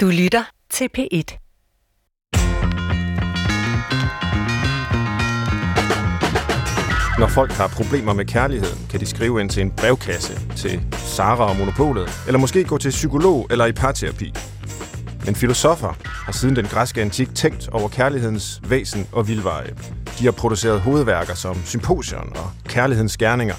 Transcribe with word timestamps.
Du 0.00 0.06
lytter 0.06 0.44
til 0.70 0.88
P1. 0.98 1.38
Når 7.18 7.26
folk 7.26 7.50
har 7.50 7.68
problemer 7.68 8.12
med 8.12 8.24
kærligheden, 8.24 8.86
kan 8.90 9.00
de 9.00 9.06
skrive 9.06 9.40
ind 9.40 9.50
til 9.50 9.62
en 9.62 9.70
brevkasse 9.70 10.40
til 10.56 10.80
Sara 10.92 11.48
og 11.50 11.56
Monopolet, 11.56 12.10
eller 12.26 12.38
måske 12.38 12.64
gå 12.64 12.78
til 12.78 12.90
psykolog 12.90 13.46
eller 13.50 13.66
i 13.66 13.72
parterapi. 13.72 14.32
Men 15.24 15.34
filosofer 15.34 15.94
har 16.24 16.32
siden 16.32 16.56
den 16.56 16.66
græske 16.66 17.02
antik 17.02 17.34
tænkt 17.34 17.68
over 17.68 17.88
kærlighedens 17.88 18.60
væsen 18.68 19.06
og 19.12 19.28
vildveje. 19.28 19.76
De 20.18 20.24
har 20.24 20.32
produceret 20.32 20.80
hovedværker 20.80 21.34
som 21.34 21.56
Symposion 21.64 22.36
og 22.36 22.50
Kærlighedens 22.64 23.16
Gerninger, 23.16 23.54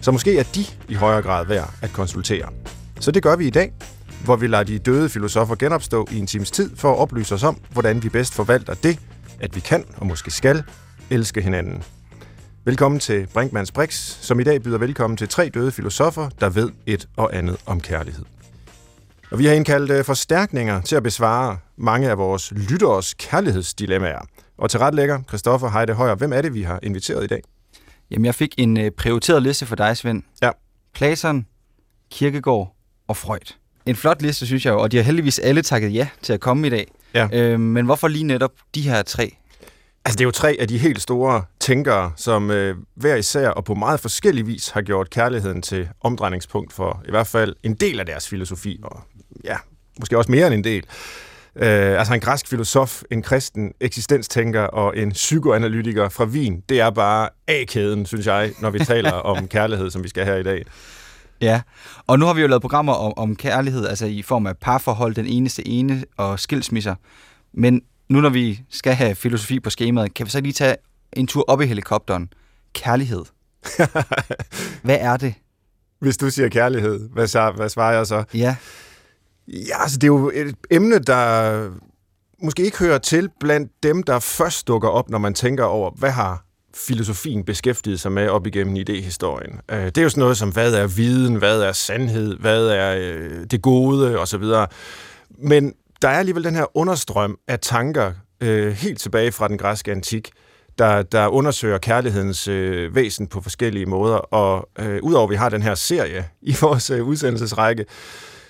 så 0.00 0.10
måske 0.10 0.38
er 0.38 0.44
de 0.54 0.64
i 0.88 0.94
højere 0.94 1.22
grad 1.22 1.46
værd 1.46 1.70
at 1.82 1.92
konsultere. 1.92 2.48
Så 3.00 3.10
det 3.10 3.22
gør 3.22 3.36
vi 3.36 3.46
i 3.46 3.50
dag, 3.50 3.72
hvor 4.24 4.36
vi 4.36 4.46
lader 4.46 4.64
de 4.64 4.78
døde 4.78 5.08
filosofer 5.08 5.54
genopstå 5.54 6.06
i 6.10 6.18
en 6.18 6.26
times 6.26 6.50
tid 6.50 6.76
for 6.76 6.92
at 6.92 6.98
oplyse 6.98 7.34
os 7.34 7.42
om, 7.42 7.56
hvordan 7.72 8.02
vi 8.02 8.08
bedst 8.08 8.34
forvalter 8.34 8.74
det, 8.74 8.98
at 9.40 9.54
vi 9.56 9.60
kan 9.60 9.84
og 9.96 10.06
måske 10.06 10.30
skal 10.30 10.62
elske 11.10 11.42
hinanden. 11.42 11.82
Velkommen 12.64 13.00
til 13.00 13.26
Brinkmanns 13.34 13.72
Brix, 13.72 13.94
som 14.20 14.40
i 14.40 14.44
dag 14.44 14.62
byder 14.62 14.78
velkommen 14.78 15.16
til 15.16 15.28
tre 15.28 15.48
døde 15.48 15.72
filosofer, 15.72 16.28
der 16.40 16.48
ved 16.48 16.70
et 16.86 17.08
og 17.16 17.36
andet 17.36 17.56
om 17.66 17.80
kærlighed. 17.80 18.24
Og 19.30 19.38
vi 19.38 19.46
har 19.46 19.54
indkaldt 19.54 19.90
øh, 19.90 20.04
forstærkninger 20.04 20.80
til 20.80 20.96
at 20.96 21.02
besvare 21.02 21.58
mange 21.76 22.10
af 22.10 22.18
vores 22.18 22.52
lytteres 22.52 23.14
kærlighedsdilemmaer. 23.14 24.26
Og 24.58 24.70
til 24.70 24.80
retlægger, 24.80 25.22
Christoffer 25.28 25.70
Heide 25.70 25.92
Højer, 25.92 26.14
hvem 26.14 26.32
er 26.32 26.42
det, 26.42 26.54
vi 26.54 26.62
har 26.62 26.80
inviteret 26.82 27.24
i 27.24 27.26
dag? 27.26 27.42
Jamen, 28.10 28.24
jeg 28.24 28.34
fik 28.34 28.54
en 28.58 28.76
øh, 28.76 28.90
prioriteret 28.90 29.42
liste 29.42 29.66
for 29.66 29.76
dig, 29.76 29.96
Svend. 29.96 30.22
Ja. 30.42 30.50
Platon, 30.94 31.46
Kirkegård 32.10 32.76
og 33.08 33.16
Freud. 33.16 33.61
En 33.86 33.96
flot 33.96 34.22
liste, 34.22 34.46
synes 34.46 34.66
jeg 34.66 34.72
og 34.72 34.92
de 34.92 34.96
har 34.96 35.04
heldigvis 35.04 35.38
alle 35.38 35.62
takket 35.62 35.94
ja 35.94 36.08
til 36.22 36.32
at 36.32 36.40
komme 36.40 36.66
i 36.66 36.70
dag. 36.70 36.86
Ja. 37.14 37.28
Øh, 37.32 37.60
men 37.60 37.84
hvorfor 37.84 38.08
lige 38.08 38.24
netop 38.24 38.52
de 38.74 38.82
her 38.82 39.02
tre? 39.02 39.36
Altså, 40.04 40.16
det 40.16 40.20
er 40.20 40.24
jo 40.24 40.30
tre 40.30 40.56
af 40.60 40.68
de 40.68 40.78
helt 40.78 41.02
store 41.02 41.44
tænkere, 41.60 42.12
som 42.16 42.50
øh, 42.50 42.76
hver 42.94 43.16
især 43.16 43.48
og 43.48 43.64
på 43.64 43.74
meget 43.74 44.00
forskellig 44.00 44.46
vis 44.46 44.68
har 44.68 44.82
gjort 44.82 45.10
kærligheden 45.10 45.62
til 45.62 45.88
omdrejningspunkt 46.00 46.72
for 46.72 47.02
i 47.08 47.10
hvert 47.10 47.26
fald 47.26 47.56
en 47.62 47.74
del 47.74 48.00
af 48.00 48.06
deres 48.06 48.28
filosofi, 48.28 48.80
og 48.82 49.00
ja, 49.44 49.56
måske 50.00 50.18
også 50.18 50.30
mere 50.30 50.46
end 50.46 50.54
en 50.54 50.64
del. 50.64 50.84
Øh, 51.56 51.98
altså 51.98 52.14
en 52.14 52.20
græsk 52.20 52.48
filosof, 52.48 53.02
en 53.10 53.22
kristen 53.22 53.72
eksistenstænker 53.80 54.62
og 54.62 54.98
en 54.98 55.12
psykoanalytiker 55.12 56.08
fra 56.08 56.24
Wien, 56.24 56.62
det 56.68 56.80
er 56.80 56.90
bare 56.90 57.28
A-kæden, 57.48 58.06
synes 58.06 58.26
jeg, 58.26 58.52
når 58.60 58.70
vi 58.70 58.78
taler 58.78 59.12
om 59.12 59.48
kærlighed, 59.48 59.90
som 59.90 60.04
vi 60.04 60.08
skal 60.08 60.24
her 60.24 60.36
i 60.36 60.42
dag. 60.42 60.64
Ja, 61.42 61.60
og 62.06 62.18
nu 62.18 62.26
har 62.26 62.34
vi 62.34 62.40
jo 62.40 62.46
lavet 62.46 62.60
programmer 62.60 62.92
om, 62.92 63.12
om 63.16 63.36
kærlighed, 63.36 63.86
altså 63.86 64.06
i 64.06 64.22
form 64.22 64.46
af 64.46 64.56
parforhold, 64.56 65.14
den 65.14 65.26
eneste 65.26 65.68
ene 65.68 66.04
og 66.16 66.40
skilsmisser. 66.40 66.94
Men 67.54 67.82
nu 68.08 68.20
når 68.20 68.28
vi 68.28 68.60
skal 68.70 68.94
have 68.94 69.14
filosofi 69.14 69.60
på 69.60 69.70
skemaet, 69.70 70.14
kan 70.14 70.26
vi 70.26 70.30
så 70.30 70.40
lige 70.40 70.52
tage 70.52 70.76
en 71.12 71.26
tur 71.26 71.44
op 71.48 71.60
i 71.60 71.66
helikopteren. 71.66 72.32
Kærlighed. 72.72 73.24
Hvad 74.84 74.98
er 75.00 75.16
det? 75.16 75.34
Hvis 76.00 76.16
du 76.16 76.30
siger 76.30 76.48
kærlighed, 76.48 77.08
hvad, 77.12 77.26
så, 77.26 77.52
hvad 77.56 77.68
svarer 77.68 77.96
jeg 77.96 78.06
så? 78.06 78.24
Ja, 78.34 78.56
Ja, 79.48 79.82
altså 79.82 79.98
det 79.98 80.04
er 80.04 80.12
jo 80.12 80.30
et 80.34 80.56
emne, 80.70 80.98
der 80.98 81.70
måske 82.42 82.64
ikke 82.64 82.78
hører 82.78 82.98
til 82.98 83.28
blandt 83.40 83.72
dem, 83.82 84.02
der 84.02 84.18
først 84.18 84.68
dukker 84.68 84.88
op, 84.88 85.10
når 85.10 85.18
man 85.18 85.34
tænker 85.34 85.64
over, 85.64 85.90
hvad 85.90 86.10
har 86.10 86.44
filosofien 86.76 87.44
beskæftiget 87.44 88.00
sig 88.00 88.12
med 88.12 88.28
op 88.28 88.46
igennem 88.46 88.76
idehistorien. 88.76 89.60
Øh, 89.70 89.84
Det 89.84 89.98
er 89.98 90.02
jo 90.02 90.08
sådan 90.08 90.20
noget 90.20 90.36
som, 90.36 90.48
hvad 90.48 90.74
er 90.74 90.86
viden, 90.86 91.34
hvad 91.34 91.62
er 91.62 91.72
sandhed, 91.72 92.36
hvad 92.36 92.66
er 92.66 92.96
øh, 92.98 93.46
det 93.50 93.62
gode 93.62 94.18
osv. 94.18 94.44
Men 95.38 95.74
der 96.02 96.08
er 96.08 96.18
alligevel 96.18 96.44
den 96.44 96.54
her 96.54 96.76
understrøm 96.76 97.38
af 97.48 97.58
tanker 97.60 98.12
øh, 98.40 98.72
helt 98.72 99.00
tilbage 99.00 99.32
fra 99.32 99.48
den 99.48 99.58
græske 99.58 99.90
antik, 99.92 100.30
der, 100.78 101.02
der 101.02 101.28
undersøger 101.28 101.78
kærlighedens 101.78 102.48
øh, 102.48 102.94
væsen 102.94 103.26
på 103.26 103.40
forskellige 103.40 103.86
måder. 103.86 104.16
Og 104.16 104.68
øh, 104.78 104.98
udover 105.02 105.24
at 105.24 105.30
vi 105.30 105.36
har 105.36 105.48
den 105.48 105.62
her 105.62 105.74
serie 105.74 106.28
i 106.42 106.56
vores 106.60 106.90
øh, 106.90 107.04
udsendelsesrække, 107.04 107.84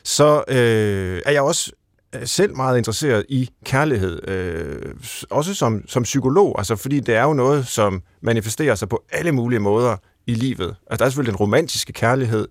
så 0.04 0.44
øh, 0.48 1.22
er 1.26 1.32
jeg 1.32 1.42
også 1.42 1.72
Øh, 2.14 2.26
selv 2.26 2.56
meget 2.56 2.78
interesseret 2.78 3.24
i 3.28 3.50
kærlighed, 3.64 4.28
øh, 4.28 4.94
også 5.30 5.54
som, 5.54 5.82
som 5.88 6.02
psykolog, 6.02 6.54
altså 6.58 6.76
fordi 6.76 7.00
det 7.00 7.14
er 7.14 7.22
jo 7.22 7.32
noget, 7.32 7.66
som 7.66 8.02
manifesterer 8.22 8.74
sig 8.74 8.88
på 8.88 9.02
alle 9.12 9.32
mulige 9.32 9.60
måder 9.60 9.96
i 10.26 10.34
livet. 10.34 10.76
Altså 10.90 10.98
der 10.98 11.04
er 11.04 11.08
selvfølgelig 11.08 11.32
den 11.32 11.40
romantiske 11.40 11.92
kærlighed 11.92 12.48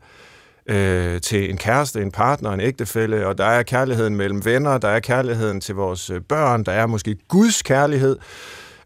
øh, 0.70 1.22
til 1.22 1.50
en 1.50 1.58
kæreste, 1.58 2.02
en 2.02 2.12
partner, 2.12 2.52
en 2.52 2.62
ægtefælle, 2.62 3.28
og 3.28 3.38
der 3.38 3.46
er 3.46 3.64
kærligheden 3.64 4.16
mellem 4.16 4.46
venner, 4.46 4.78
der 4.78 4.88
er 4.88 5.00
kærligheden 5.00 5.62
til 5.62 5.76
vores 5.76 6.10
øh, 6.10 6.22
børn, 6.22 6.64
der 6.64 6.72
er 6.72 6.88
måske 6.88 7.16
Guds 7.28 7.62
kærlighed, 7.62 8.18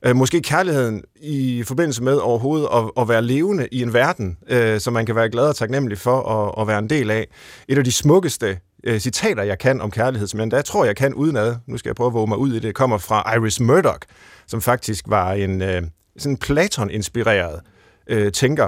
øh, 0.05 0.15
måske 0.15 0.41
kærligheden 0.41 1.03
i 1.21 1.63
forbindelse 1.63 2.03
med 2.03 2.13
overhovedet 2.13 2.67
at, 2.73 3.01
at 3.01 3.09
være 3.09 3.21
levende 3.21 3.67
i 3.71 3.81
en 3.81 3.93
verden, 3.93 4.37
øh, 4.49 4.79
som 4.79 4.93
man 4.93 5.05
kan 5.05 5.15
være 5.15 5.29
glad 5.29 5.47
og 5.47 5.55
taknemmelig 5.55 5.97
for 5.97 6.21
at, 6.21 6.61
at 6.61 6.67
være 6.67 6.79
en 6.79 6.89
del 6.89 7.11
af. 7.11 7.27
Et 7.67 7.77
af 7.77 7.83
de 7.83 7.91
smukkeste 7.91 8.57
øh, 8.85 8.99
citater, 8.99 9.43
jeg 9.43 9.59
kan 9.59 9.81
om 9.81 9.91
kærlighed, 9.91 10.27
som 10.27 10.39
jeg 10.39 10.43
endda 10.43 10.61
tror, 10.61 10.85
jeg 10.85 10.95
kan 10.95 11.13
udenad, 11.13 11.55
nu 11.67 11.77
skal 11.77 11.89
jeg 11.89 11.95
prøve 11.95 12.07
at 12.07 12.13
våge 12.13 12.27
mig 12.27 12.37
ud 12.37 12.53
i 12.53 12.59
det, 12.59 12.75
kommer 12.75 12.97
fra 12.97 13.35
Iris 13.35 13.59
Murdoch, 13.59 13.99
som 14.47 14.61
faktisk 14.61 15.05
var 15.07 15.33
en 15.33 15.61
øh, 15.61 15.81
sådan 16.17 16.37
Platon-inspireret 16.37 17.61
øh, 18.07 18.31
tænker 18.31 18.67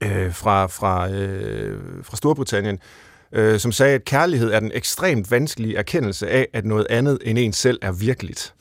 øh, 0.00 0.34
fra, 0.34 0.66
fra, 0.66 1.10
øh, 1.10 1.78
fra 2.02 2.16
Storbritannien, 2.16 2.78
øh, 3.32 3.58
som 3.60 3.72
sagde, 3.72 3.94
at 3.94 4.04
kærlighed 4.04 4.52
er 4.52 4.60
den 4.60 4.70
ekstremt 4.74 5.30
vanskelige 5.30 5.76
erkendelse 5.76 6.28
af, 6.28 6.48
at 6.52 6.64
noget 6.64 6.86
andet 6.90 7.18
end 7.24 7.38
en 7.38 7.52
selv 7.52 7.78
er 7.82 7.92
virkeligt. 7.92 8.54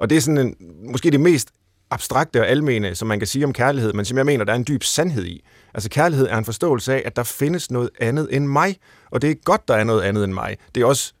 Og 0.00 0.10
det 0.10 0.16
er 0.16 0.20
sådan 0.20 0.38
en, 0.38 0.56
måske 0.92 1.10
det 1.10 1.20
mest 1.20 1.48
abstrakte 1.90 2.40
og 2.40 2.48
almene, 2.48 2.94
som 2.94 3.08
man 3.08 3.18
kan 3.18 3.26
sige 3.26 3.44
om 3.44 3.52
kærlighed, 3.52 3.92
men 3.92 4.04
som 4.04 4.18
jeg 4.18 4.26
mener, 4.26 4.44
der 4.44 4.52
er 4.52 4.56
en 4.56 4.64
dyb 4.68 4.82
sandhed 4.82 5.24
i. 5.24 5.44
Altså 5.74 5.90
kærlighed 5.90 6.26
er 6.30 6.38
en 6.38 6.44
forståelse 6.44 6.94
af, 6.94 7.02
at 7.04 7.16
der 7.16 7.22
findes 7.22 7.70
noget 7.70 7.90
andet 8.00 8.28
end 8.30 8.46
mig, 8.46 8.76
og 9.10 9.22
det 9.22 9.30
er 9.30 9.34
godt, 9.44 9.68
der 9.68 9.74
er 9.74 9.84
noget 9.84 10.02
andet 10.02 10.24
end 10.24 10.32
mig. 10.32 10.56
Det 10.74 10.80
er 10.80 10.86
også 10.86 11.12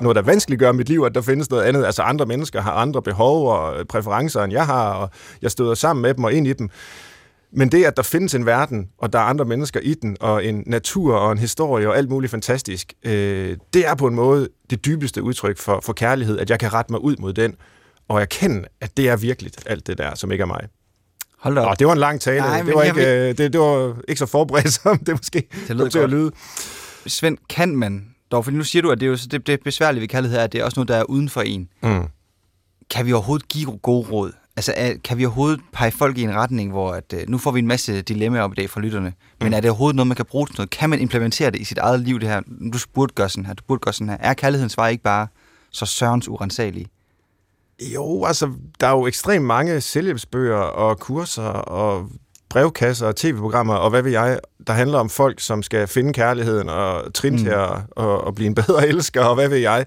noget, 0.00 0.16
der 0.16 0.22
vanskeliggør 0.22 0.72
mit 0.72 0.88
liv, 0.88 1.02
at 1.02 1.14
der 1.14 1.20
findes 1.20 1.50
noget 1.50 1.64
andet. 1.64 1.84
Altså 1.84 2.02
andre 2.02 2.26
mennesker 2.26 2.60
har 2.60 2.72
andre 2.72 3.02
behov 3.02 3.48
og 3.48 3.78
øh, 3.78 3.84
præferencer, 3.84 4.42
end 4.42 4.52
jeg 4.52 4.66
har, 4.66 4.90
og 4.92 5.10
jeg 5.42 5.50
støder 5.50 5.74
sammen 5.74 6.02
med 6.02 6.14
dem 6.14 6.24
og 6.24 6.32
ind 6.32 6.46
i 6.46 6.52
dem. 6.52 6.70
Men 7.52 7.72
det, 7.72 7.84
at 7.84 7.96
der 7.96 8.02
findes 8.02 8.34
en 8.34 8.46
verden, 8.46 8.88
og 8.98 9.12
der 9.12 9.18
er 9.18 9.22
andre 9.22 9.44
mennesker 9.44 9.80
i 9.80 9.94
den, 9.94 10.16
og 10.20 10.44
en 10.44 10.62
natur 10.66 11.16
og 11.16 11.32
en 11.32 11.38
historie 11.38 11.88
og 11.88 11.96
alt 11.96 12.10
muligt 12.10 12.30
fantastisk, 12.30 12.92
øh, 13.04 13.56
det 13.74 13.86
er 13.86 13.94
på 13.94 14.06
en 14.06 14.14
måde 14.14 14.48
det 14.70 14.84
dybeste 14.84 15.22
udtryk 15.22 15.58
for, 15.58 15.80
for 15.84 15.92
kærlighed, 15.92 16.38
at 16.38 16.50
jeg 16.50 16.58
kan 16.58 16.72
rette 16.72 16.92
mig 16.92 17.04
ud 17.04 17.16
mod 17.18 17.32
den, 17.32 17.56
og 18.08 18.20
erkende, 18.20 18.64
at 18.80 18.96
det 18.96 19.08
er 19.08 19.16
virkeligt, 19.16 19.62
alt 19.66 19.86
det 19.86 19.98
der, 19.98 20.14
som 20.14 20.32
ikke 20.32 20.42
er 20.42 20.46
mig. 20.46 20.60
hold 21.38 21.54
da 21.54 21.60
Nå, 21.60 21.66
op. 21.66 21.78
det 21.78 21.86
var 21.86 21.92
en 21.92 21.98
lang 21.98 22.20
tale. 22.20 22.38
Nej, 22.40 22.62
det, 22.62 22.74
var 22.74 22.82
ikke, 22.82 23.28
øh, 23.28 23.38
det, 23.38 23.52
det 23.52 23.60
var 23.60 23.96
ikke 24.08 24.18
så 24.18 24.26
forberedt, 24.26 24.72
som 24.82 24.98
det 24.98 25.14
måske 25.14 25.48
Det 25.68 25.76
kom 25.78 25.90
til 25.90 25.98
at 25.98 26.10
lyde. 26.10 26.30
Svend, 27.06 27.38
kan 27.48 27.76
man 27.76 28.14
dog, 28.30 28.44
for 28.44 28.52
nu 28.52 28.64
siger 28.64 28.82
du, 28.82 28.90
at 28.90 29.00
det, 29.00 29.06
er 29.06 29.10
jo, 29.10 29.16
det, 29.30 29.46
det 29.46 29.60
besværlige 29.64 30.00
ved 30.00 30.08
kærlighed 30.08 30.38
er, 30.38 30.44
at 30.44 30.52
det 30.52 30.60
er 30.60 30.64
også 30.64 30.80
noget, 30.80 30.88
der 30.88 30.96
er 30.96 31.04
uden 31.04 31.28
for 31.28 31.40
en. 31.40 31.68
Mm. 31.82 32.02
Kan 32.90 33.06
vi 33.06 33.12
overhovedet 33.12 33.48
give 33.48 33.78
gode 33.78 34.08
råd? 34.08 34.32
Altså, 34.56 34.96
kan 35.04 35.18
vi 35.18 35.24
overhovedet 35.24 35.60
pege 35.72 35.90
folk 35.90 36.18
i 36.18 36.22
en 36.22 36.34
retning, 36.34 36.70
hvor 36.70 36.92
at, 36.92 37.14
øh, 37.14 37.20
nu 37.28 37.38
får 37.38 37.50
vi 37.50 37.58
en 37.58 37.66
masse 37.66 38.02
dilemmaer 38.02 38.42
op 38.42 38.52
i 38.52 38.54
dag 38.54 38.70
fra 38.70 38.80
lytterne, 38.80 39.12
men 39.40 39.52
er 39.54 39.60
det 39.60 39.70
overhovedet 39.70 39.96
noget, 39.96 40.06
man 40.06 40.16
kan 40.16 40.24
bruge 40.24 40.46
til 40.46 40.54
noget? 40.58 40.70
Kan 40.70 40.90
man 40.90 41.00
implementere 41.00 41.50
det 41.50 41.60
i 41.60 41.64
sit 41.64 41.78
eget 41.78 42.00
liv, 42.00 42.20
det 42.20 42.28
her? 42.28 42.40
Du 42.72 42.78
burde 42.94 43.12
gøre 43.14 43.28
sådan 43.28 43.46
her, 43.46 43.54
du 43.54 43.64
burde 43.68 43.78
gøre 43.80 43.92
sådan 43.94 44.08
her. 44.08 44.16
Er 44.20 44.34
kærlighedens 44.34 44.76
vej 44.76 44.88
ikke 44.88 45.02
bare 45.02 45.26
så 45.72 45.86
sørens 45.86 46.28
urensagelige? 46.28 46.86
Jo, 47.82 48.24
altså, 48.24 48.50
der 48.80 48.86
er 48.86 48.90
jo 48.90 49.06
ekstremt 49.06 49.44
mange 49.44 49.80
selvhjælpsbøger 49.80 50.56
og 50.56 50.98
kurser 50.98 51.42
og 51.48 52.08
brevkasser 52.50 53.06
og 53.06 53.16
tv-programmer 53.16 53.74
og 53.74 53.90
hvad 53.90 54.02
ved 54.02 54.10
jeg, 54.10 54.40
der 54.66 54.72
handler 54.72 54.98
om 54.98 55.10
folk, 55.10 55.40
som 55.40 55.62
skal 55.62 55.88
finde 55.88 56.12
kærligheden 56.12 56.68
og 56.68 57.14
trin 57.14 57.32
Mm. 57.32 57.38
til 57.38 57.48
at 57.48 57.70
og, 57.90 58.20
og 58.24 58.34
blive 58.34 58.46
en 58.46 58.54
bedre 58.54 58.88
elsker 58.92 59.24
og 59.24 59.34
hvad 59.34 59.48
ved 59.48 59.58
jeg. 59.58 59.86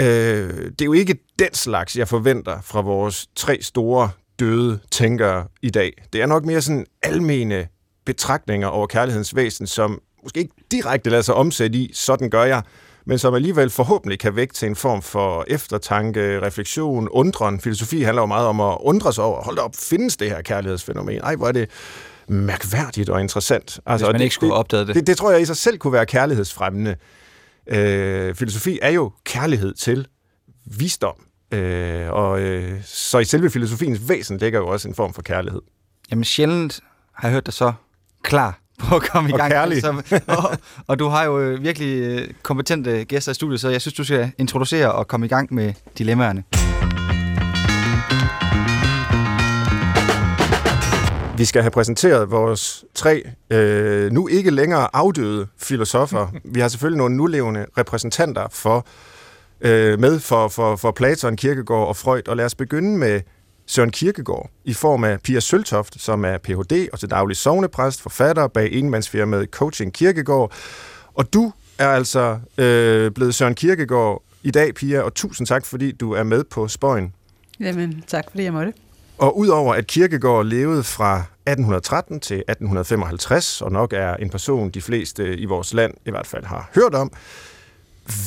Øh, 0.00 0.64
det 0.64 0.80
er 0.80 0.84
jo 0.84 0.92
ikke 0.92 1.18
den 1.38 1.54
slags, 1.54 1.96
jeg 1.96 2.08
forventer 2.08 2.60
fra 2.60 2.80
vores 2.80 3.26
tre 3.36 3.58
store 3.62 4.10
døde 4.38 4.78
tænkere 4.90 5.46
i 5.62 5.70
dag. 5.70 5.92
Det 6.12 6.22
er 6.22 6.26
nok 6.26 6.44
mere 6.44 6.60
sådan 6.60 6.86
almene 7.02 7.66
betragtninger 8.06 8.68
over 8.68 8.86
kærlighedens 8.86 9.36
væsen, 9.36 9.66
som 9.66 10.00
måske 10.22 10.40
ikke 10.40 10.54
direkte 10.70 11.10
lader 11.10 11.22
sig 11.22 11.34
omsætte 11.34 11.78
i, 11.78 11.90
sådan 11.94 12.30
gør 12.30 12.44
jeg, 12.44 12.62
men 13.08 13.18
som 13.18 13.34
alligevel 13.34 13.70
forhåbentlig 13.70 14.18
kan 14.18 14.36
vække 14.36 14.54
til 14.54 14.68
en 14.68 14.76
form 14.76 15.02
for 15.02 15.44
eftertanke, 15.46 16.40
refleksion, 16.42 17.08
undren. 17.08 17.60
Filosofi 17.60 18.02
handler 18.02 18.22
jo 18.22 18.26
meget 18.26 18.46
om 18.46 18.60
at 18.60 18.76
undre 18.80 19.12
sig 19.12 19.24
over, 19.24 19.42
hold 19.42 19.56
da 19.56 19.62
op, 19.62 19.76
findes 19.76 20.16
det 20.16 20.30
her 20.30 20.42
kærlighedsfænomen? 20.42 21.20
Ej, 21.22 21.36
hvor 21.36 21.48
er 21.48 21.52
det 21.52 21.70
mærkværdigt 22.28 23.08
og 23.08 23.20
interessant. 23.20 23.80
Altså, 23.86 24.06
Hvis 24.06 24.12
man 24.12 24.18
det, 24.18 24.24
ikke 24.24 24.34
skulle 24.34 24.52
have 24.52 24.58
opdaget 24.58 24.86
det. 24.86 24.94
det, 24.96 25.06
det 25.06 25.16
tror 25.16 25.30
jeg 25.30 25.40
i 25.40 25.44
sig 25.44 25.56
selv 25.56 25.78
kunne 25.78 25.92
være 25.92 26.06
kærlighedsfremmende. 26.06 26.96
Øh, 27.66 28.34
filosofi 28.34 28.78
er 28.82 28.90
jo 28.90 29.12
kærlighed 29.24 29.74
til 29.74 30.06
visdom. 30.64 31.24
Øh, 31.52 32.10
og 32.10 32.40
øh, 32.40 32.80
så 32.84 33.18
i 33.18 33.24
selve 33.24 33.50
filosofiens 33.50 34.08
væsen 34.08 34.38
ligger 34.38 34.58
jo 34.58 34.68
også 34.68 34.88
en 34.88 34.94
form 34.94 35.12
for 35.14 35.22
kærlighed. 35.22 35.60
Jamen 36.10 36.24
sjældent 36.24 36.80
har 37.12 37.28
jeg 37.28 37.32
hørt 37.32 37.46
dig 37.46 37.54
så 37.54 37.72
klar 38.22 38.60
på 38.78 38.96
at 38.96 39.02
komme 39.02 39.30
i 39.30 39.32
Og 39.32 39.38
gang. 39.38 39.52
kærlig. 39.52 39.80
Så, 39.80 40.02
og, 40.26 40.56
og 40.86 40.98
du 40.98 41.08
har 41.08 41.24
jo 41.24 41.40
øh, 41.40 41.62
virkelig 41.62 41.98
øh, 42.02 42.28
kompetente 42.42 43.04
gæster 43.04 43.32
i 43.32 43.34
studiet, 43.34 43.60
så 43.60 43.68
jeg 43.68 43.80
synes, 43.80 43.94
du 43.94 44.04
skal 44.04 44.32
introducere 44.38 44.92
og 44.92 45.08
komme 45.08 45.26
i 45.26 45.28
gang 45.28 45.54
med 45.54 45.72
dilemmaerne. 45.98 46.44
Vi 51.38 51.44
skal 51.44 51.62
have 51.62 51.70
præsenteret 51.70 52.30
vores 52.30 52.84
tre 52.94 53.22
øh, 53.50 54.12
nu 54.12 54.28
ikke 54.28 54.50
længere 54.50 54.88
afdøde 54.92 55.46
filosofer. 55.58 56.26
Vi 56.54 56.60
har 56.60 56.68
selvfølgelig 56.68 56.98
nogle 56.98 57.16
nulevende 57.16 57.66
repræsentanter 57.78 58.46
for 58.50 58.86
øh, 59.60 60.00
med 60.00 60.20
for, 60.20 60.48
for, 60.48 60.76
for 60.76 60.90
Platon, 60.90 61.36
Kierkegaard 61.36 61.88
og 61.88 61.96
Freud. 61.96 62.28
Og 62.28 62.36
lad 62.36 62.44
os 62.44 62.54
begynde 62.54 62.98
med 62.98 63.20
Søren 63.70 63.90
Kierkegaard 63.90 64.50
i 64.64 64.74
form 64.74 65.04
af 65.04 65.20
Pia 65.20 65.40
Søltoft, 65.40 66.00
som 66.00 66.24
er 66.24 66.38
Ph.D. 66.38 66.88
og 66.92 66.98
til 66.98 67.10
daglig 67.10 67.36
sovnepræst, 67.36 68.02
forfatter 68.02 68.46
bag 68.46 68.72
enmandsfirmaet 68.72 69.48
Coaching 69.50 69.92
Kierkegaard. 69.92 70.52
Og 71.14 71.32
du 71.32 71.52
er 71.78 71.88
altså 71.88 72.38
øh, 72.58 73.10
blevet 73.10 73.34
Søren 73.34 73.54
Kierkegaard 73.54 74.22
i 74.42 74.50
dag, 74.50 74.74
Pia, 74.74 75.00
og 75.00 75.14
tusind 75.14 75.46
tak, 75.46 75.66
fordi 75.66 75.92
du 75.92 76.12
er 76.12 76.22
med 76.22 76.44
på 76.44 76.68
Spøjen. 76.68 77.14
Jamen, 77.60 78.04
tak 78.06 78.24
fordi 78.30 78.42
jeg 78.42 78.52
måtte. 78.52 78.72
Og 79.18 79.38
udover 79.38 79.74
at 79.74 79.86
Kierkegaard 79.86 80.46
levede 80.46 80.82
fra 80.82 81.16
1813 81.16 82.20
til 82.20 82.36
1855, 82.36 83.62
og 83.62 83.72
nok 83.72 83.92
er 83.92 84.14
en 84.14 84.30
person, 84.30 84.70
de 84.70 84.82
fleste 84.82 85.36
i 85.36 85.44
vores 85.44 85.74
land 85.74 85.94
i 86.06 86.10
hvert 86.10 86.26
fald 86.26 86.44
har 86.44 86.70
hørt 86.74 86.94
om, 86.94 87.12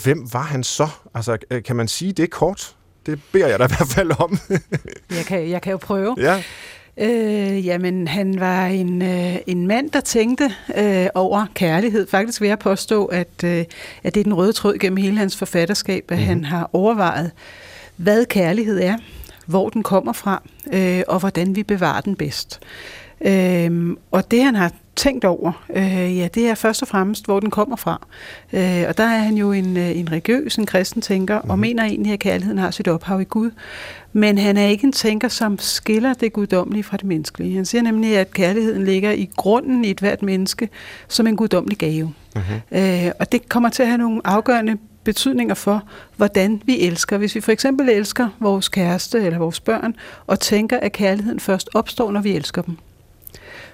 hvem 0.04 0.34
var 0.34 0.42
han 0.42 0.64
så? 0.64 0.88
Altså, 1.14 1.38
kan 1.66 1.76
man 1.76 1.88
sige 1.88 2.14
det 2.14 2.32
kort? 2.32 2.76
Det 3.06 3.20
beder 3.32 3.48
jeg 3.48 3.60
dig 3.60 3.66
i 3.66 3.74
hvert 3.78 3.88
fald 3.88 4.12
om. 4.20 4.40
Jeg 5.18 5.26
kan, 5.28 5.50
jeg 5.50 5.62
kan 5.62 5.72
jo 5.72 5.78
prøve. 5.78 6.16
ja. 6.20 6.44
Øh, 6.98 7.66
jamen, 7.66 8.08
han 8.08 8.40
var 8.40 8.66
en, 8.66 9.02
øh, 9.02 9.36
en 9.48 9.68
mand, 9.68 9.90
der 9.90 10.00
tænkte 10.00 10.54
øh, 10.78 11.08
over 11.16 11.46
kærlighed. 11.54 12.08
Faktisk 12.08 12.42
vil 12.42 12.48
jeg 12.48 12.60
påstå, 12.60 13.06
at, 13.06 13.44
øh, 13.44 13.66
at 14.04 14.16
det 14.16 14.20
er 14.20 14.24
den 14.24 14.34
røde 14.34 14.54
tråd 14.54 14.78
gennem 14.78 14.98
hele 14.98 15.18
hans 15.18 15.38
forfatterskab, 15.38 16.06
at 16.12 16.18
mm. 16.18 16.24
han 16.24 16.46
har 16.46 16.70
overvejet, 16.74 17.32
hvad 17.96 18.26
kærlighed 18.26 18.80
er, 18.80 18.98
hvor 19.46 19.70
den 19.70 19.84
kommer 19.84 20.14
fra, 20.14 20.44
øh, 20.74 21.02
og 21.08 21.20
hvordan 21.20 21.56
vi 21.56 21.64
bevarer 21.64 22.02
den 22.02 22.16
bedst. 22.16 22.60
Øh, 22.62 23.01
og 24.12 24.32
det, 24.32 24.44
han 24.44 24.56
har 24.56 24.72
tænkt 24.96 25.26
over, 25.26 25.64
øh, 25.76 26.18
ja, 26.18 26.28
det 26.28 26.48
er 26.48 26.56
først 26.56 26.82
og 26.82 26.88
fremmest, 26.88 27.26
hvor 27.26 27.40
den 27.40 27.50
kommer 27.50 27.76
fra. 27.76 28.08
Øh, 28.54 28.84
og 28.88 28.98
der 28.98 29.04
er 29.04 29.18
han 29.18 29.36
jo 29.36 29.52
en, 29.52 29.78
øh, 29.78 29.98
en 29.98 30.12
religiøs, 30.12 30.56
en 30.56 30.66
kristen 30.66 31.02
tænker, 31.02 31.42
mm. 31.42 31.50
og 31.50 31.60
mener 31.60 31.84
egentlig, 31.84 32.14
at 32.14 32.20
kærligheden 32.20 32.58
har 32.58 32.72
sit 32.72 32.88
ophav 32.88 33.22
i 33.22 33.24
Gud. 33.24 33.52
Men 34.14 34.38
han 34.38 34.58
er 34.58 34.68
ikke 34.68 34.86
en 34.86 34.92
tænker, 34.92 35.28
som 35.28 35.60
skiller 35.60 36.14
det 36.14 36.34
guddommelige 36.34 36.84
fra 36.84 36.98
det 36.98 37.06
menneskelige. 37.06 37.56
Han 37.56 37.66
siger 37.66 37.82
nemlig, 37.82 38.18
at 38.18 38.34
kærligheden 38.34 38.86
ligger 38.86 39.12
i 39.12 39.30
grunden 39.38 39.86
i 39.86 39.90
et 39.90 40.00
hvert 40.00 40.22
menneske 40.22 40.70
som 41.08 41.28
en 41.28 41.36
guddommelig 41.36 41.78
gave. 41.78 42.14
Mm-hmm. 42.36 42.80
Øh, 42.80 43.12
og 43.20 43.32
det 43.32 43.50
kommer 43.50 43.70
til 43.70 43.84
at 43.84 43.90
have 43.90 43.98
nogle 43.98 44.22
afgørende 44.24 44.78
betydninger 45.04 45.56
for, 45.56 45.84
hvordan 46.18 46.62
vi 46.66 46.80
elsker. 46.80 47.18
Hvis 47.18 47.36
vi 47.36 47.42
for 47.42 47.52
eksempel 47.52 47.90
elsker 47.90 48.28
vores 48.40 48.70
kæreste 48.70 49.22
eller 49.22 49.40
vores 49.40 49.60
børn, 49.60 49.96
og 50.28 50.40
tænker, 50.40 50.80
at 50.80 50.92
kærligheden 50.92 51.40
først 51.40 51.70
opstår, 51.74 52.12
når 52.12 52.22
vi 52.22 52.32
elsker 52.32 52.62
dem, 52.62 52.78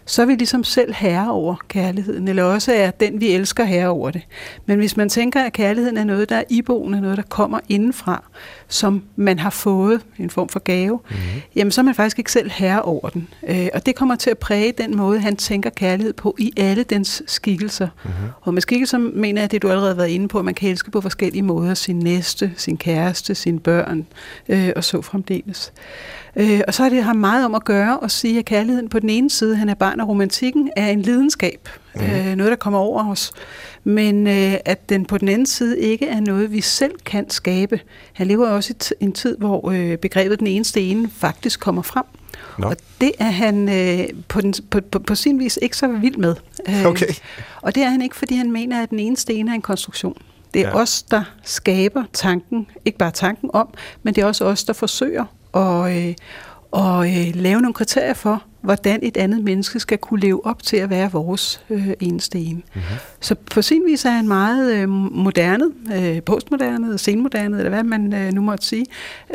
så 0.08 0.22
er 0.22 0.26
vi 0.26 0.36
ligesom 0.36 0.64
selv 0.64 0.94
herre 0.94 1.32
over 1.32 1.56
kærligheden, 1.68 2.28
eller 2.28 2.44
også 2.44 2.74
er 2.74 2.92
den, 2.92 3.22
vi 3.22 3.32
elsker, 3.32 3.64
herre 3.64 3.88
over 3.88 4.12
det. 4.12 4.22
Men 4.66 4.80
hvis 4.80 4.98
man 4.98 5.10
tænker, 5.10 5.44
at 5.44 5.54
kærligheden 5.54 5.98
er 5.98 6.04
noget, 6.04 6.30
der 6.30 6.36
er 6.36 6.44
iboende, 6.50 7.02
noget, 7.02 7.18
der 7.18 7.24
kommer 7.24 7.60
indenfra, 7.70 8.24
som 8.68 9.04
man 9.16 9.40
har 9.40 9.50
fået, 9.50 10.02
en 10.20 10.30
form 10.30 10.50
for 10.50 10.60
gave, 10.60 11.00
mm-hmm. 11.10 11.42
jamen 11.56 11.72
så 11.72 11.82
er 11.82 11.84
man 11.84 11.96
faktisk 11.96 12.20
ikke 12.20 12.32
selv 12.32 12.52
herre 12.52 12.82
over 12.82 13.10
den. 13.10 13.28
Øh, 13.48 13.68
og 13.74 13.86
det 13.86 13.96
kommer 13.96 14.16
til 14.16 14.30
at 14.30 14.38
præge 14.38 14.74
den 14.78 14.98
måde, 14.98 15.20
han 15.20 15.36
tænker 15.36 15.70
kærlighed 15.70 16.14
på 16.14 16.36
i 16.40 16.54
alle 16.58 16.84
dens 16.84 17.24
skikkelser. 17.28 17.88
Mm-hmm. 18.04 18.28
Og 18.42 18.54
med 18.54 18.62
skikkelser 18.62 18.98
mener 18.98 19.42
jeg 19.42 19.52
det, 19.52 19.62
du 19.62 19.70
allerede 19.70 19.90
har 19.90 19.96
været 19.96 20.10
inde 20.10 20.28
på, 20.28 20.40
at 20.40 20.46
man 20.46 20.54
kan 20.54 20.70
elske 20.70 20.92
på 20.92 21.02
forskellige 21.02 21.44
måder 21.44 21.74
sin 21.74 22.00
næste, 22.00 22.52
sin 22.58 22.78
kæreste, 22.78 23.36
sine 23.36 23.60
børn 23.60 24.08
øh, 24.50 24.70
og 24.76 24.84
så 24.84 25.02
fremdeles. 25.02 25.74
Øh, 26.40 26.62
og 26.68 26.74
så 26.74 26.84
har 26.84 26.90
det 26.90 27.04
har 27.04 27.14
meget 27.14 27.46
om 27.46 27.56
at 27.56 27.66
gøre 27.66 28.00
at 28.04 28.12
sige, 28.12 28.40
at 28.40 28.46
kærligheden 28.46 28.90
på 28.90 29.00
den 29.00 29.10
ene 29.10 29.30
side, 29.30 29.56
han 29.56 29.70
er 29.70 29.74
barn 29.74 30.00
af 30.00 30.08
romantikken, 30.08 30.70
er 30.76 30.88
en 30.88 31.02
lidenskab. 31.02 31.70
Mm. 31.96 32.02
Øh, 32.02 32.36
noget, 32.36 32.50
der 32.50 32.56
kommer 32.56 32.80
over 32.80 33.12
os. 33.12 33.32
Men 33.84 34.28
øh, 34.28 34.54
at 34.66 34.90
den 34.90 35.06
på 35.06 35.18
den 35.18 35.28
anden 35.28 35.46
side 35.46 35.80
ikke 35.80 36.08
er 36.08 36.20
noget, 36.20 36.52
vi 36.52 36.62
selv 36.62 36.92
kan 37.06 37.30
skabe. 37.30 37.80
Han 38.14 38.28
lever 38.28 38.50
også 38.50 38.74
i 39.02 39.04
en 39.04 39.12
tid, 39.12 39.38
hvor 39.38 39.72
øh, 39.72 39.98
begrebet 39.98 40.40
den 40.40 40.48
eneste 40.48 40.82
ene 40.82 41.10
faktisk 41.10 41.60
kommer 41.60 41.82
frem. 41.82 42.06
No. 42.60 42.68
Og 42.68 42.78
det 43.02 43.12
er 43.20 43.32
han 43.32 43.70
øh, 43.70 44.08
på, 44.28 44.42
den, 44.42 44.54
på, 44.70 44.80
på, 44.92 45.00
på 45.00 45.16
sin 45.16 45.40
vis 45.40 45.60
ikke 45.62 45.78
så 45.78 45.88
vild 45.88 46.18
med. 46.18 46.36
Øh, 46.70 46.86
okay. 46.86 47.14
Og 47.62 47.76
det 47.76 47.84
er 47.84 47.90
han 47.90 48.02
ikke, 48.02 48.16
fordi 48.16 48.36
han 48.36 48.52
mener, 48.52 48.84
at 48.84 48.90
den 48.90 49.00
eneste 49.00 49.34
ene 49.34 49.52
er 49.52 49.56
en 49.56 49.62
konstruktion. 49.62 50.18
Det 50.54 50.62
er 50.62 50.68
ja. 50.68 50.76
os, 50.76 51.04
der 51.04 51.24
skaber 51.44 52.04
tanken, 52.14 52.68
ikke 52.86 52.98
bare 52.98 53.12
tanken 53.12 53.50
om, 53.54 53.74
men 54.04 54.16
det 54.16 54.22
er 54.22 54.26
også 54.26 54.46
os, 54.46 54.64
der 54.64 54.74
forsøger 54.74 55.26
at, 55.54 55.98
øh, 55.98 56.16
og 56.72 57.08
øh, 57.08 57.36
lave 57.36 57.62
nogle 57.62 57.74
kriterier 57.74 58.14
for, 58.14 58.44
hvordan 58.62 59.00
et 59.04 59.18
andet 59.18 59.44
menneske 59.44 59.80
skal 59.80 59.98
kunne 59.98 60.20
leve 60.20 60.46
op 60.46 60.64
til 60.64 60.78
at 60.78 60.90
være 60.90 61.12
vores 61.12 61.62
øh, 61.70 61.90
eneste 62.00 62.40
ene. 62.40 62.62
Mm-hmm. 62.74 62.98
Så 63.20 63.36
på 63.52 63.62
sin 63.62 63.82
vis 63.86 64.06
er 64.06 64.10
han 64.10 64.28
meget 64.28 64.76
øh, 64.76 64.90
moderne, 64.90 65.66
øh, 65.96 66.24
postmoderne, 66.24 66.98
senmoderne, 66.98 67.58
eller 67.58 67.70
hvad 67.70 67.84
man 67.84 68.14
øh, 68.14 68.34
nu 68.34 68.42
måtte 68.42 68.66
sige. 68.66 68.86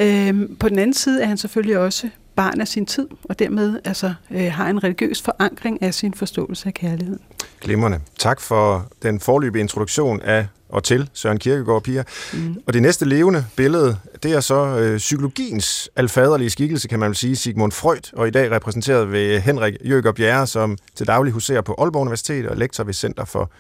Øh, 0.01 0.35
på 0.61 0.69
den 0.69 0.79
anden 0.79 0.95
side 0.95 1.23
er 1.23 1.27
han 1.27 1.37
selvfølgelig 1.37 1.79
også 1.79 2.09
barn 2.37 2.61
af 2.61 2.69
sin 2.69 2.87
tid, 2.87 3.09
og 3.25 3.39
dermed 3.39 3.79
altså, 3.85 4.15
øh, 4.31 4.53
har 4.53 4.69
en 4.69 4.85
religiøs 4.85 5.23
forankring 5.23 5.83
af 5.83 5.95
sin 5.95 6.15
forståelse 6.15 6.67
af 6.67 6.75
kærligheden. 6.75 7.21
Glimrende. 7.61 8.01
Tak 8.19 8.41
for 8.41 8.87
den 9.03 9.21
forløbige 9.21 9.61
introduktion 9.61 10.21
af 10.23 10.47
og 10.73 10.85
til 10.85 11.11
Søren 11.13 11.39
Kierkegaard 11.39 11.83
Pia. 11.83 12.05
Mm. 12.33 12.57
Og 12.67 12.73
det 12.73 12.83
næste 12.83 13.05
levende 13.05 13.45
billede, 13.57 13.97
det 14.23 14.33
er 14.33 14.41
så 14.41 14.79
øh, 14.79 14.99
psykologiens 14.99 15.91
alfaderlige 15.97 16.51
skikkelse, 16.51 16.89
kan 16.89 16.99
man 16.99 17.09
vel 17.09 17.17
sige, 17.17 17.37
Sigmund 17.37 17.73
Freud, 17.73 18.13
og 18.13 18.29
i 18.29 18.31
dag 18.31 18.51
repræsenteret 18.51 19.13
ved 19.13 19.41
Henrik 19.41 19.75
Jørgen 19.85 20.15
Bjerre, 20.15 20.47
som 20.47 20.79
til 20.95 21.07
daglig 21.07 21.33
huserer 21.33 21.61
på 21.61 21.75
Aalborg 21.79 22.03
Universitet 22.03 22.47
og 22.47 22.57
lektor 22.57 22.85
ved 22.85 22.95
Center 22.95 23.25
for 23.25 23.51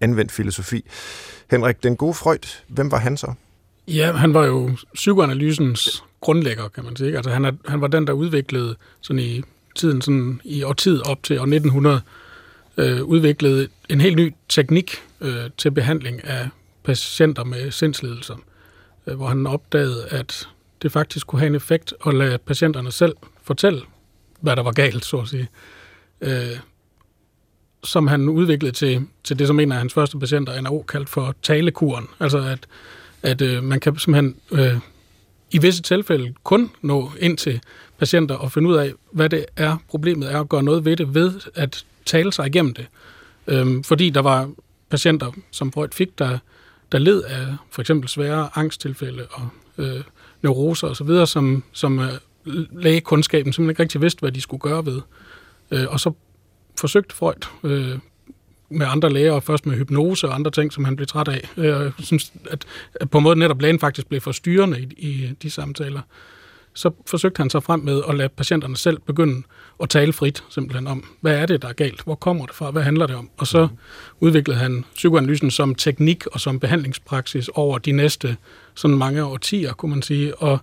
Anvendt 0.00 0.32
Filosofi. 0.32 0.84
Henrik, 1.50 1.82
den 1.82 1.96
gode 1.96 2.14
Freud, 2.14 2.62
hvem 2.68 2.90
var 2.90 2.98
han 2.98 3.16
så? 3.16 3.32
Ja, 3.88 4.12
han 4.12 4.34
var 4.34 4.44
jo 4.46 4.70
psykoanalysens 4.94 6.04
grundlægger, 6.20 6.68
kan 6.68 6.84
man 6.84 6.96
sige. 6.96 7.16
Altså, 7.16 7.30
han, 7.30 7.44
er, 7.44 7.52
han 7.68 7.80
var 7.80 7.86
den, 7.86 8.06
der 8.06 8.12
udviklede 8.12 8.76
sådan 9.00 9.20
i 9.20 9.42
tiden, 9.76 10.02
sådan 10.02 10.40
i 10.44 10.62
årtid 10.62 11.00
op 11.06 11.22
til 11.22 11.38
år 11.38 11.42
1900, 11.42 12.00
øh, 12.76 13.02
udviklede 13.02 13.68
en 13.88 14.00
helt 14.00 14.16
ny 14.16 14.34
teknik 14.48 15.02
øh, 15.24 15.50
til 15.58 15.70
behandling 15.70 16.24
af 16.24 16.48
patienter 16.84 17.44
med 17.44 17.70
sindslidelser, 17.70 18.36
øh, 19.06 19.16
hvor 19.16 19.26
han 19.26 19.46
opdagede, 19.46 20.06
at 20.10 20.48
det 20.82 20.92
faktisk 20.92 21.26
kunne 21.26 21.38
have 21.38 21.46
en 21.46 21.54
effekt 21.54 21.94
at 22.06 22.14
lade 22.14 22.38
patienterne 22.38 22.92
selv 22.92 23.16
fortælle, 23.42 23.80
hvad 24.40 24.56
der 24.56 24.62
var 24.62 24.72
galt, 24.72 25.04
så 25.04 25.16
at 25.16 25.28
sige. 25.28 25.48
Øh, 26.20 26.58
som 27.84 28.06
han 28.06 28.28
udviklede 28.28 28.72
til, 28.72 29.06
til 29.24 29.38
det, 29.38 29.46
som 29.46 29.60
en 29.60 29.72
af 29.72 29.78
hans 29.78 29.94
første 29.94 30.18
patienter, 30.18 30.60
NRO, 30.60 30.82
kaldt 30.82 31.08
for 31.08 31.34
talekuren. 31.42 32.06
Altså 32.20 32.38
at, 32.38 32.66
at 33.22 33.42
øh, 33.42 33.62
man 33.62 33.80
kan 33.80 33.98
simpelthen 33.98 34.36
øh, 34.52 34.76
i 35.50 35.58
visse 35.58 35.82
tilfælde 35.82 36.34
kun 36.44 36.70
nå 36.82 37.10
ind 37.20 37.38
til 37.38 37.60
patienter 37.98 38.34
og 38.34 38.52
finde 38.52 38.68
ud 38.68 38.74
af, 38.74 38.92
hvad 39.12 39.28
det 39.28 39.46
er, 39.56 39.76
problemet 39.88 40.32
er, 40.32 40.38
og 40.38 40.48
gøre 40.48 40.62
noget 40.62 40.84
ved 40.84 40.96
det 40.96 41.14
ved 41.14 41.40
at 41.54 41.84
tale 42.06 42.32
sig 42.32 42.46
igennem 42.46 42.74
det. 42.74 42.86
Øhm, 43.46 43.84
fordi 43.84 44.10
der 44.10 44.22
var 44.22 44.50
patienter, 44.94 45.32
som 45.50 45.72
Freud 45.72 45.88
fik, 45.92 46.18
der, 46.18 46.38
der 46.92 46.98
led 46.98 47.22
af 47.22 47.46
for 47.70 47.80
eksempel 47.80 48.08
svære 48.08 48.48
angsttilfælde 48.54 49.26
og 49.30 49.48
øh, 49.78 50.00
neuroser 50.42 50.88
osv., 50.88 51.26
som, 51.26 51.64
som 51.72 51.98
øh, 51.98 52.08
lægekundskaben 52.72 53.52
simpelthen 53.52 53.70
ikke 53.70 53.82
rigtig 53.82 54.00
vidste, 54.00 54.20
hvad 54.20 54.32
de 54.32 54.40
skulle 54.40 54.60
gøre 54.60 54.86
ved. 54.86 55.00
Øh, 55.70 55.86
og 55.88 56.00
så 56.00 56.12
forsøgte 56.80 57.14
Freud 57.14 57.46
øh, 57.64 57.98
med 58.68 58.86
andre 58.86 59.12
læger, 59.12 59.32
og 59.32 59.42
først 59.42 59.66
med 59.66 59.76
hypnose 59.76 60.28
og 60.28 60.34
andre 60.34 60.50
ting, 60.50 60.72
som 60.72 60.84
han 60.84 60.96
blev 60.96 61.06
træt 61.06 61.28
af. 61.28 61.48
Øh, 61.56 61.66
jeg 61.66 61.92
synes, 61.98 62.32
at, 62.50 62.64
at 62.94 63.10
på 63.10 63.18
en 63.18 63.24
måde 63.24 63.38
netop 63.38 63.62
lægen 63.62 63.78
faktisk 63.78 64.06
blev 64.06 64.20
forstyrrende 64.20 64.80
i, 64.80 64.84
i 64.98 65.34
de 65.42 65.50
samtaler. 65.50 66.00
Så 66.74 66.90
forsøgte 67.06 67.38
han 67.38 67.50
sig 67.50 67.62
frem 67.62 67.80
med 67.80 68.02
at 68.08 68.14
lade 68.14 68.28
patienterne 68.28 68.76
selv 68.76 68.98
begynde 69.06 69.42
at 69.82 69.88
tale 69.88 70.12
frit 70.12 70.44
simpelthen 70.48 70.86
om, 70.86 71.04
hvad 71.20 71.34
er 71.34 71.46
det, 71.46 71.62
der 71.62 71.68
er 71.68 71.72
galt? 71.72 72.02
Hvor 72.02 72.14
kommer 72.14 72.46
det 72.46 72.54
fra? 72.54 72.70
Hvad 72.70 72.82
handler 72.82 73.06
det 73.06 73.16
om? 73.16 73.30
Og 73.36 73.46
så 73.46 73.68
udviklede 74.20 74.58
han 74.58 74.84
psykoanalysen 74.94 75.50
som 75.50 75.74
teknik 75.74 76.26
og 76.26 76.40
som 76.40 76.60
behandlingspraksis 76.60 77.48
over 77.48 77.78
de 77.78 77.92
næste 77.92 78.36
sådan 78.74 78.96
mange 78.96 79.24
årtier, 79.24 79.72
kunne 79.72 79.90
man 79.90 80.02
sige, 80.02 80.34
og, 80.34 80.58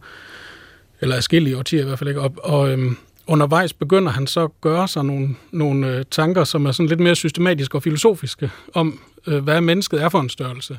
eller 1.01 1.15
adskillige 1.15 1.57
årtier 1.57 1.81
i 1.81 1.85
hvert 1.85 1.99
fald 1.99 2.09
ikke. 2.09 2.21
Og, 2.21 2.33
og 2.43 2.71
øhm, 2.71 2.97
undervejs 3.27 3.73
begynder 3.73 4.11
han 4.11 4.27
så 4.27 4.43
at 4.43 4.61
gøre 4.61 4.87
sig 4.87 5.05
nogle, 5.05 5.35
nogle 5.51 5.87
øh, 5.87 6.05
tanker, 6.11 6.43
som 6.43 6.65
er 6.65 6.71
sådan 6.71 6.87
lidt 6.87 6.99
mere 6.99 7.15
systematiske 7.15 7.77
og 7.77 7.83
filosofiske, 7.83 8.51
om 8.73 8.99
øh, 9.27 9.43
hvad 9.43 9.61
mennesket 9.61 10.01
er 10.01 10.09
for 10.09 10.19
en 10.19 10.29
størrelse. 10.29 10.77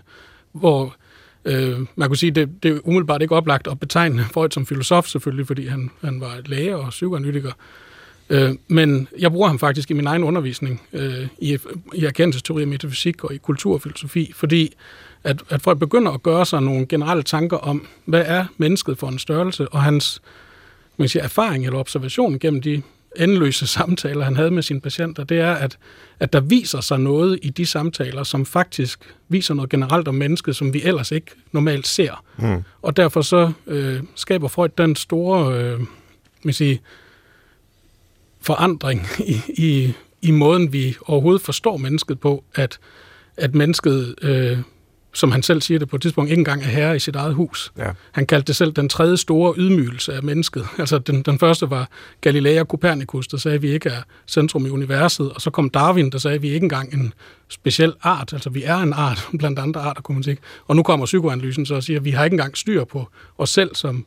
Hvor 0.53 0.95
øh, 1.45 1.81
man 1.97 2.09
kunne 2.09 2.17
sige, 2.17 2.31
det, 2.31 2.63
det 2.63 2.71
er 2.71 2.79
umiddelbart 2.85 3.23
ikke 3.23 3.37
oplagt 3.37 3.67
at 3.67 3.81
betegne 3.81 4.25
Freud 4.25 4.51
som 4.51 4.67
filosof 4.67 5.07
selvfølgelig, 5.07 5.47
fordi 5.47 5.67
han, 5.67 5.91
han 6.01 6.21
var 6.21 6.41
læge 6.47 6.77
og 6.77 6.91
psykoanalytiker. 6.91 7.53
Øh, 8.31 8.55
men 8.69 9.09
jeg 9.19 9.33
bruger 9.33 9.49
ham 9.49 9.59
faktisk 9.59 9.91
i 9.91 9.95
min 9.95 10.07
egen 10.07 10.25
undervisning 10.25 10.83
øh, 10.93 11.27
i, 11.39 11.59
i 11.95 12.05
erkendelsesteori 12.05 12.63
og 12.63 12.69
metafysik 12.69 13.25
og 13.25 13.35
i 13.35 13.37
kulturfilosofi, 13.39 14.33
fordi 14.35 14.75
at, 15.25 15.43
at 15.49 15.63
folk 15.63 15.79
begynder 15.79 16.13
at 16.13 16.23
gøre 16.23 16.47
sig 16.47 16.63
nogle 16.63 16.87
generelle 16.87 17.23
tanker 17.23 17.57
om, 17.57 17.87
hvad 18.05 18.25
er 18.27 18.45
mennesket 18.57 18.99
for 18.99 19.09
en 19.09 19.19
størrelse, 19.19 19.69
og 19.69 19.83
hans 19.83 20.23
man 20.97 21.09
siger, 21.09 21.23
erfaring 21.23 21.67
eller 21.67 21.79
observation 21.79 22.39
gennem 22.39 22.63
de 22.63 22.83
endeløse 23.16 23.66
samtaler, 23.66 24.25
han 24.25 24.37
havde 24.37 24.50
med 24.50 24.62
sine 24.62 24.81
patienter, 24.81 25.25
det 25.25 25.40
er, 25.40 25.52
at, 25.52 25.78
at 26.21 26.33
der 26.33 26.40
viser 26.40 26.81
sig 26.81 27.00
noget 27.00 27.38
i 27.42 27.50
de 27.50 27.66
samtaler, 27.66 28.23
som 28.23 28.47
faktisk 28.47 29.14
viser 29.28 29.54
noget 29.54 29.71
generelt 29.71 30.09
om 30.09 30.14
mennesket, 30.14 30.57
som 30.57 30.75
vi 30.75 30.83
ellers 30.85 31.12
ikke 31.12 31.31
normalt 31.52 31.87
ser. 31.87 32.25
Mm. 32.38 32.62
Og 32.83 32.97
derfor 32.97 33.23
så 33.23 33.52
øh, 33.66 34.02
skaber 34.14 34.49
Freud 34.49 34.69
den 34.78 34.97
store 34.97 35.59
øh, 35.59 35.81
man 36.42 36.54
siger, 36.54 36.76
forandring 38.40 39.07
i, 39.35 39.40
i, 39.49 39.92
i 40.23 40.31
måden, 40.31 40.73
vi 40.73 40.97
overhovedet 41.07 41.42
forstår 41.42 41.76
mennesket 41.76 42.21
på, 42.21 42.45
at, 42.54 42.78
at 43.37 43.54
mennesket 43.54 44.14
øh, 44.23 44.59
som 45.14 45.33
han 45.33 45.42
selv 45.42 45.61
siger 45.61 45.78
det 45.78 45.88
på 45.88 45.97
et 45.97 46.02
tidspunkt, 46.02 46.31
ikke 46.31 46.40
engang 46.40 46.62
er 46.62 46.66
herre 46.66 46.97
i 46.97 46.99
sit 46.99 47.16
eget 47.16 47.35
hus. 47.35 47.73
Ja. 47.78 47.90
Han 48.12 48.26
kaldte 48.26 48.47
det 48.47 48.57
selv 48.57 48.73
den 48.73 48.88
tredje 48.88 49.16
store 49.16 49.54
ydmygelse 49.57 50.14
af 50.14 50.23
mennesket. 50.23 50.66
Altså 50.83 50.99
den, 50.99 51.23
den 51.23 51.38
første 51.38 51.71
var 51.71 51.88
Galilei 52.21 52.57
og 52.57 52.66
Copernicus, 52.66 53.28
der 53.28 53.37
sagde, 53.37 53.54
at 53.54 53.62
vi 53.62 53.71
ikke 53.71 53.88
er 53.88 54.02
centrum 54.26 54.66
i 54.66 54.69
universet, 54.69 55.33
og 55.33 55.40
så 55.40 55.50
kom 55.50 55.71
Darwin, 55.71 56.11
der 56.11 56.19
sagde, 56.19 56.35
at 56.35 56.42
vi 56.42 56.49
ikke 56.49 56.64
engang 56.64 56.95
en 56.95 57.12
speciel 57.49 57.95
art, 58.02 58.33
altså 58.33 58.50
vi 58.50 58.62
er 58.62 58.76
en 58.76 58.92
art 58.92 59.28
blandt 59.38 59.59
andre 59.59 59.81
arter, 59.81 60.02
kunne 60.02 60.14
man 60.14 60.23
sige. 60.23 60.37
Og 60.66 60.76
nu 60.76 60.83
kommer 60.83 61.07
psykoanalysen 61.07 61.66
så 61.66 61.75
og 61.75 61.83
siger, 61.83 61.99
at 61.99 62.04
vi 62.04 62.11
har 62.11 62.25
ikke 62.25 62.35
engang 62.35 62.57
styr 62.57 62.85
på 62.85 63.09
os 63.38 63.50
selv 63.50 63.75
som 63.75 64.07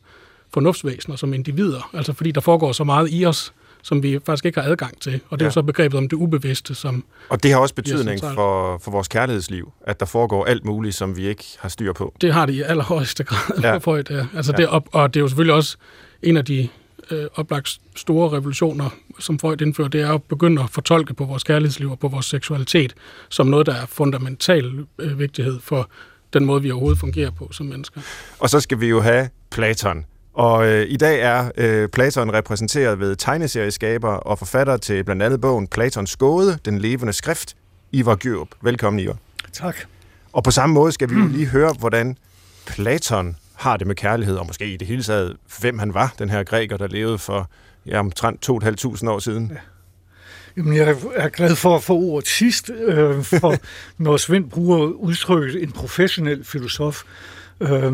fornuftsvæsener, 0.54 1.16
som 1.16 1.34
individer, 1.34 1.90
altså 1.92 2.12
fordi 2.12 2.30
der 2.30 2.40
foregår 2.40 2.72
så 2.72 2.84
meget 2.84 3.08
i 3.12 3.26
os, 3.26 3.52
som 3.86 4.02
vi 4.02 4.18
faktisk 4.26 4.44
ikke 4.44 4.60
har 4.60 4.70
adgang 4.70 5.00
til. 5.00 5.20
Og 5.28 5.38
det 5.38 5.42
ja. 5.42 5.46
er 5.46 5.50
jo 5.50 5.52
så 5.52 5.62
begrebet 5.62 5.98
om 5.98 6.08
det 6.08 6.16
ubevidste, 6.16 6.74
som... 6.74 7.04
Og 7.28 7.42
det 7.42 7.52
har 7.52 7.58
også 7.58 7.74
betydning 7.74 8.20
for, 8.20 8.78
for 8.78 8.90
vores 8.90 9.08
kærlighedsliv, 9.08 9.72
at 9.86 10.00
der 10.00 10.06
foregår 10.06 10.44
alt 10.44 10.64
muligt, 10.64 10.94
som 10.94 11.16
vi 11.16 11.26
ikke 11.26 11.44
har 11.58 11.68
styr 11.68 11.92
på. 11.92 12.14
Det 12.20 12.32
har 12.32 12.46
det 12.46 12.52
i 12.52 12.62
allerhøjeste 12.62 13.24
grad 13.24 13.60
ja. 13.62 13.76
for 13.86 13.96
et, 13.96 14.28
altså 14.36 14.52
ja. 14.52 14.56
det, 14.56 14.68
og, 14.68 14.84
og 14.92 15.14
det 15.14 15.20
er 15.20 15.22
jo 15.22 15.28
selvfølgelig 15.28 15.54
også 15.54 15.76
en 16.22 16.36
af 16.36 16.44
de 16.44 16.68
øh, 17.10 17.26
oplagt 17.34 17.78
store 17.96 18.36
revolutioner, 18.36 18.90
som 19.18 19.38
Freud 19.38 19.60
indfører, 19.60 19.88
det 19.88 20.00
er 20.00 20.12
at 20.12 20.22
begynde 20.22 20.62
at 20.62 20.70
fortolke 20.70 21.14
på 21.14 21.24
vores 21.24 21.44
kærlighedsliv 21.44 21.90
og 21.90 21.98
på 21.98 22.08
vores 22.08 22.26
seksualitet 22.26 22.94
som 23.28 23.46
noget, 23.46 23.66
der 23.66 23.74
er 23.74 23.86
fundamental 23.86 24.86
øh, 24.98 25.18
vigtighed 25.18 25.60
for 25.60 25.90
den 26.32 26.44
måde, 26.44 26.62
vi 26.62 26.70
overhovedet 26.70 27.00
fungerer 27.00 27.30
på 27.30 27.48
som 27.52 27.66
mennesker. 27.66 28.00
Og 28.38 28.50
så 28.50 28.60
skal 28.60 28.80
vi 28.80 28.86
jo 28.86 29.00
have 29.00 29.28
Platon 29.50 30.04
og 30.36 30.66
øh, 30.66 30.86
i 30.88 30.96
dag 30.96 31.20
er 31.20 31.50
øh, 31.56 31.88
Platon 31.88 32.32
repræsenteret 32.32 33.00
ved 33.00 33.16
tegneserieskaber 33.16 34.08
og 34.08 34.38
forfatter 34.38 34.76
til 34.76 35.04
blandt 35.04 35.22
andet 35.22 35.40
bogen 35.40 35.68
Platons 35.68 36.16
gåde, 36.16 36.58
den 36.64 36.78
levende 36.78 37.12
skrift, 37.12 37.56
Ivar 37.92 38.14
Gjørup. 38.14 38.48
Velkommen, 38.62 39.00
Ivar. 39.00 39.16
Tak. 39.52 39.76
Og 40.32 40.44
på 40.44 40.50
samme 40.50 40.74
måde 40.74 40.92
skal 40.92 41.10
vi 41.10 41.14
jo 41.14 41.26
lige 41.26 41.46
høre, 41.46 41.74
hvordan 41.78 42.16
Platon 42.66 43.36
har 43.54 43.76
det 43.76 43.86
med 43.86 43.94
kærlighed, 43.96 44.36
og 44.36 44.46
måske 44.46 44.72
i 44.72 44.76
det 44.76 44.88
hele 44.88 45.02
taget, 45.02 45.36
hvem 45.60 45.78
han 45.78 45.94
var, 45.94 46.14
den 46.18 46.30
her 46.30 46.44
græker, 46.44 46.76
der 46.76 46.86
levede 46.86 47.18
for 47.18 47.50
ja, 47.86 47.98
omtrent 47.98 48.50
2.500 48.50 49.08
år 49.08 49.18
siden. 49.18 49.50
Ja. 49.54 49.60
Jamen, 50.56 50.76
jeg 50.76 50.96
er 51.14 51.28
glad 51.28 51.56
for 51.56 51.76
at 51.76 51.82
få 51.82 51.94
ordet 51.94 52.28
sidst, 52.28 52.70
øh, 52.70 53.22
for 53.22 53.54
når 54.02 54.16
Svend 54.16 54.50
bruger 54.50 54.78
udtrykket 54.86 55.62
en 55.62 55.72
professionel 55.72 56.44
filosof, 56.44 57.02
øh, 57.60 57.92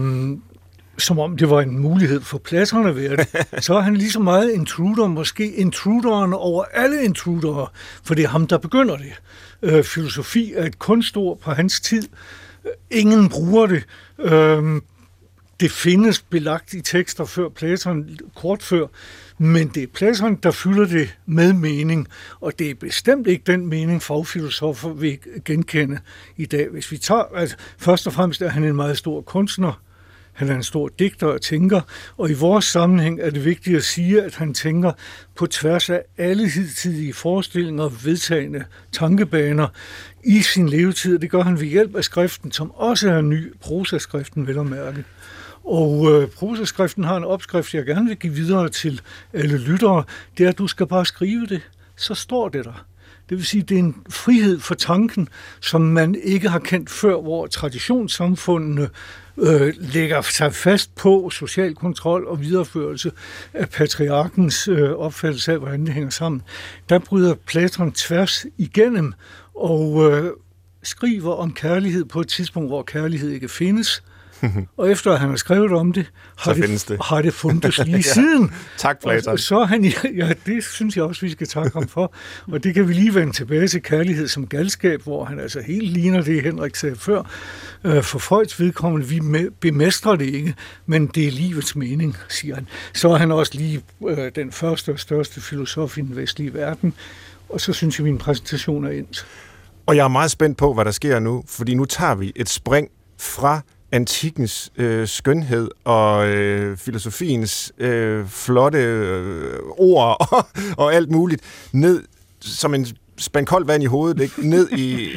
som 0.99 1.19
om 1.19 1.37
det 1.37 1.51
var 1.51 1.61
en 1.61 1.79
mulighed 1.79 2.21
for 2.21 2.89
at 2.89 2.97
være 2.97 3.17
det, 3.23 3.65
så 3.65 3.75
er 3.75 3.81
han 3.81 3.97
lige 3.97 4.11
så 4.11 4.21
meget 4.21 4.51
intruder, 4.51 5.07
måske 5.07 5.53
intruderen 5.53 6.33
over 6.33 6.65
alle 6.65 7.05
intrudere, 7.05 7.67
for 8.05 8.15
det 8.15 8.25
er 8.25 8.29
ham, 8.29 8.47
der 8.47 8.59
begynder 8.59 8.97
det. 8.97 9.13
Øh, 9.63 9.85
filosofi 9.85 10.53
er 10.57 10.67
et 10.67 10.79
kunstord 10.79 11.39
på 11.39 11.51
hans 11.51 11.81
tid. 11.81 12.09
Ingen 12.91 13.29
bruger 13.29 13.67
det. 13.67 13.85
Øh, 14.19 14.81
det 15.61 15.71
findes 15.71 16.23
belagt 16.23 16.75
i 16.75 16.81
tekster 16.81 17.25
før 17.25 17.49
Platon, 17.49 18.19
kort 18.35 18.63
før, 18.63 18.87
men 19.39 19.69
det 19.69 19.83
er 19.83 19.87
Platon, 19.87 20.35
der 20.35 20.51
fylder 20.51 20.87
det 20.87 21.17
med 21.27 21.53
mening, 21.53 22.09
og 22.41 22.59
det 22.59 22.71
er 22.71 22.75
bestemt 22.75 23.27
ikke 23.27 23.45
den 23.47 23.67
mening, 23.67 24.03
fagfilosofer 24.03 24.93
vil 24.93 25.19
genkende 25.45 25.99
i 26.37 26.47
dag. 26.47 26.69
Hvis 26.69 26.93
vi 26.93 26.99
tager, 26.99 27.23
altså, 27.35 27.57
først 27.79 28.07
og 28.07 28.13
fremmest 28.13 28.43
er 28.43 28.49
han 28.49 28.65
en 28.65 28.77
meget 28.77 28.99
stor 28.99 29.21
kunstner, 29.21 29.83
han 30.33 30.49
er 30.49 30.55
en 30.55 30.63
stor 30.63 30.91
digter 30.99 31.27
og 31.27 31.41
tænker, 31.41 31.81
og 32.19 32.31
i 32.31 32.33
vores 32.33 32.65
sammenhæng 32.65 33.21
er 33.21 33.31
det 33.31 33.45
vigtigt 33.45 33.77
at 33.77 33.85
sige, 33.85 34.23
at 34.23 34.35
han 34.35 34.55
tænker 34.55 34.93
på 35.35 35.47
tværs 35.47 35.91
af 35.91 36.03
alle 36.19 36.49
hidtidige 36.49 37.13
forestillinger 37.13 37.85
og 37.85 38.05
vedtagende 38.05 38.65
tankebaner 38.93 39.69
i 40.25 40.41
sin 40.41 40.69
levetid. 40.69 41.19
Det 41.19 41.31
gør 41.31 41.43
han 41.43 41.61
ved 41.61 41.67
hjælp 41.67 41.97
af 41.97 42.05
skriften, 42.05 42.53
som 42.53 42.71
også 42.71 43.11
er 43.11 43.21
ny, 43.21 43.55
prosaskriften 43.61 44.47
vel 44.47 44.59
at 44.59 44.67
mærke. 44.67 45.05
Og 45.65 46.13
øh, 46.13 46.29
prosaskriften 46.29 47.05
har 47.05 47.17
en 47.17 47.25
opskrift, 47.25 47.75
jeg 47.75 47.85
gerne 47.85 48.09
vil 48.09 48.17
give 48.19 48.33
videre 48.33 48.69
til 48.69 49.01
alle 49.33 49.59
lyttere. 49.59 50.05
Det 50.39 50.45
er, 50.45 50.49
at 50.49 50.59
du 50.59 50.67
skal 50.67 50.87
bare 50.87 51.07
skrive 51.07 51.47
det, 51.47 51.61
så 51.97 52.15
står 52.15 52.49
det 52.49 52.65
der. 52.65 52.87
Det 53.29 53.39
vil 53.39 53.47
sige, 53.47 53.63
det 53.63 53.75
er 53.75 53.79
en 53.79 53.97
frihed 54.11 54.61
for 54.61 54.75
tanken, 54.75 55.29
som 55.61 55.81
man 55.81 56.15
ikke 56.23 56.49
har 56.49 56.59
kendt 56.59 56.91
før, 56.91 57.21
hvor 57.21 57.47
traditionssamfundene 57.47 58.89
øh, 59.39 59.75
lægger 59.79 60.21
sig 60.21 60.55
fast 60.55 60.95
på 60.95 61.31
social 61.31 61.75
kontrol 61.75 62.27
og 62.27 62.41
videreførelse 62.41 63.13
af 63.55 63.69
patriarkens 63.69 64.69
øh, 64.69 64.91
opfattelse 64.91 65.53
af, 65.53 65.59
hvordan 65.59 65.87
det 65.87 65.95
hænger 65.95 66.11
sammen. 66.11 66.43
Der 66.89 66.99
bryder 66.99 67.35
Platon 67.47 67.93
tværs 67.93 68.47
igennem 68.59 69.13
og 69.55 70.13
øh, 70.13 70.31
skriver 70.83 71.35
om 71.35 71.53
kærlighed 71.53 72.05
på 72.05 72.21
et 72.21 72.29
tidspunkt, 72.29 72.71
hvor 72.71 72.83
kærlighed 72.83 73.31
ikke 73.31 73.49
findes, 73.49 74.03
og 74.77 74.91
efter 74.91 75.13
at 75.13 75.21
han 75.21 75.29
har 75.29 75.37
skrevet 75.37 75.73
om 75.73 75.93
det, 75.93 76.11
har, 76.39 76.55
det, 76.55 76.85
det. 76.89 76.99
har 77.05 77.23
det 77.23 77.35
fundet 77.35 77.79
lige 77.87 77.97
ja. 77.97 78.03
siden. 78.03 78.53
tak, 78.79 79.03
Platon. 79.03 79.33
Og 79.33 79.39
så 79.39 79.65
han, 79.65 79.85
ja, 80.17 80.33
det 80.47 80.65
synes 80.65 80.97
jeg 80.97 81.05
også, 81.05 81.21
vi 81.21 81.31
skal 81.31 81.47
takke 81.47 81.71
ham 81.75 81.89
for. 81.89 82.15
Og 82.53 82.65
det 82.65 82.75
kan 82.75 82.89
vi 82.89 82.93
lige 82.93 83.15
vende 83.15 83.33
tilbage 83.33 83.69
til 83.69 83.83
kærlighed 83.83 84.29
som 84.29 84.47
galskab, 84.47 85.03
hvor 85.03 85.25
han 85.25 85.39
altså 85.39 85.61
helt 85.61 85.93
ligner 85.93 86.23
det, 86.23 86.43
Henrik 86.43 86.77
sagde 86.77 86.97
før. 86.97 87.23
Øh, 87.85 88.03
for 88.03 88.19
Freuds 88.19 88.61
vedkommende, 88.61 89.07
vi 89.07 89.21
bemestrer 89.61 90.17
det 90.17 90.27
ikke, 90.27 90.55
men 90.87 91.07
det 91.07 91.27
er 91.27 91.31
livets 91.31 91.77
mening, 91.77 92.17
siger 92.29 92.55
han. 92.55 92.69
Så 92.95 93.09
er 93.09 93.17
han 93.17 93.33
også 93.33 93.53
lige 93.55 93.83
øh, 94.09 94.33
den 94.35 94.53
første 94.53 94.93
og 94.93 94.99
største 94.99 95.41
filosof 95.41 95.99
i 95.99 96.01
den 96.01 96.17
vestlige 96.17 96.55
verden. 96.55 96.95
Og 97.49 97.61
så 97.61 97.73
synes 97.73 97.99
jeg, 97.99 98.05
min 98.05 98.19
præsentation 98.19 98.85
er 98.85 98.91
endt. 98.91 99.27
Og 99.87 99.97
jeg 99.97 100.05
er 100.05 100.09
meget 100.09 100.31
spændt 100.31 100.59
på, 100.59 100.75
hvad 100.75 100.85
der 100.85 100.91
sker 100.91 101.19
nu, 101.19 101.45
fordi 101.49 101.75
nu 101.75 101.85
tager 101.85 102.15
vi 102.15 102.33
et 102.37 102.49
spring 102.49 102.89
fra 103.19 103.61
antikkens 103.93 104.73
øh, 104.77 105.09
skønhed 105.09 105.71
og 105.85 106.29
øh, 106.29 106.77
filosofiens 106.77 107.73
øh, 107.79 108.27
flotte 108.27 108.79
øh, 108.79 109.59
ord 109.79 110.17
og, 110.33 110.47
og 110.77 110.95
alt 110.95 111.11
muligt 111.11 111.43
ned 111.73 112.03
som 112.41 112.75
en 112.75 112.87
spand 113.19 113.47
koldt 113.47 113.69
vand 113.69 113.83
i 113.83 113.87
hovedet, 113.87 114.23
ikke? 114.23 114.49
ned 114.49 114.71
i 114.73 115.09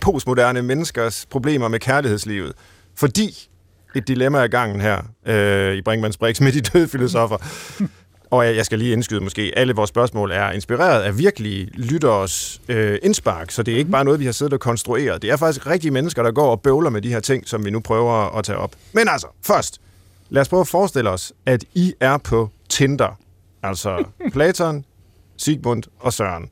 postmoderne 0.00 0.62
menneskers 0.62 1.26
problemer 1.30 1.68
med 1.68 1.80
kærlighedslivet. 1.80 2.52
Fordi 2.96 3.48
et 3.94 4.08
dilemma 4.08 4.38
er 4.38 4.46
gangen 4.46 4.80
her 4.80 5.02
øh, 5.26 5.74
i 5.74 5.82
Brinkmanns 5.82 6.16
Brix 6.16 6.40
med 6.40 6.52
de 6.52 6.60
døde 6.60 6.88
filosofer. 6.88 7.36
Og 8.30 8.56
jeg 8.56 8.66
skal 8.66 8.78
lige 8.78 8.92
indskyde 8.92 9.20
måske, 9.20 9.52
alle 9.56 9.74
vores 9.74 9.88
spørgsmål 9.88 10.30
er 10.30 10.50
inspireret 10.50 11.02
af 11.02 11.18
virkelige 11.18 11.64
lytteres 11.64 12.60
øh, 12.68 12.98
indspark, 13.02 13.50
så 13.50 13.62
det 13.62 13.74
er 13.74 13.78
ikke 13.78 13.90
bare 13.90 14.04
noget, 14.04 14.20
vi 14.20 14.24
har 14.24 14.32
siddet 14.32 14.52
og 14.52 14.60
konstrueret. 14.60 15.22
Det 15.22 15.30
er 15.30 15.36
faktisk 15.36 15.66
rigtige 15.66 15.90
mennesker, 15.90 16.22
der 16.22 16.30
går 16.32 16.50
og 16.50 16.60
bøvler 16.60 16.90
med 16.90 17.02
de 17.02 17.08
her 17.08 17.20
ting, 17.20 17.48
som 17.48 17.64
vi 17.64 17.70
nu 17.70 17.80
prøver 17.80 18.38
at 18.38 18.44
tage 18.44 18.58
op. 18.58 18.72
Men 18.92 19.08
altså, 19.08 19.26
først, 19.42 19.80
lad 20.30 20.42
os 20.42 20.48
prøve 20.48 20.60
at 20.60 20.68
forestille 20.68 21.10
os, 21.10 21.32
at 21.46 21.64
I 21.74 21.94
er 22.00 22.16
på 22.18 22.50
Tinder. 22.68 23.18
Altså 23.62 24.04
Platon, 24.32 24.84
Sigmund 25.36 25.82
og 26.00 26.12
Søren. 26.12 26.50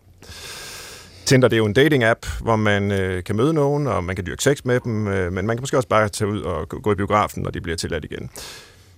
Tinder 1.25 1.49
det 1.49 1.57
er 1.57 1.59
jo 1.59 1.67
en 1.67 1.77
dating-app, 1.77 2.27
hvor 2.41 2.57
man 2.57 2.91
øh, 2.93 3.25
kan 3.25 3.37
møde 3.37 3.53
nogen, 3.55 3.87
og 3.87 4.05
man 4.05 4.17
kan 4.17 4.27
dyrke 4.27 4.43
sex 4.43 4.65
med 4.65 4.81
dem, 4.81 5.09
øh, 5.09 5.33
men 5.33 5.47
man 5.47 5.57
kan 5.57 5.63
måske 5.63 5.77
også 5.77 5.89
bare 5.89 6.09
tage 6.09 6.29
ud 6.29 6.41
og 6.41 6.69
gå 6.69 6.93
i 6.93 6.95
biografen, 6.95 7.43
når 7.43 7.51
de 7.51 7.61
bliver 7.61 7.77
tilladt 7.77 8.05
igen. 8.05 8.31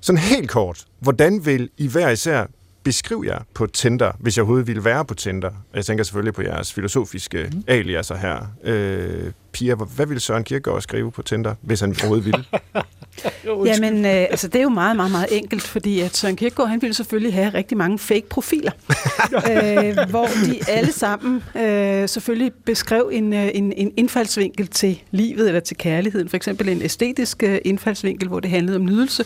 Sådan 0.01 0.19
helt 0.19 0.51
kort, 0.51 0.85
hvordan 1.01 1.47
vil 1.47 1.71
I 1.79 1.89
hver 1.89 2.09
især 2.09 2.47
beskrive 2.85 3.27
jer 3.27 3.43
på 3.55 3.67
Tinder, 3.67 4.13
hvis 4.21 4.37
jeg 4.37 4.43
overhovedet 4.43 4.67
ville 4.67 4.85
være 4.85 5.05
på 5.05 5.15
Tinder? 5.15 5.51
Jeg 5.75 5.85
tænker 5.85 6.05
selvfølgelig 6.05 6.35
på 6.35 6.43
jeres 6.43 6.73
filosofiske 6.73 7.51
mm. 7.53 7.63
aliaser 7.67 8.17
her. 8.17 8.47
Øh, 8.65 9.33
Pia, 9.55 9.75
hvad 9.75 10.07
ville 10.07 10.21
Søren 10.21 10.45
Kierkegaard 10.45 10.81
skrive 10.81 11.13
på 11.13 11.23
Tinder, 11.23 11.55
hvis 11.63 11.81
han 11.81 11.91
overhovedet 11.91 12.25
ville? 12.25 12.45
Jamen, 13.67 14.05
øh, 14.05 14.27
altså 14.31 14.49
det 14.49 14.59
er 14.59 14.63
jo 14.63 14.69
meget, 14.69 14.97
meget, 14.97 15.11
meget 15.11 15.27
enkelt, 15.31 15.63
fordi 15.63 16.01
at 16.01 16.17
Søren 16.17 16.37
Kierkegaard, 16.37 16.69
han 16.69 16.83
ville 16.83 16.95
selvfølgelig 16.95 17.35
have 17.35 17.49
rigtig 17.55 17.77
mange 17.77 17.99
fake 17.99 18.27
profiler, 18.31 18.73
øh, 19.51 20.11
hvor 20.11 20.27
de 20.27 20.59
alle 20.69 20.93
sammen 20.93 21.43
øh, 21.57 22.09
selvfølgelig 22.09 22.53
beskrev 22.65 23.11
en, 23.13 23.33
øh, 23.33 23.51
en, 23.55 23.73
en 23.77 23.93
indfaldsvinkel 23.97 24.67
til 24.67 25.03
livet 25.11 25.47
eller 25.47 25.61
til 25.61 25.77
kærligheden. 25.77 26.29
For 26.29 26.37
eksempel 26.37 26.69
en 26.69 26.83
æstetisk 26.83 27.43
øh, 27.43 27.59
indfaldsvinkel, 27.65 28.29
hvor 28.29 28.41
det 28.41 28.51
handlede 28.51 28.77
om 28.77 28.85
nydelse, 28.85 29.25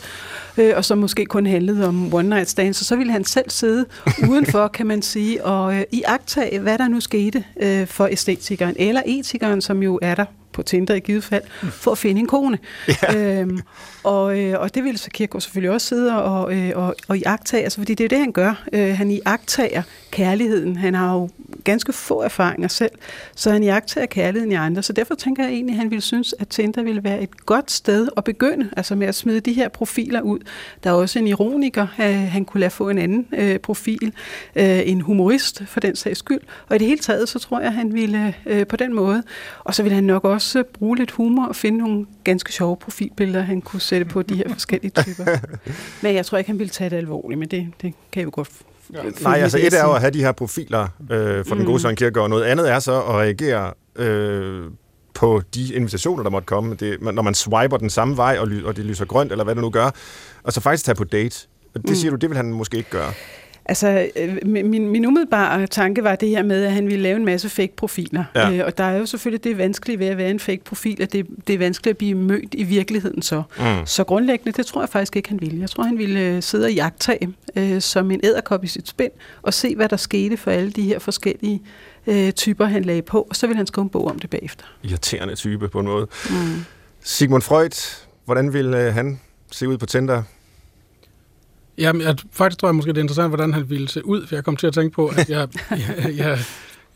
øh, 0.56 0.72
og 0.76 0.84
som 0.84 0.98
måske 0.98 1.26
kun 1.26 1.46
handlede 1.46 1.88
om 1.88 2.14
one 2.14 2.28
night 2.28 2.48
stands. 2.48 2.80
Og 2.80 2.86
så 2.86 2.96
ville 2.96 3.12
han 3.12 3.24
selv 3.24 3.50
sidde 3.50 3.86
udenfor, 4.28 4.68
kan 4.68 4.86
man 4.86 5.02
sige, 5.02 5.44
og 5.44 5.76
øh, 5.76 5.82
iagtage, 5.92 6.58
hvad 6.58 6.78
der 6.78 6.88
nu 6.88 7.00
skete 7.00 7.44
øh, 7.60 7.86
for 7.86 8.06
æstetikeren, 8.06 8.74
eller 8.78 9.02
etikeren, 9.06 9.60
som 9.60 9.82
jo 9.82 9.98
er 10.02 10.14
på 10.58 10.62
Tinder 10.62 10.94
i 10.94 11.00
givet 11.00 11.24
fald, 11.24 11.42
for 11.70 11.90
at 11.90 11.98
finde 11.98 12.20
en 12.20 12.26
kone. 12.26 12.58
Ja. 12.88 13.40
Øhm, 13.40 13.60
og, 14.04 14.38
øh, 14.38 14.60
og 14.60 14.74
det 14.74 14.84
ville 14.84 14.98
så 14.98 15.10
Kierkegaard 15.10 15.40
selvfølgelig 15.40 15.70
også 15.70 15.86
sidde 15.86 16.22
og, 16.22 16.56
øh, 16.56 16.72
og, 16.74 16.94
og 17.08 17.18
iagtage, 17.18 17.62
altså, 17.62 17.78
fordi 17.78 17.94
det 17.94 18.04
er 18.04 18.08
det, 18.08 18.18
han 18.18 18.32
gør. 18.32 18.64
Øh, 18.72 18.96
han 18.96 19.10
iagtager 19.10 19.82
kærligheden. 20.10 20.76
Han 20.76 20.94
har 20.94 21.14
jo 21.14 21.28
ganske 21.64 21.92
få 21.92 22.22
erfaringer 22.22 22.68
selv, 22.68 22.90
så 23.36 23.50
han 23.50 23.62
iagtager 23.62 24.06
kærligheden 24.06 24.52
i 24.52 24.54
andre. 24.54 24.82
Så 24.82 24.92
derfor 24.92 25.14
tænker 25.14 25.44
jeg 25.44 25.52
egentlig, 25.52 25.72
at 25.72 25.78
han 25.78 25.90
ville 25.90 26.02
synes, 26.02 26.34
at 26.38 26.48
Tinder 26.48 26.82
ville 26.82 27.04
være 27.04 27.22
et 27.22 27.46
godt 27.46 27.70
sted 27.70 28.08
at 28.16 28.24
begynde, 28.24 28.70
altså 28.76 28.94
med 28.94 29.06
at 29.06 29.14
smide 29.14 29.40
de 29.40 29.52
her 29.52 29.68
profiler 29.68 30.20
ud. 30.20 30.38
Der 30.84 30.90
er 30.90 30.94
også 30.94 31.18
en 31.18 31.26
ironiker, 31.26 31.86
øh, 32.00 32.06
han 32.06 32.44
kunne 32.44 32.60
lade 32.60 32.70
få 32.70 32.88
en 32.88 32.98
anden 32.98 33.26
øh, 33.32 33.58
profil, 33.58 34.12
øh, 34.56 34.80
en 34.88 35.00
humorist 35.00 35.62
for 35.66 35.80
den 35.80 35.96
sags 35.96 36.18
skyld. 36.18 36.40
Og 36.68 36.76
i 36.76 36.78
det 36.78 36.86
hele 36.86 37.00
taget, 37.00 37.28
så 37.28 37.38
tror 37.38 37.58
jeg, 37.58 37.66
at 37.66 37.74
han 37.74 37.94
ville 37.94 38.34
øh, 38.46 38.66
på 38.66 38.76
den 38.76 38.94
måde. 38.94 39.22
Og 39.64 39.74
så 39.74 39.82
ville 39.82 39.94
han 39.94 40.04
nok 40.04 40.24
også 40.24 40.47
bruge 40.74 40.96
lidt 40.96 41.10
humor 41.10 41.46
og 41.46 41.56
finde 41.56 41.78
nogle 41.78 42.06
ganske 42.24 42.52
sjove 42.52 42.76
profilbilleder, 42.76 43.40
han 43.40 43.60
kunne 43.60 43.80
sætte 43.80 44.06
på 44.06 44.22
de 44.22 44.34
her 44.34 44.48
forskellige 44.52 44.90
typer. 44.90 45.24
Men 46.02 46.14
jeg 46.14 46.26
tror 46.26 46.38
ikke, 46.38 46.50
han 46.50 46.58
ville 46.58 46.70
tage 46.70 46.90
det 46.90 46.96
alvorligt, 46.96 47.38
men 47.38 47.48
det, 47.48 47.66
det 47.82 47.94
kan 48.12 48.20
jeg 48.20 48.24
jo 48.24 48.30
godt 48.34 48.48
Ja. 48.94 49.02
Nej, 49.20 49.38
altså 49.38 49.58
et 49.58 49.74
er 49.74 49.84
jo 49.84 49.92
at 49.92 50.00
have 50.00 50.10
de 50.10 50.20
her 50.20 50.32
profiler 50.32 50.88
øh, 51.10 51.44
for 51.44 51.54
den 51.54 51.64
gode 51.64 51.74
mm. 51.74 51.78
Søren 51.78 51.96
Kierkegaard, 51.96 52.30
noget 52.30 52.44
andet 52.44 52.70
er 52.70 52.78
så 52.78 53.02
at 53.02 53.14
reagere 53.14 53.72
øh, 53.96 54.64
på 55.14 55.42
de 55.54 55.74
invitationer, 55.74 56.22
der 56.22 56.30
måtte 56.30 56.46
komme. 56.46 56.74
Det, 56.74 57.02
når 57.02 57.22
man 57.22 57.34
swiper 57.34 57.76
den 57.76 57.90
samme 57.90 58.16
vej, 58.16 58.36
og, 58.40 58.48
ly, 58.48 58.62
og 58.62 58.76
det 58.76 58.84
lyser 58.84 59.04
grønt, 59.04 59.32
eller 59.32 59.44
hvad 59.44 59.54
det 59.54 59.62
nu 59.62 59.70
gør, 59.70 59.90
og 60.42 60.52
så 60.52 60.60
faktisk 60.60 60.84
tage 60.84 60.94
på 60.94 61.04
date. 61.04 61.46
Og 61.74 61.82
det 61.82 61.90
mm. 61.90 61.96
siger 61.96 62.10
du, 62.10 62.16
det 62.16 62.30
vil 62.30 62.36
han 62.36 62.52
måske 62.52 62.76
ikke 62.76 62.90
gøre. 62.90 63.12
Altså, 63.68 64.08
øh, 64.16 64.36
min, 64.44 64.88
min 64.88 65.06
umiddelbare 65.06 65.66
tanke 65.66 66.04
var 66.04 66.16
det 66.16 66.28
her 66.28 66.42
med, 66.42 66.64
at 66.64 66.72
han 66.72 66.86
ville 66.86 67.02
lave 67.02 67.16
en 67.16 67.24
masse 67.24 67.48
fake-profiler. 67.48 68.24
Ja. 68.34 68.52
Øh, 68.52 68.66
og 68.66 68.78
der 68.78 68.84
er 68.84 68.98
jo 68.98 69.06
selvfølgelig 69.06 69.44
det 69.44 69.58
vanskelige 69.58 69.98
ved 69.98 70.06
at 70.06 70.16
være 70.16 70.30
en 70.30 70.40
fake-profil, 70.40 71.02
at 71.02 71.12
det, 71.12 71.26
det 71.46 71.54
er 71.54 71.58
vanskeligt 71.58 71.90
at 71.90 71.98
blive 71.98 72.14
mødt 72.14 72.54
i 72.54 72.62
virkeligheden 72.62 73.22
så. 73.22 73.42
Mm. 73.58 73.64
Så 73.86 74.04
grundlæggende, 74.04 74.52
det 74.52 74.66
tror 74.66 74.82
jeg 74.82 74.88
faktisk 74.88 75.16
ikke, 75.16 75.28
han 75.28 75.40
ville. 75.40 75.60
Jeg 75.60 75.70
tror, 75.70 75.84
han 75.84 75.98
ville 75.98 76.20
øh, 76.20 76.42
sidde 76.42 76.64
og 76.64 76.72
jagtage 76.72 77.34
øh, 77.56 77.80
som 77.80 78.10
en 78.10 78.20
æderkop 78.22 78.64
i 78.64 78.66
sit 78.66 78.88
spind, 78.88 79.12
og 79.42 79.54
se, 79.54 79.76
hvad 79.76 79.88
der 79.88 79.96
skete 79.96 80.36
for 80.36 80.50
alle 80.50 80.70
de 80.70 80.82
her 80.82 80.98
forskellige 80.98 81.62
øh, 82.06 82.32
typer, 82.32 82.64
han 82.64 82.84
lagde 82.84 83.02
på, 83.02 83.26
og 83.30 83.36
så 83.36 83.46
ville 83.46 83.56
han 83.56 83.66
skrive 83.66 83.82
en 83.82 83.88
bog 83.88 84.06
om 84.06 84.18
det 84.18 84.30
bagefter. 84.30 84.64
Irriterende 84.82 85.34
type 85.34 85.68
på 85.68 85.80
en 85.80 85.86
måde. 85.86 86.06
Mm. 86.30 86.64
Sigmund 87.02 87.42
Freud, 87.42 88.04
hvordan 88.24 88.52
ville 88.52 88.86
øh, 88.86 88.94
han 88.94 89.20
se 89.50 89.68
ud 89.68 89.78
på 89.78 89.86
Tinder? 89.86 90.22
Jamen, 91.78 92.02
jeg, 92.02 92.16
faktisk 92.32 92.60
tror 92.60 92.68
jeg 92.68 92.74
måske, 92.74 92.88
det 92.88 92.98
er 92.98 93.02
interessant, 93.02 93.28
hvordan 93.28 93.52
han 93.52 93.70
ville 93.70 93.88
se 93.88 94.06
ud, 94.06 94.26
for 94.26 94.34
jeg 94.34 94.44
kom 94.44 94.56
til 94.56 94.66
at 94.66 94.74
tænke 94.74 94.94
på, 94.94 95.06
at 95.06 95.30
jeg, 95.30 95.48
jeg, 95.70 96.16
jeg, 96.16 96.38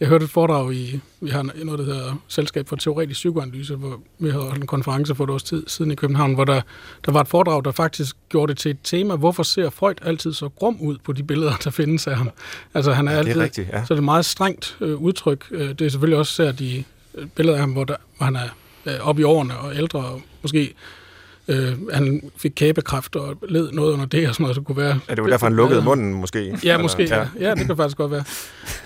jeg 0.00 0.08
hørte 0.08 0.24
et 0.24 0.30
foredrag 0.30 0.74
i, 0.74 1.00
vi 1.20 1.30
har 1.30 1.42
noget, 1.64 1.78
der 1.78 1.84
hedder 1.84 2.22
Selskab 2.28 2.68
for 2.68 2.76
Teoretisk 2.76 3.18
Psykoanalyse, 3.18 3.74
hvor 3.74 4.00
vi 4.18 4.30
havde 4.30 4.52
en 4.56 4.66
konference 4.66 5.14
for 5.14 5.24
et 5.24 5.30
års 5.30 5.42
tid 5.42 5.64
siden 5.66 5.90
i 5.90 5.94
København, 5.94 6.34
hvor 6.34 6.44
der, 6.44 6.60
der 7.06 7.12
var 7.12 7.20
et 7.20 7.28
foredrag, 7.28 7.64
der 7.64 7.72
faktisk 7.72 8.16
gjorde 8.28 8.50
det 8.50 8.58
til 8.58 8.70
et 8.70 8.78
tema, 8.84 9.16
hvorfor 9.16 9.42
ser 9.42 9.70
Freud 9.70 9.94
altid 10.02 10.32
så 10.32 10.48
grum 10.48 10.76
ud 10.80 10.98
på 11.04 11.12
de 11.12 11.22
billeder, 11.22 11.52
der 11.64 11.70
findes 11.70 12.06
af 12.06 12.16
ham? 12.16 12.30
Altså, 12.74 12.92
han 12.92 13.08
er, 13.08 13.12
ja, 13.12 13.18
altid, 13.18 13.34
det 13.34 13.40
er 13.40 13.44
rigtigt, 13.44 13.68
ja. 13.72 13.84
Så 13.84 13.94
det 13.94 13.98
er 13.98 14.04
meget 14.04 14.24
strengt 14.24 14.76
øh, 14.80 14.96
udtryk. 14.96 15.46
Øh, 15.50 15.68
det 15.68 15.80
er 15.80 15.88
selvfølgelig 15.88 16.18
også 16.18 16.32
ser 16.32 16.52
de 16.52 16.84
øh, 17.14 17.26
billeder 17.26 17.56
af 17.56 17.60
ham, 17.60 17.72
hvor, 17.72 17.84
der, 17.84 17.96
hvor 18.16 18.24
han 18.24 18.36
er 18.36 18.48
øh, 18.86 19.08
oppe 19.08 19.20
i 19.20 19.24
årene 19.24 19.58
og 19.58 19.76
ældre, 19.76 19.98
og 19.98 20.22
måske 20.42 20.74
Øh, 21.48 21.72
han 21.92 22.30
fik 22.36 22.52
kæbekræft 22.56 23.16
og 23.16 23.36
led 23.48 23.72
noget 23.72 23.92
under 23.92 24.06
det 24.06 24.28
og 24.28 24.34
sådan 24.34 24.44
noget, 24.44 24.56
så 24.56 24.62
kunne 24.62 24.76
være... 24.76 25.00
Er 25.08 25.14
det 25.14 25.24
var 25.24 25.30
derfor, 25.30 25.46
han 25.46 25.56
lukkede 25.56 25.80
ja. 25.80 25.84
munden, 25.84 26.14
måske? 26.14 26.58
Ja, 26.64 26.78
måske. 26.78 27.02
Ja, 27.02 27.26
ja 27.40 27.54
det 27.54 27.66
kan 27.66 27.76
faktisk 27.76 27.96
godt 27.96 28.10
være. 28.10 28.24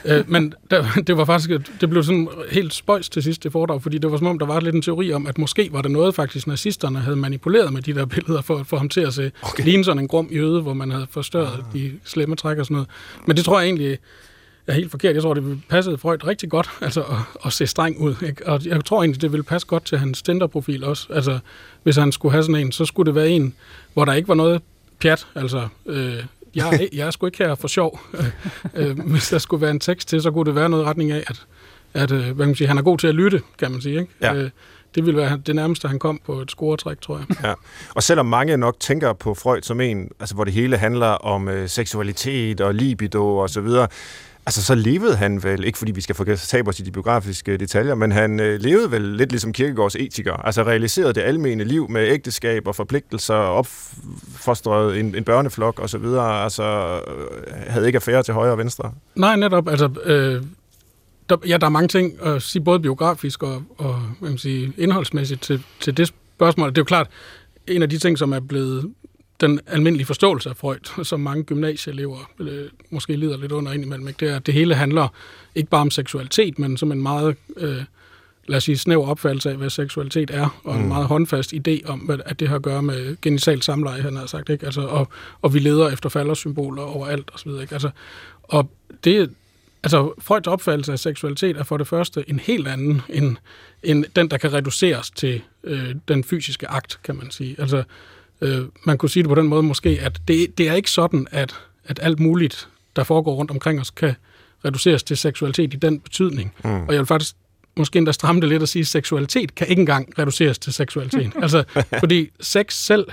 øh, 0.04 0.24
men 0.30 0.54
der, 0.70 0.84
det 1.06 1.16
var 1.16 1.24
faktisk... 1.24 1.50
Det 1.80 1.90
blev 1.90 2.02
sådan 2.02 2.28
helt 2.50 2.74
spøjs 2.74 3.08
til 3.08 3.22
sidst, 3.22 3.42
det 3.42 3.52
foredrag, 3.52 3.82
fordi 3.82 3.98
det 3.98 4.10
var 4.10 4.16
som 4.16 4.26
om, 4.26 4.38
der 4.38 4.46
var 4.46 4.60
lidt 4.60 4.74
en 4.74 4.82
teori 4.82 5.12
om, 5.12 5.26
at 5.26 5.38
måske 5.38 5.68
var 5.72 5.82
det 5.82 5.90
noget, 5.90 6.14
faktisk 6.14 6.46
nazisterne 6.46 6.98
havde 6.98 7.16
manipuleret 7.16 7.72
med 7.72 7.82
de 7.82 7.94
der 7.94 8.06
billeder, 8.06 8.42
for 8.42 8.56
at 8.56 8.66
få 8.66 8.76
ham 8.76 8.88
til 8.88 9.00
at 9.00 9.14
se 9.14 9.30
okay. 9.42 9.64
ligne 9.64 9.84
sådan 9.84 10.02
en 10.02 10.08
grum 10.08 10.28
jøde, 10.32 10.62
hvor 10.62 10.74
man 10.74 10.90
havde 10.90 11.06
forstørret 11.10 11.64
ah. 11.68 11.80
de 11.80 11.92
slemme 12.04 12.36
træk 12.36 12.58
og 12.58 12.64
sådan 12.64 12.74
noget. 12.74 12.88
Men 13.26 13.36
det 13.36 13.44
tror 13.44 13.60
jeg 13.60 13.66
egentlig 13.66 13.98
er 14.66 14.72
helt 14.72 14.90
forkert. 14.90 15.14
Jeg 15.14 15.22
tror, 15.22 15.34
det 15.34 15.60
passede 15.68 15.98
Freud 15.98 16.26
rigtig 16.26 16.50
godt 16.50 16.70
altså, 16.80 17.00
at, 17.00 17.18
at 17.44 17.52
se 17.52 17.66
streng 17.66 18.00
ud. 18.00 18.14
Ikke? 18.26 18.48
Og 18.48 18.64
jeg 18.64 18.84
tror 18.84 19.02
egentlig, 19.02 19.22
det 19.22 19.32
ville 19.32 19.42
passe 19.42 19.66
godt 19.66 19.84
til 19.84 19.98
hans 19.98 20.22
Tinder-profil 20.22 20.84
også. 20.84 21.06
Altså, 21.12 21.38
hvis 21.82 21.96
han 21.96 22.12
skulle 22.12 22.32
have 22.32 22.42
sådan 22.42 22.54
en, 22.54 22.72
så 22.72 22.84
skulle 22.84 23.06
det 23.06 23.14
være 23.14 23.28
en, 23.28 23.54
hvor 23.94 24.04
der 24.04 24.12
ikke 24.12 24.28
var 24.28 24.34
noget 24.34 24.62
pjat. 25.00 25.26
Altså, 25.34 25.68
øh, 25.86 26.24
jeg, 26.54 26.74
er, 26.74 26.86
jeg 26.92 27.06
er 27.06 27.10
sgu 27.10 27.26
ikke 27.26 27.38
her 27.38 27.54
for 27.54 27.68
sjov. 27.68 28.00
øh, 28.74 29.00
hvis 29.00 29.28
der 29.28 29.38
skulle 29.38 29.60
være 29.60 29.70
en 29.70 29.80
tekst 29.80 30.08
til, 30.08 30.22
så 30.22 30.30
kunne 30.30 30.46
det 30.46 30.54
være 30.54 30.68
noget 30.68 30.86
retning 30.86 31.10
af, 31.10 31.24
at, 31.26 31.46
at 31.94 32.12
øh, 32.12 32.18
hvad 32.18 32.34
kan 32.34 32.46
man 32.46 32.54
sige, 32.54 32.68
han 32.68 32.78
er 32.78 32.82
god 32.82 32.98
til 32.98 33.06
at 33.06 33.14
lytte, 33.14 33.42
kan 33.58 33.70
man 33.70 33.80
sige. 33.80 34.00
Ikke? 34.00 34.12
Ja. 34.20 34.34
Øh, 34.34 34.50
det 34.94 35.06
ville 35.06 35.20
være 35.20 35.40
det 35.46 35.54
nærmeste, 35.54 35.88
han 35.88 35.98
kom 35.98 36.20
på 36.26 36.40
et 36.40 36.50
scoretræk, 36.50 37.00
tror 37.00 37.18
jeg. 37.18 37.36
Ja. 37.44 37.54
Og 37.94 38.02
selvom 38.02 38.26
mange 38.26 38.56
nok 38.56 38.80
tænker 38.80 39.12
på 39.12 39.34
Freud 39.34 39.62
som 39.62 39.80
en, 39.80 40.10
altså, 40.20 40.34
hvor 40.34 40.44
det 40.44 40.52
hele 40.52 40.76
handler 40.76 41.06
om 41.06 41.48
øh, 41.48 41.68
seksualitet 41.68 42.60
og 42.60 42.74
libido 42.74 43.36
og 43.36 43.50
så 43.50 43.60
videre, 43.60 43.88
Altså, 44.46 44.62
så 44.62 44.74
levede 44.74 45.16
han 45.16 45.42
vel, 45.42 45.64
ikke 45.64 45.78
fordi 45.78 45.92
vi 45.92 46.00
skal 46.00 46.36
tabe 46.36 46.68
os 46.68 46.80
i 46.80 46.82
de 46.82 46.90
biografiske 46.90 47.56
detaljer, 47.56 47.94
men 47.94 48.12
han 48.12 48.40
øh, 48.40 48.60
levede 48.60 48.90
vel 48.90 49.02
lidt 49.02 49.30
ligesom 49.30 49.52
Kirkegårds 49.52 49.96
etiker. 49.96 50.32
Altså 50.32 50.62
realiserede 50.62 51.12
det 51.12 51.20
almene 51.20 51.64
liv 51.64 51.90
med 51.90 52.08
ægteskab 52.08 52.66
og 52.66 52.76
forpligtelser, 52.76 53.34
opfostrede 53.34 55.00
en, 55.00 55.14
en 55.14 55.24
børneflok 55.24 55.80
osv. 55.80 56.04
Altså 56.04 56.62
øh, 57.08 57.52
havde 57.66 57.86
ikke 57.86 57.96
affære 57.96 58.22
til 58.22 58.34
højre 58.34 58.52
og 58.52 58.58
venstre. 58.58 58.92
Nej, 59.14 59.36
netop. 59.36 59.68
Altså, 59.68 59.90
øh, 60.04 60.42
der, 61.30 61.36
ja, 61.46 61.56
der 61.56 61.66
er 61.66 61.70
mange 61.70 61.88
ting 61.88 62.22
at 62.22 62.42
sige, 62.42 62.62
både 62.64 62.80
biografisk 62.80 63.42
og, 63.42 63.62
og 63.78 63.94
hvad 64.20 64.30
man 64.30 64.38
sige, 64.38 64.72
indholdsmæssigt 64.78 65.42
til, 65.42 65.62
til 65.80 65.96
det 65.96 66.08
spørgsmål. 66.36 66.68
Det 66.68 66.78
er 66.78 66.82
jo 66.82 66.84
klart, 66.84 67.08
en 67.66 67.82
af 67.82 67.90
de 67.90 67.98
ting, 67.98 68.18
som 68.18 68.32
er 68.32 68.40
blevet 68.40 68.92
den 69.40 69.60
almindelige 69.66 70.06
forståelse 70.06 70.50
af 70.50 70.56
Freud, 70.56 71.04
som 71.04 71.20
mange 71.20 71.42
gymnasieelever 71.42 72.30
øh, 72.38 72.68
måske 72.90 73.16
lider 73.16 73.36
lidt 73.36 73.52
under 73.52 73.72
indimellem, 73.72 74.08
ikke? 74.08 74.18
det 74.20 74.32
er, 74.32 74.36
at 74.36 74.46
det 74.46 74.54
hele 74.54 74.74
handler 74.74 75.08
ikke 75.54 75.70
bare 75.70 75.80
om 75.80 75.90
seksualitet, 75.90 76.58
men 76.58 76.76
som 76.76 76.92
en 76.92 77.02
meget, 77.02 77.36
øh, 77.56 77.82
lad 78.46 78.56
os 78.56 78.64
sige, 78.64 78.78
snæver 78.78 79.06
opfattelse 79.06 79.50
af, 79.50 79.56
hvad 79.56 79.70
seksualitet 79.70 80.30
er, 80.30 80.60
og 80.64 80.74
mm. 80.74 80.82
en 80.82 80.88
meget 80.88 81.06
håndfast 81.06 81.54
idé 81.54 81.86
om, 81.86 81.98
hvad, 81.98 82.18
at 82.24 82.40
det 82.40 82.48
har 82.48 82.56
at 82.56 82.62
gøre 82.62 82.82
med 82.82 83.16
genitalt 83.22 83.64
samleje, 83.64 84.02
han 84.02 84.16
har 84.16 84.26
sagt, 84.26 84.48
ikke? 84.48 84.66
Altså, 84.66 84.80
og, 84.80 85.08
og 85.42 85.54
vi 85.54 85.58
leder 85.58 85.88
efter 85.88 86.08
faldersymboler 86.08 86.82
overalt, 86.82 87.30
og 87.32 87.38
så 87.38 87.48
videre, 87.48 87.62
ikke? 87.62 87.74
Altså, 87.74 87.90
og 88.42 88.70
det, 89.04 89.30
altså, 89.82 90.12
Freuds 90.18 90.46
opfattelse 90.46 90.92
af 90.92 90.98
seksualitet 90.98 91.56
er 91.56 91.62
for 91.62 91.76
det 91.76 91.86
første 91.86 92.24
en 92.28 92.38
helt 92.38 92.68
anden 92.68 93.02
end, 93.08 93.36
end 93.82 94.04
den, 94.16 94.30
der 94.30 94.38
kan 94.38 94.52
reduceres 94.52 95.10
til 95.10 95.42
øh, 95.64 95.94
den 96.08 96.24
fysiske 96.24 96.68
akt, 96.68 96.98
kan 97.04 97.16
man 97.16 97.30
sige. 97.30 97.56
Altså, 97.58 97.84
Øh, 98.40 98.62
man 98.84 98.98
kunne 98.98 99.10
sige 99.10 99.22
det 99.22 99.28
på 99.28 99.34
den 99.34 99.48
måde 99.48 99.62
måske, 99.62 99.98
at 100.02 100.20
det, 100.28 100.58
det 100.58 100.68
er 100.68 100.74
ikke 100.74 100.90
sådan, 100.90 101.26
at, 101.30 101.54
at 101.84 101.98
alt 102.02 102.20
muligt, 102.20 102.68
der 102.96 103.04
foregår 103.04 103.34
rundt 103.34 103.50
omkring 103.50 103.80
os, 103.80 103.90
kan 103.90 104.14
reduceres 104.64 105.02
til 105.02 105.16
seksualitet 105.16 105.74
i 105.74 105.76
den 105.76 106.00
betydning. 106.00 106.54
Mm. 106.64 106.70
Og 106.70 106.92
jeg 106.92 106.98
vil 106.98 107.06
faktisk 107.06 107.36
måske 107.76 107.96
endda 107.96 108.12
stramme 108.12 108.40
det 108.40 108.48
lidt 108.48 108.62
at 108.62 108.68
sige, 108.68 108.80
at 108.80 108.86
seksualitet 108.86 109.54
kan 109.54 109.68
ikke 109.68 109.80
engang 109.80 110.18
reduceres 110.18 110.58
til 110.58 110.72
seksualitet. 110.72 111.32
altså, 111.42 111.64
fordi 111.98 112.30
sex 112.40 112.74
selv, 112.74 113.06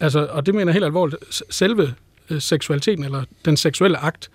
altså, 0.00 0.26
og 0.26 0.46
det 0.46 0.54
mener 0.54 0.66
jeg 0.66 0.72
helt 0.72 0.84
alvorligt, 0.84 1.42
selve 1.50 1.94
øh, 2.30 2.40
seksualiteten, 2.40 3.04
eller 3.04 3.24
den 3.44 3.56
seksuelle 3.56 3.98
akt, 3.98 4.30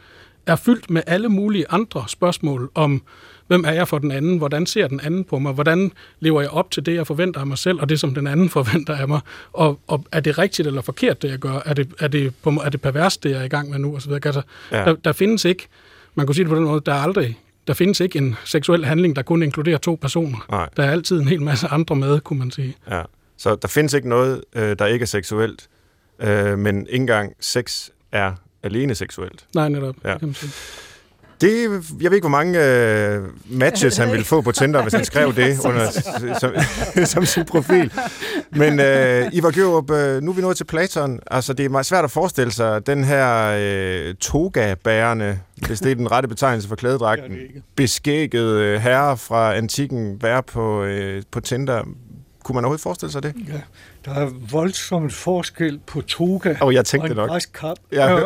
er 0.46 0.56
fyldt 0.56 0.90
med 0.90 1.02
alle 1.08 1.30
mulige 1.30 1.66
andre 1.70 2.04
spørgsmål 2.08 2.72
om 2.76 3.02
Hvem 3.50 3.64
er 3.68 3.72
jeg 3.72 3.88
for 3.88 4.00
den 4.00 4.12
anden? 4.12 4.38
Hvordan 4.38 4.66
ser 4.66 4.88
den 4.88 5.00
anden 5.00 5.24
på 5.24 5.40
mig? 5.40 5.54
Hvordan 5.54 5.92
lever 6.20 6.42
jeg 6.42 6.50
op 6.50 6.72
til 6.72 6.86
det, 6.86 6.96
jeg 6.96 7.08
forventer 7.08 7.40
af 7.40 7.48
mig 7.48 7.58
selv, 7.58 7.82
og 7.82 7.90
det, 7.90 8.00
som 8.00 8.14
den 8.14 8.28
anden 8.28 8.50
forventer 8.58 8.96
af 8.96 9.08
mig? 9.08 9.20
Og, 9.54 9.80
og 9.88 10.06
er 10.12 10.20
det 10.20 10.38
rigtigt 10.38 10.68
eller 10.68 10.82
forkert, 10.82 11.22
det 11.22 11.30
jeg 11.30 11.40
gør? 11.40 11.62
Er 11.66 11.74
det, 11.74 11.90
er 12.00 12.08
det, 12.08 12.34
på, 12.44 12.50
er 12.50 12.70
det 12.70 12.82
pervers, 12.82 13.18
det 13.18 13.32
jeg 13.32 13.40
er 13.40 13.44
i 13.44 13.48
gang 13.48 13.70
med 13.70 13.80
nu? 13.80 13.96
Og 13.96 14.02
så 14.02 14.08
videre. 14.08 14.22
Altså, 14.26 14.42
ja. 14.72 14.78
der, 14.78 14.96
der 14.96 15.12
findes 15.12 15.46
ikke, 15.46 15.68
man 16.16 16.26
kan 16.26 16.34
sige 16.34 16.44
det 16.44 16.50
på 16.50 16.56
den 16.56 16.64
måde, 16.64 16.82
der 16.86 16.94
er 16.94 17.02
aldrig 17.02 17.38
der 17.68 17.76
findes 17.76 18.00
ikke 18.00 18.18
en 18.18 18.36
seksuel 18.46 18.86
handling, 18.86 19.16
der 19.16 19.22
kun 19.22 19.44
inkluderer 19.44 19.78
to 19.78 19.96
personer. 20.02 20.46
Nej. 20.52 20.70
Der 20.78 20.84
er 20.84 20.92
altid 20.92 21.20
en 21.20 21.28
hel 21.28 21.42
masse 21.42 21.68
andre 21.68 21.96
med, 21.96 22.20
kunne 22.20 22.40
man 22.40 22.52
sige. 22.52 22.76
Ja. 22.90 23.02
Så 23.38 23.56
der 23.56 23.68
findes 23.68 23.94
ikke 23.94 24.10
noget, 24.10 24.44
øh, 24.56 24.76
der 24.80 24.86
ikke 24.86 25.04
er 25.04 25.08
seksuelt, 25.08 25.70
øh, 26.20 26.60
men 26.60 26.88
ikke 26.88 26.96
engang 26.96 27.36
sex 27.40 27.90
er 28.12 28.34
alene 28.64 28.96
seksuelt. 28.96 29.46
Nej, 29.56 29.70
netop. 29.70 29.96
Ja. 30.04 30.18
Kan 30.18 30.28
man 30.28 30.36
sige. 30.36 30.52
Det, 31.42 31.64
jeg 32.02 32.12
ved 32.12 32.18
ikke, 32.18 32.28
hvor 32.28 32.38
mange 32.38 32.66
øh, 32.66 33.24
matches 33.46 33.98
han 33.98 34.12
ville 34.12 34.26
få 34.26 34.42
på 34.42 34.52
Tinder, 34.52 34.82
hvis 34.82 34.94
han 34.94 35.06
skrev 35.06 35.36
det 35.36 35.66
under, 35.66 35.92
som, 36.40 36.52
som 37.14 37.26
sin 37.26 37.46
profil. 37.46 37.94
Men 38.52 38.80
øh, 38.80 39.30
Ivar 39.34 39.52
Gjørup, 39.52 39.92
øh, 39.92 40.22
nu 40.22 40.32
er 40.32 40.36
vi 40.36 40.42
nået 40.42 40.58
til 40.58 40.64
Platon. 40.64 41.20
Altså, 41.32 41.54
det 41.54 41.66
er 41.66 41.70
meget 41.70 41.86
svært 41.86 42.04
at 42.04 42.12
forestille 42.12 42.52
sig 42.52 42.88
den 42.88 43.04
her 43.04 43.58
øh, 43.60 44.16
toga-bærende, 44.16 45.40
hvis 45.68 45.80
det 45.80 45.92
er 45.92 45.96
den 45.96 46.12
rette 46.12 46.30
betegnelse 46.30 46.68
for 46.68 46.76
klædedragten, 46.76 47.38
beskægget 47.76 48.50
øh, 48.50 48.82
herre 48.82 49.18
fra 49.18 49.56
antikken 49.56 50.22
være 50.22 50.44
på, 50.44 50.84
øh, 50.84 51.24
på 51.32 51.40
Tinder. 51.40 51.84
Kunne 52.44 52.54
man 52.54 52.66
overhovedet 52.66 52.84
forestille 52.84 53.12
sig 53.12 53.24
det? 53.24 53.34
Ja, 53.48 53.62
der 54.06 54.20
er 54.20 54.30
voldsomt 54.52 55.14
forskel 55.14 55.80
på 55.88 56.02
toga 56.02 56.56
oh, 56.62 56.74
jeg 56.74 56.86
tænkte 56.86 57.06
og 57.06 57.12
en 57.12 57.16
nok. 57.18 57.30
græsk 57.30 57.50
kap. 57.54 57.78
Ja. 57.92 58.20
Øh, 58.20 58.26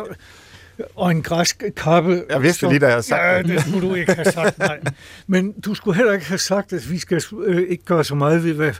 og 0.95 1.11
en 1.11 1.23
græsk 1.23 1.63
kappe. 1.75 2.23
Jeg 2.29 2.41
vidste 2.41 2.67
lige, 2.67 2.79
da 2.79 2.85
jeg 2.85 2.93
havde 2.93 3.03
sagt 3.03 3.21
ja, 3.23 3.37
det. 3.37 3.45
det. 3.47 3.61
skulle 3.61 3.89
du 3.89 3.95
ikke 3.95 4.13
have 4.13 4.31
sagt, 4.31 4.57
nej. 4.59 4.79
Men 5.27 5.51
du 5.51 5.73
skulle 5.73 5.97
heller 5.97 6.13
ikke 6.13 6.25
have 6.25 6.37
sagt, 6.37 6.73
at 6.73 6.91
vi 6.91 6.97
skal 6.97 7.23
øh, 7.45 7.69
ikke 7.69 7.85
gøre 7.85 8.03
så 8.03 8.15
meget 8.15 8.43
ved, 8.43 8.53
hvad 8.53 8.73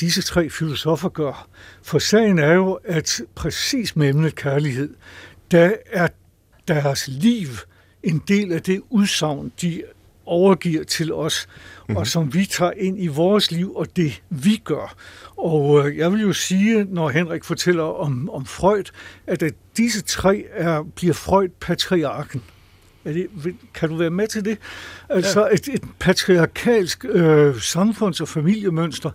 disse 0.00 0.22
tre 0.22 0.50
filosofer 0.50 1.08
gør. 1.08 1.48
For 1.82 1.98
sagen 1.98 2.38
er 2.38 2.52
jo, 2.52 2.78
at 2.84 3.20
præcis 3.34 3.96
med 3.96 4.08
emnet 4.08 4.34
kærlighed, 4.34 4.94
der 5.50 5.70
er 5.92 6.08
deres 6.68 7.08
liv 7.08 7.48
en 8.02 8.22
del 8.28 8.52
af 8.52 8.62
det 8.62 8.82
udsagn, 8.90 9.52
de 9.60 9.82
overgiver 10.30 10.84
til 10.84 11.12
os, 11.12 11.46
mm-hmm. 11.48 11.96
og 11.96 12.06
som 12.06 12.34
vi 12.34 12.44
tager 12.44 12.72
ind 12.76 13.02
i 13.02 13.06
vores 13.06 13.50
liv, 13.50 13.74
og 13.74 13.96
det 13.96 14.22
vi 14.30 14.56
gør. 14.64 14.94
Og 15.36 15.88
øh, 15.88 15.96
jeg 15.96 16.12
vil 16.12 16.20
jo 16.20 16.32
sige, 16.32 16.84
når 16.84 17.08
Henrik 17.08 17.44
fortæller 17.44 17.82
om, 17.82 18.30
om 18.30 18.46
Freud, 18.46 18.90
at, 19.26 19.42
at 19.42 19.54
disse 19.76 20.02
tre 20.02 20.44
er, 20.52 20.82
bliver 20.96 21.14
Freud-patriarken. 21.14 22.42
Er 23.04 23.12
det, 23.12 23.28
kan 23.74 23.88
du 23.88 23.96
være 23.96 24.10
med 24.10 24.28
til 24.28 24.44
det? 24.44 24.58
Altså 25.08 25.40
ja. 25.46 25.54
et, 25.54 25.68
et 25.68 25.84
patriarkalsk 25.98 27.04
øh, 27.04 27.54
samfunds- 27.54 28.20
og 28.20 28.28
familiemønster, 28.28 29.10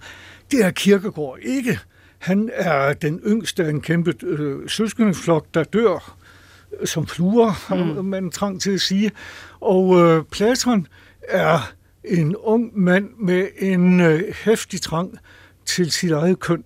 det 0.51 0.65
er 0.65 0.71
Kirkegaard 0.71 1.37
ikke. 1.41 1.79
Han 2.17 2.49
er 2.53 2.93
den 2.93 3.19
yngste 3.27 3.63
af 3.63 3.69
en 3.69 3.81
kæmpe 3.81 4.13
øh, 4.23 4.69
søskendeflok, 4.69 5.45
der 5.53 5.63
dør 5.63 6.17
som 6.85 7.07
fluer, 7.07 7.49
har 7.49 8.01
mm. 8.01 8.05
man 8.05 8.31
trang 8.31 8.61
til 8.61 8.71
at 8.71 8.81
sige. 8.81 9.11
Og 9.59 10.01
øh, 10.01 10.23
Platon 10.31 10.87
er 11.27 11.71
en 12.03 12.35
ung 12.35 12.79
mand 12.79 13.09
med 13.19 13.47
en 13.59 13.99
øh, 13.99 14.21
hæftig 14.43 14.81
trang 14.81 15.17
til 15.65 15.91
sit 15.91 16.11
eget 16.11 16.39
køn. 16.39 16.63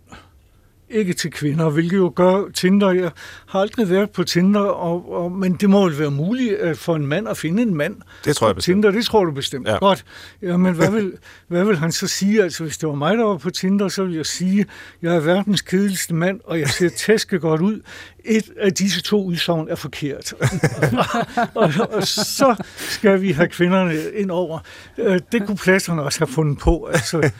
Ikke 0.91 1.13
til 1.13 1.31
kvinder, 1.31 1.69
hvilket 1.69 1.97
jo 1.97 2.13
gør 2.15 2.49
Tinder. 2.53 2.91
Jeg 2.91 3.11
har 3.47 3.59
aldrig 3.59 3.89
været 3.89 4.09
på 4.09 4.23
Tinder, 4.23 4.59
og, 4.59 5.11
og, 5.11 5.31
men 5.31 5.53
det 5.53 5.69
må 5.69 5.89
jo 5.89 5.95
være 5.97 6.11
muligt 6.11 6.77
for 6.77 6.95
en 6.95 7.07
mand 7.07 7.27
at 7.27 7.37
finde 7.37 7.61
en 7.61 7.75
mand. 7.75 7.95
Det 8.25 8.35
tror 8.35 8.47
jeg 8.47 8.55
bestemt. 8.55 8.75
Tinder, 8.75 8.91
det 8.91 9.05
tror 9.05 9.25
du 9.25 9.31
bestemt. 9.31 9.67
Ja. 9.67 9.77
Godt. 9.77 10.05
Jamen, 10.41 10.75
hvad 10.75 10.91
vil, 10.91 11.13
hvad 11.47 11.65
vil 11.65 11.77
han 11.77 11.91
så 11.91 12.07
sige? 12.07 12.43
Altså, 12.43 12.63
hvis 12.63 12.77
det 12.77 12.89
var 12.89 12.95
mig, 12.95 13.17
der 13.17 13.23
var 13.23 13.37
på 13.37 13.49
Tinder, 13.49 13.87
så 13.87 14.03
ville 14.03 14.17
jeg 14.17 14.25
sige, 14.25 14.65
jeg 15.01 15.15
er 15.15 15.19
verdens 15.19 15.61
kedeligste 15.61 16.13
mand, 16.15 16.39
og 16.43 16.59
jeg 16.59 16.69
ser 16.69 16.89
tæske 16.89 17.39
godt 17.39 17.61
ud. 17.61 17.81
Et 18.25 18.43
af 18.59 18.73
disse 18.73 19.01
to 19.01 19.23
udsagn 19.23 19.69
er 19.69 19.75
forkert. 19.75 20.33
og, 21.55 21.71
og 21.89 22.07
så 22.07 22.55
skal 22.75 23.21
vi 23.21 23.31
have 23.31 23.47
kvinderne 23.47 23.95
ind 24.15 24.31
over. 24.31 24.59
Det 25.31 25.45
kunne 25.45 25.57
Platon 25.57 25.99
også 25.99 26.19
have 26.19 26.27
fundet 26.27 26.59
på. 26.59 26.85
Altså, 26.85 27.31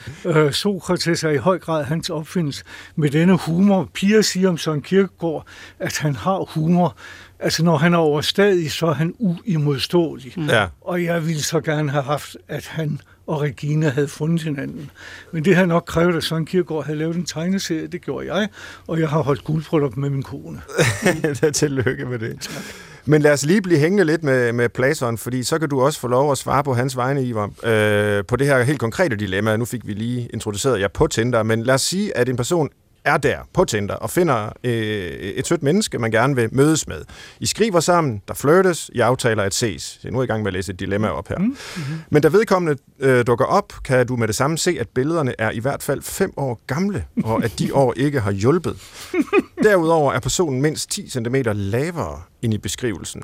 Sokrates 0.52 1.24
er 1.24 1.30
i 1.30 1.36
høj 1.36 1.58
grad 1.58 1.84
hans 1.84 2.10
opfindelse 2.10 2.64
med 2.96 3.10
denne 3.10 3.36
humor. 3.36 3.88
Pia 3.94 4.22
siger 4.22 4.48
om 4.48 4.58
Søren 4.58 4.82
Kierkegaard, 4.82 5.46
at 5.78 5.98
han 5.98 6.16
har 6.16 6.44
humor. 6.54 6.96
Altså, 7.38 7.64
når 7.64 7.76
han 7.76 7.94
er 7.94 7.98
overstadig, 7.98 8.72
så 8.72 8.86
er 8.86 8.94
han 8.94 9.14
uimodståelig. 9.18 10.38
Ja. 10.38 10.66
Og 10.80 11.04
jeg 11.04 11.26
ville 11.26 11.42
så 11.42 11.60
gerne 11.60 11.90
have 11.90 12.04
haft, 12.04 12.36
at 12.48 12.66
han 12.66 13.00
og 13.30 13.40
Regina 13.40 13.88
havde 13.88 14.08
fundet 14.08 14.42
hinanden. 14.42 14.90
Men 15.32 15.44
det 15.44 15.54
havde 15.54 15.68
nok 15.68 15.84
krævet, 15.86 16.16
at 16.16 16.24
Søren 16.24 16.46
Kierkegaard 16.46 16.84
havde 16.84 16.98
lavet 16.98 17.16
en 17.16 17.24
tegneserie. 17.24 17.86
Det 17.86 18.02
gjorde 18.02 18.34
jeg, 18.34 18.48
og 18.86 19.00
jeg 19.00 19.08
har 19.08 19.20
holdt 19.22 19.44
guldbryllup 19.44 19.96
med 19.96 20.10
min 20.10 20.22
kone. 20.22 20.60
Tillykke 21.52 22.04
med 22.04 22.18
det. 22.18 22.40
Tak. 22.40 22.62
Men 23.04 23.22
lad 23.22 23.32
os 23.32 23.46
lige 23.46 23.62
blive 23.62 23.78
hængende 23.78 24.04
lidt 24.04 24.22
med, 24.22 24.52
med 24.52 24.68
Platon, 24.68 25.18
fordi 25.18 25.42
så 25.42 25.58
kan 25.58 25.68
du 25.68 25.80
også 25.80 26.00
få 26.00 26.08
lov 26.08 26.32
at 26.32 26.38
svare 26.38 26.64
på 26.64 26.74
hans 26.74 26.96
vegne, 26.96 27.24
Ivar, 27.24 27.50
øh, 27.64 28.24
på 28.24 28.36
det 28.36 28.46
her 28.46 28.62
helt 28.62 28.80
konkrete 28.80 29.16
dilemma. 29.16 29.56
Nu 29.56 29.64
fik 29.64 29.86
vi 29.86 29.92
lige 29.92 30.28
introduceret 30.32 30.80
jer 30.80 30.88
på 30.88 31.06
Tinder, 31.06 31.42
men 31.42 31.62
lad 31.62 31.74
os 31.74 31.82
sige, 31.82 32.16
at 32.16 32.28
en 32.28 32.36
person 32.36 32.68
er 33.04 33.16
der 33.16 33.38
på 33.54 33.64
Tinder 33.64 33.94
og 33.94 34.10
finder 34.10 34.52
øh, 34.64 34.72
et 34.72 35.46
sødt 35.46 35.62
menneske, 35.62 35.98
man 35.98 36.10
gerne 36.10 36.36
vil 36.36 36.48
mødes 36.52 36.88
med. 36.88 37.02
I 37.40 37.46
skriver 37.46 37.80
sammen, 37.80 38.22
der 38.28 38.34
flirtes, 38.34 38.90
I 38.94 39.00
aftaler 39.00 39.42
at 39.42 39.54
ses. 39.54 40.00
Jeg 40.02 40.08
er 40.08 40.12
nu 40.12 40.22
i 40.22 40.26
gang 40.26 40.42
med 40.42 40.48
at 40.48 40.52
læse 40.52 40.72
et 40.72 40.80
dilemma 40.80 41.08
op 41.08 41.28
her. 41.28 41.38
Mm, 41.38 41.44
hmm 41.76 42.00
Men 42.10 42.22
da 42.22 42.28
vedkommende 42.28 42.82
øh, 42.98 43.26
dukker 43.26 43.44
op, 43.44 43.72
kan 43.84 44.06
du 44.06 44.16
med 44.16 44.28
det 44.28 44.36
samme 44.36 44.58
se, 44.58 44.76
at 44.80 44.88
billederne 44.88 45.34
er 45.38 45.50
i 45.50 45.58
hvert 45.58 45.82
fald 45.82 46.02
fem 46.02 46.32
år 46.36 46.60
gamle, 46.66 47.04
og 47.24 47.44
at 47.44 47.58
de 47.58 47.74
år 47.74 47.94
ikke 47.96 48.20
har 48.20 48.32
hjulpet. 48.32 48.76
Derudover 49.64 50.12
er 50.12 50.20
personen 50.20 50.62
mindst 50.62 50.90
10 50.90 51.08
cm 51.10 51.36
lavere 51.54 52.22
end 52.42 52.54
i 52.54 52.58
beskrivelsen. 52.58 53.22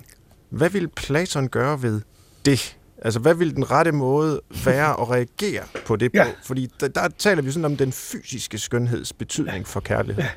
Hvad 0.51 0.71
vil 0.71 0.89
Platon 0.89 1.49
gøre 1.49 1.83
ved 1.83 2.01
det? 2.45 2.76
Altså, 3.03 3.21
hvad 3.21 3.35
vil 3.35 3.57
den 3.57 3.71
rette 3.71 3.93
måde 3.93 4.41
være 4.65 5.01
at 5.01 5.11
reagere 5.11 5.63
på 5.87 5.97
det 5.97 6.13
på? 6.13 6.17
Ja. 6.19 6.27
Fordi 6.45 6.71
der, 6.81 6.89
der 6.89 7.09
taler 7.19 7.43
vi 7.43 7.51
sådan 7.51 7.65
om 7.65 7.77
den 7.77 7.93
fysiske 7.93 8.59
skønheds 8.59 9.13
betydning 9.13 9.57
ja. 9.57 9.63
for 9.63 9.81
kærlighed. 9.81 10.23
Ja. 10.23 10.31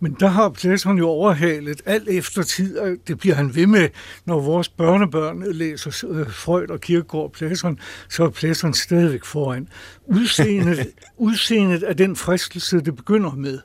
Men 0.00 0.16
der 0.20 0.28
har 0.28 0.48
Platon 0.48 0.98
jo 0.98 1.08
overhalet 1.08 1.82
alt 1.86 2.08
efter 2.08 2.42
tid, 2.42 2.78
og 2.78 2.96
det 3.06 3.18
bliver 3.18 3.34
han 3.34 3.54
ved 3.54 3.66
med, 3.66 3.88
når 4.24 4.40
vores 4.40 4.68
børnebørn 4.68 5.44
læser 5.52 5.90
Freud 6.28 6.70
og 6.70 6.80
Kierkegaard 6.80 7.32
Platon, 7.32 7.78
så 8.08 8.24
er 8.24 8.30
Platon 8.30 8.74
stadigvæk 8.74 9.24
foran. 9.24 9.68
Udseendet, 10.06 10.86
udseendet 11.16 11.84
er 11.88 11.92
den 11.92 12.16
fristelse, 12.16 12.80
det 12.80 12.96
begynder 12.96 13.30
med. 13.30 13.58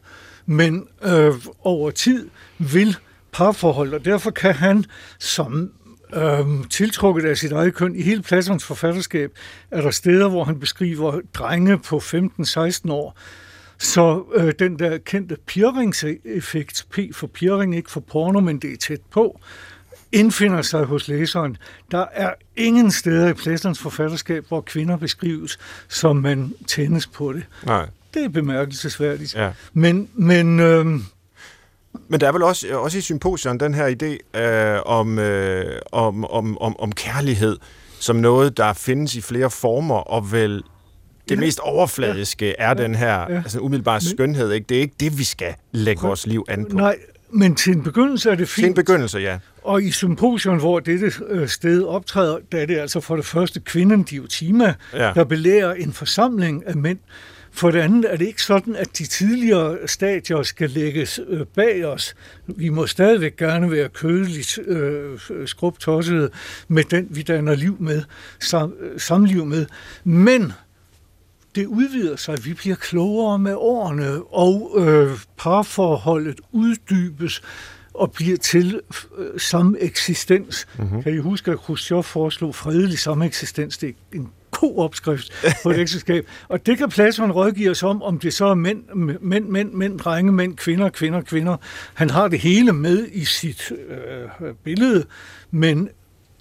Men 0.45 0.87
øh, 1.03 1.33
over 1.63 1.91
tid 1.91 2.29
vil 2.57 2.97
parforhold, 3.31 3.93
og 3.93 4.05
derfor 4.05 4.31
kan 4.31 4.53
han 4.53 4.85
som 5.19 5.71
øhm, 6.13 6.63
tiltrukket 6.63 7.25
af 7.25 7.37
sit 7.37 7.51
eget 7.51 7.73
køn. 7.73 7.95
I 7.95 8.01
hele 8.01 8.21
Platons 8.21 8.63
forfatterskab 8.63 9.31
er 9.71 9.81
der 9.81 9.91
steder, 9.91 10.29
hvor 10.29 10.43
han 10.43 10.59
beskriver 10.59 11.19
drenge 11.33 11.77
på 11.77 11.97
15-16 11.97 12.91
år. 12.91 13.17
Så 13.77 14.23
øh, 14.35 14.53
den 14.59 14.79
der 14.79 14.97
kendte 14.97 15.37
Pirrings-effekt, 15.47 16.85
P 16.91 16.99
for 17.13 17.27
Pirring, 17.27 17.75
ikke 17.75 17.91
for 17.91 17.99
porno, 17.99 18.39
men 18.39 18.59
det 18.59 18.73
er 18.73 18.77
tæt 18.77 19.01
på, 19.11 19.39
indfinder 20.11 20.61
sig 20.61 20.83
hos 20.85 21.07
læseren. 21.07 21.57
Der 21.91 22.05
er 22.13 22.33
ingen 22.55 22.91
steder 22.91 23.27
i 23.27 23.33
Platons 23.33 23.79
forfatterskab, 23.79 24.45
hvor 24.47 24.61
kvinder 24.61 24.97
beskrives, 24.97 25.59
som 25.87 26.15
man 26.15 26.53
tændes 26.67 27.07
på 27.07 27.33
det. 27.33 27.43
Nej. 27.65 27.89
Det 28.13 28.23
er 28.25 28.29
bemærkelsesværdigt. 28.29 29.35
Ja. 29.35 29.51
Men, 29.73 30.09
men 30.13 30.59
øhm, 30.59 31.03
men 32.07 32.19
der 32.19 32.27
er 32.27 32.31
vel 32.31 32.43
også, 32.43 32.67
også 32.77 32.97
i 32.97 33.01
symposion 33.01 33.59
den 33.59 33.73
her 33.73 33.87
idé 33.87 34.39
øh, 34.39 34.81
om, 34.85 35.19
øh, 35.19 35.81
om, 35.91 36.25
om, 36.25 36.57
om, 36.57 36.79
om 36.79 36.91
kærlighed 36.91 37.57
som 37.99 38.15
noget, 38.15 38.57
der 38.57 38.73
findes 38.73 39.15
i 39.15 39.21
flere 39.21 39.51
former, 39.51 39.95
og 39.95 40.31
vel 40.31 40.63
det 41.29 41.35
ja. 41.35 41.39
mest 41.39 41.59
overfladiske 41.59 42.45
ja. 42.45 42.53
er 42.57 42.73
den 42.73 42.95
her 42.95 43.19
ja. 43.19 43.35
altså, 43.35 43.59
umiddelbare 43.59 43.99
men, 44.03 44.09
skønhed. 44.09 44.51
Ikke? 44.51 44.65
Det 44.69 44.77
er 44.77 44.81
ikke 44.81 44.95
det, 44.99 45.17
vi 45.17 45.23
skal 45.23 45.53
lægge 45.71 45.99
prøv, 45.99 46.07
vores 46.07 46.27
liv 46.27 46.45
an 46.47 46.65
på. 46.65 46.77
Nej, 46.77 46.97
men 47.31 47.55
til 47.55 47.73
en 47.73 47.83
begyndelse 47.83 48.29
er 48.29 48.35
det 48.35 48.49
fint. 48.49 48.63
Til 48.63 48.69
en 48.69 48.73
begyndelse, 48.73 49.19
ja. 49.19 49.37
Og 49.63 49.83
i 49.83 49.91
symposion, 49.91 50.59
hvor 50.59 50.79
dette 50.79 51.11
sted 51.47 51.83
optræder, 51.83 52.37
der 52.51 52.57
er 52.57 52.65
det 52.65 52.77
altså 52.77 52.99
for 52.99 53.15
det 53.15 53.25
første 53.25 53.59
kvinden 53.59 54.03
Diotima, 54.03 54.73
ja. 54.93 55.11
der 55.15 55.23
belærer 55.23 55.73
en 55.73 55.93
forsamling 55.93 56.67
af 56.67 56.75
mænd, 56.75 56.99
for 57.51 57.71
det 57.71 57.79
andet 57.79 58.13
er 58.13 58.17
det 58.17 58.27
ikke 58.27 58.43
sådan, 58.43 58.75
at 58.75 58.97
de 58.97 59.05
tidligere 59.05 59.77
stadier 59.85 60.43
skal 60.43 60.69
lægges 60.69 61.19
øh, 61.27 61.45
bag 61.45 61.85
os. 61.85 62.15
Vi 62.47 62.69
må 62.69 62.87
stadigvæk 62.87 63.37
gerne 63.37 63.71
være 63.71 63.89
kødeligt 63.89 64.59
øh, 64.67 65.19
skrubtossede 65.45 66.29
med 66.67 66.83
den, 66.83 67.07
vi 67.09 67.21
danner 67.21 67.55
liv 67.55 67.77
med, 67.79 68.03
sam, 68.39 68.73
samliv 68.97 69.45
med. 69.45 69.65
Men 70.03 70.53
det 71.55 71.65
udvider 71.65 72.15
sig, 72.15 72.45
vi 72.45 72.53
bliver 72.53 72.75
klogere 72.75 73.39
med 73.39 73.53
årene, 73.55 74.23
og 74.23 74.75
øh, 74.77 75.09
parforholdet 75.37 76.39
uddybes 76.51 77.41
og 77.93 78.11
bliver 78.11 78.37
til 78.37 78.81
øh, 79.17 79.39
sameksistens. 79.39 80.67
Mm-hmm. 80.77 81.03
Kan 81.03 81.13
I 81.13 81.17
huske, 81.17 81.51
at 81.51 81.59
Khrushchev 81.59 82.03
foreslog 82.03 82.55
fredelig 82.55 82.99
sameksistens? 82.99 83.77
Det 83.77 83.89
er 83.89 83.93
en 84.17 84.29
god 84.59 84.77
opskrift 84.77 85.31
på 85.63 85.69
et 85.69 85.77
ægteskab. 85.77 86.27
Og 86.47 86.65
det 86.65 86.77
kan 86.77 86.89
Platon 86.89 87.31
rådgive 87.31 87.71
os 87.71 87.83
om, 87.83 88.03
om 88.03 88.19
det 88.19 88.33
så 88.33 88.45
er 88.45 88.53
mænd, 88.53 88.83
mænd, 89.21 89.45
mænd, 89.45 89.71
mænd, 89.71 89.99
drenge, 89.99 90.31
mænd, 90.31 90.57
kvinder, 90.57 90.89
kvinder, 90.89 91.21
kvinder. 91.21 91.57
Han 91.93 92.09
har 92.09 92.27
det 92.27 92.39
hele 92.39 92.73
med 92.73 93.07
i 93.11 93.25
sit 93.25 93.71
øh, 93.71 94.53
billede, 94.63 95.05
men 95.51 95.89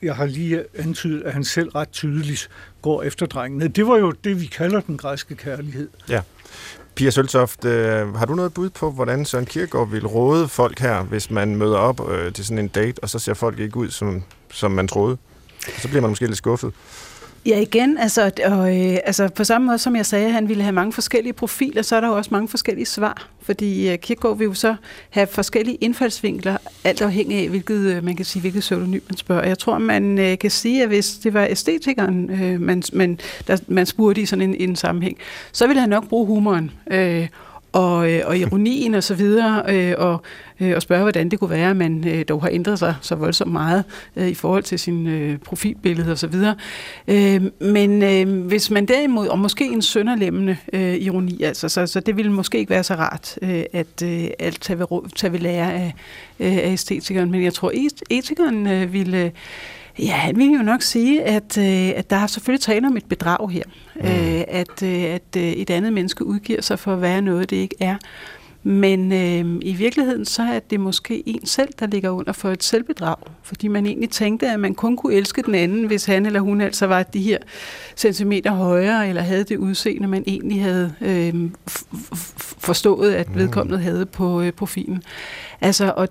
jeg 0.03 0.17
har 0.17 0.27
lige 0.27 0.65
antydet, 0.79 1.23
at 1.23 1.33
han 1.33 1.45
selv 1.45 1.69
ret 1.69 1.91
tydeligt 1.91 2.49
går 2.83 3.03
efter 3.03 3.27
drengene. 3.27 3.69
Det 3.69 3.87
var 3.87 3.97
jo 3.97 4.11
det, 4.11 4.41
vi 4.41 4.47
kalder 4.47 4.81
den 4.81 4.97
græske 4.97 5.35
kærlighed. 5.35 5.89
Ja. 6.09 6.21
Pia 6.95 7.11
Søltoft, 7.11 7.65
øh, 7.65 8.15
har 8.15 8.27
du 8.27 8.35
noget 8.35 8.55
bud 8.55 8.71
på, 8.71 8.91
hvordan 8.91 9.25
Søren 9.25 9.47
Kierkegaard 9.47 9.91
vil 9.91 10.07
råde 10.07 10.49
folk 10.49 10.79
her, 10.79 11.03
hvis 11.03 11.31
man 11.31 11.57
møder 11.57 11.77
op 11.77 12.11
øh, 12.11 12.33
til 12.33 12.45
sådan 12.45 12.59
en 12.59 12.69
date, 12.69 13.03
og 13.03 13.11
så 13.11 13.19
ser 13.19 13.35
folk 13.35 13.59
ikke 13.59 13.77
ud, 13.77 13.91
som, 13.91 14.23
som 14.53 14.71
man 14.71 14.89
troede? 14.89 15.17
Så 15.79 15.89
bliver 15.89 16.01
man 16.01 16.11
måske 16.11 16.27
lidt 16.27 16.37
skuffet. 16.37 16.73
Ja, 17.47 17.61
igen, 17.61 17.99
altså, 17.99 18.31
og, 18.45 18.77
øh, 18.77 18.99
altså 19.05 19.29
på 19.29 19.45
samme 19.45 19.67
måde 19.67 19.79
som 19.79 19.97
jeg 19.97 20.07
sagde, 20.07 20.27
at 20.27 20.33
han 20.33 20.49
ville 20.49 20.63
have 20.63 20.73
mange 20.73 20.93
forskellige 20.93 21.33
profiler, 21.33 21.83
så 21.83 21.97
er 21.97 22.01
der 22.01 22.09
jo 22.09 22.17
også 22.17 22.29
mange 22.33 22.49
forskellige 22.49 22.87
svar. 22.87 23.29
Fordi 23.43 23.89
øh, 23.89 23.99
Kierkegaard 23.99 24.39
vil 24.39 24.45
jo 24.45 24.55
så 24.55 24.77
have 25.11 25.27
forskellige 25.27 25.77
indfaldsvinkler, 25.77 26.57
alt 26.85 27.03
afhængig 27.03 27.39
af, 27.39 27.49
hvilket, 27.49 27.97
øh, 27.97 28.05
man 28.05 28.17
kan 28.17 28.25
sige, 28.25 28.41
hvilket 28.41 28.61
pseudonym 28.61 29.01
man 29.09 29.17
spørger. 29.17 29.47
Jeg 29.47 29.59
tror, 29.59 29.79
man 29.79 30.19
øh, 30.19 30.39
kan 30.39 30.51
sige, 30.51 30.83
at 30.83 30.89
hvis 30.89 31.13
det 31.13 31.35
var 31.35 31.47
æstetikeren, 31.51 32.31
øh, 32.31 32.61
man, 32.61 32.83
man, 32.93 33.19
der, 33.47 33.57
man 33.69 33.87
spurgte 33.87 34.21
i 34.21 34.27
sådan 34.27 34.49
en, 34.49 34.55
en 34.55 34.77
sammenhæng, 34.77 35.19
så 35.53 35.67
ville 35.67 35.81
han 35.81 35.91
nok 35.91 36.09
bruge 36.09 36.27
humoren. 36.27 36.71
Øh, 36.91 37.29
og, 37.77 38.13
øh, 38.13 38.23
og 38.27 38.39
ironien 38.39 38.95
og 38.95 39.03
så 39.03 39.15
videre, 39.15 39.63
øh, 39.69 39.95
og, 39.99 40.23
øh, 40.61 40.77
og 40.77 40.83
spørge, 40.83 41.03
hvordan 41.03 41.29
det 41.29 41.39
kunne 41.39 41.51
være, 41.51 41.71
at 41.71 41.77
man 41.77 42.09
øh, 42.09 42.25
dog 42.29 42.43
har 42.43 42.49
ændret 42.53 42.79
sig 42.79 42.95
så 43.01 43.15
voldsomt 43.15 43.53
meget 43.53 43.85
øh, 44.17 44.29
i 44.29 44.35
forhold 44.35 44.63
til 44.63 44.79
sin 44.79 45.07
øh, 45.07 45.39
profilbillede 45.39 46.13
og 46.13 46.19
så 46.19 46.27
videre. 46.27 46.55
Øh, 47.09 47.43
men 47.61 48.03
øh, 48.03 48.47
hvis 48.47 48.71
man 48.71 48.87
derimod, 48.87 49.29
og 49.29 49.39
måske 49.39 49.65
en 49.65 49.83
sønderlemmende 49.83 50.57
øh, 50.73 50.95
ironi, 50.95 51.43
altså, 51.43 51.69
så, 51.69 51.87
så 51.87 52.01
det 52.01 52.17
ville 52.17 52.33
måske 52.33 52.59
ikke 52.59 52.71
være 52.71 52.85
så 52.85 52.95
rart, 52.95 53.39
øh, 53.43 53.65
at 53.73 54.03
øh, 54.05 54.25
alt 54.39 54.61
tage 54.61 54.79
ved, 54.79 55.11
tage 55.17 55.33
ved 55.33 55.39
lære 55.39 55.73
af, 55.73 55.95
øh, 56.41 56.57
af 56.57 56.73
æstetikeren, 56.73 57.31
men 57.31 57.43
jeg 57.43 57.55
tror, 57.55 57.73
etikeren 58.11 58.67
øh, 58.67 58.93
ville... 58.93 59.33
Ja, 59.99 60.13
han 60.13 60.37
vil 60.37 60.53
jo 60.53 60.63
nok 60.63 60.83
sige, 60.83 61.23
at, 61.23 61.59
øh, 61.59 61.99
at 61.99 62.11
der 62.11 62.17
er 62.17 62.27
selvfølgelig 62.27 62.61
tale 62.61 62.87
om 62.87 62.97
et 62.97 63.05
bedrag 63.05 63.51
her. 63.51 63.63
Mm. 63.95 64.07
Øh, 64.07 64.45
at, 64.49 64.83
øh, 64.83 65.03
at 65.03 65.37
øh, 65.37 65.43
et 65.43 65.71
andet 65.71 65.93
menneske 65.93 66.27
udgiver 66.27 66.63
sig 66.63 66.79
for 66.79 66.93
at 66.93 67.03
være 67.03 67.23
noget, 67.23 67.51
det 67.51 67.57
ikke 67.57 67.77
er. 67.81 67.97
Men 68.63 69.13
øh, 69.13 69.61
i 69.63 69.73
virkeligheden 69.73 70.25
så 70.25 70.43
er 70.43 70.59
det 70.59 70.81
måske 70.81 71.23
en 71.27 71.47
selv, 71.47 71.69
der 71.81 71.87
ligger 71.87 72.11
under 72.11 72.33
for 72.33 72.51
et 72.51 72.63
selvbedrag. 72.63 73.17
Fordi 73.43 73.69
man 73.69 73.87
egentlig 73.87 74.11
tænkte, 74.11 74.51
at 74.51 74.61
man 74.61 74.75
kun 74.75 74.97
kunne 74.97 75.15
elske 75.15 75.43
den 75.43 75.55
anden, 75.55 75.85
hvis 75.85 76.05
han 76.05 76.27
eller 76.27 76.41
hun 76.41 76.61
altså 76.61 76.87
var 76.87 77.03
de 77.03 77.21
her 77.21 77.39
centimeter 77.97 78.51
højere, 78.51 79.09
eller 79.09 79.23
havde 79.23 79.45
det 79.45 79.57
udseende, 79.57 80.09
man 80.09 80.25
egentlig 80.27 80.63
havde 80.63 80.95
øh, 81.01 81.35
forstået, 82.59 83.13
at 83.13 83.29
mm. 83.29 83.35
vedkommende 83.35 83.79
havde 83.79 84.07
på 84.07 84.41
øh, 84.41 84.53
profilen. 84.53 85.03
Altså, 85.61 85.93
og 85.97 86.09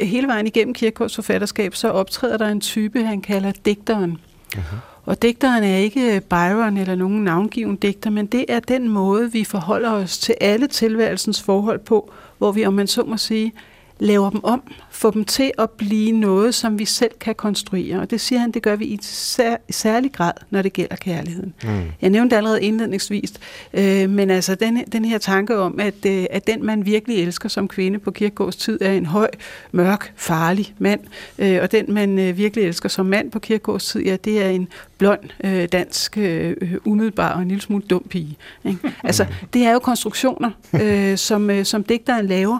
hele 0.00 0.28
vejen 0.28 0.46
igennem 0.46 0.74
Kierkegaards 0.74 1.14
forfatterskab, 1.14 1.74
så 1.74 1.88
optræder 1.88 2.36
der 2.36 2.48
en 2.48 2.60
type, 2.60 3.04
han 3.04 3.20
kalder 3.20 3.52
digteren. 3.52 4.18
Uh-huh. 4.54 4.76
Og 5.04 5.22
digteren 5.22 5.64
er 5.64 5.76
ikke 5.76 6.22
Byron 6.30 6.76
eller 6.76 6.94
nogen 6.94 7.24
navngiven 7.24 7.76
digter, 7.76 8.10
men 8.10 8.26
det 8.26 8.44
er 8.48 8.60
den 8.60 8.88
måde, 8.88 9.32
vi 9.32 9.44
forholder 9.44 9.90
os 9.90 10.18
til 10.18 10.34
alle 10.40 10.66
tilværelsens 10.66 11.42
forhold 11.42 11.78
på, 11.78 12.12
hvor 12.38 12.52
vi, 12.52 12.64
om 12.66 12.74
man 12.74 12.86
så 12.86 13.02
må 13.02 13.16
sige, 13.16 13.52
laver 13.98 14.30
dem 14.30 14.44
om, 14.44 14.62
få 14.94 15.10
dem 15.10 15.24
til 15.24 15.52
at 15.58 15.70
blive 15.70 16.12
noget, 16.12 16.54
som 16.54 16.78
vi 16.78 16.84
selv 16.84 17.10
kan 17.20 17.34
konstruere. 17.34 18.00
Og 18.00 18.10
det 18.10 18.20
siger 18.20 18.38
han, 18.38 18.50
det 18.50 18.62
gør 18.62 18.76
vi 18.76 18.84
i 18.84 18.98
sær, 19.02 19.56
særlig 19.70 20.12
grad, 20.12 20.32
når 20.50 20.62
det 20.62 20.72
gælder 20.72 20.96
kærligheden. 20.96 21.54
Mm. 21.64 21.68
Jeg 22.02 22.10
nævnte 22.10 22.36
allerede 22.36 22.62
indledningsvis, 22.62 23.32
øh, 23.74 24.10
men 24.10 24.30
altså 24.30 24.54
den, 24.54 24.84
den 24.92 25.04
her 25.04 25.18
tanke 25.18 25.58
om, 25.58 25.80
at, 25.80 26.06
øh, 26.06 26.26
at 26.30 26.46
den 26.46 26.66
man 26.66 26.86
virkelig 26.86 27.22
elsker 27.22 27.48
som 27.48 27.68
kvinde 27.68 27.98
på 27.98 28.10
kirkegårds 28.10 28.56
tid, 28.56 28.78
er 28.80 28.92
en 28.92 29.06
høj, 29.06 29.30
mørk, 29.72 30.12
farlig 30.16 30.74
mand, 30.78 31.00
øh, 31.38 31.58
og 31.62 31.72
den 31.72 31.94
man 31.94 32.18
øh, 32.18 32.36
virkelig 32.36 32.64
elsker 32.64 32.88
som 32.88 33.06
mand 33.06 33.30
på 33.30 33.38
kirkegårds 33.38 33.86
tid, 33.86 34.00
ja, 34.00 34.16
det 34.24 34.42
er 34.42 34.48
en 34.48 34.68
blond, 34.98 35.20
øh, 35.44 35.68
dansk, 35.72 36.18
øh, 36.18 36.56
umiddelbar 36.84 37.34
og 37.34 37.42
en 37.42 37.48
lille 37.48 37.62
smule 37.62 37.84
dum 37.90 38.02
pige. 38.10 38.36
Ikke? 38.64 38.78
Altså, 39.04 39.26
det 39.52 39.62
er 39.62 39.72
jo 39.72 39.78
konstruktioner, 39.78 40.50
øh, 40.82 41.18
som, 41.18 41.50
øh, 41.50 41.64
som 41.64 41.84
digteren 41.84 42.26
laver, 42.26 42.58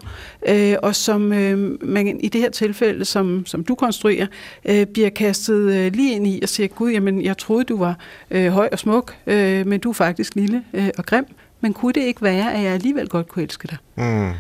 øh, 0.49 0.77
og 0.83 0.97
som 0.97 1.33
øh, 1.33 1.85
man 1.89 2.24
i 2.25 2.29
det 2.29 2.41
her 2.41 2.51
tilfælde, 2.51 3.05
som, 3.05 3.47
som 3.47 3.65
du 3.65 3.75
konstruerer, 3.75 4.27
øh, 4.65 4.87
bliver 4.87 5.11
kastet 5.11 5.73
øh, 5.73 5.93
lige 5.93 6.15
ind 6.15 6.27
i 6.27 6.41
og 6.43 6.49
siger, 6.49 6.67
gud, 6.67 6.91
jamen, 6.91 7.23
jeg 7.23 7.39
troede, 7.39 7.65
du 7.65 7.79
var 7.79 7.99
øh, 8.31 8.53
høj 8.53 8.69
og 8.73 8.79
smuk, 8.79 9.17
øh, 9.27 9.67
men 9.67 9.81
du 9.81 9.89
er 9.91 9.95
faktisk 9.95 10.35
lille 10.35 10.65
øh, 10.75 10.89
og 10.99 11.07
grim. 11.07 11.27
Men 11.61 11.73
kunne 11.73 11.93
det 11.93 12.03
ikke 12.03 12.23
være, 12.23 12.55
at 12.55 12.63
jeg 12.63 12.73
alligevel 12.73 13.09
godt 13.09 13.29
kunne 13.29 13.43
elske 13.43 13.69
dig? 13.69 13.77
Mm. 13.95 14.33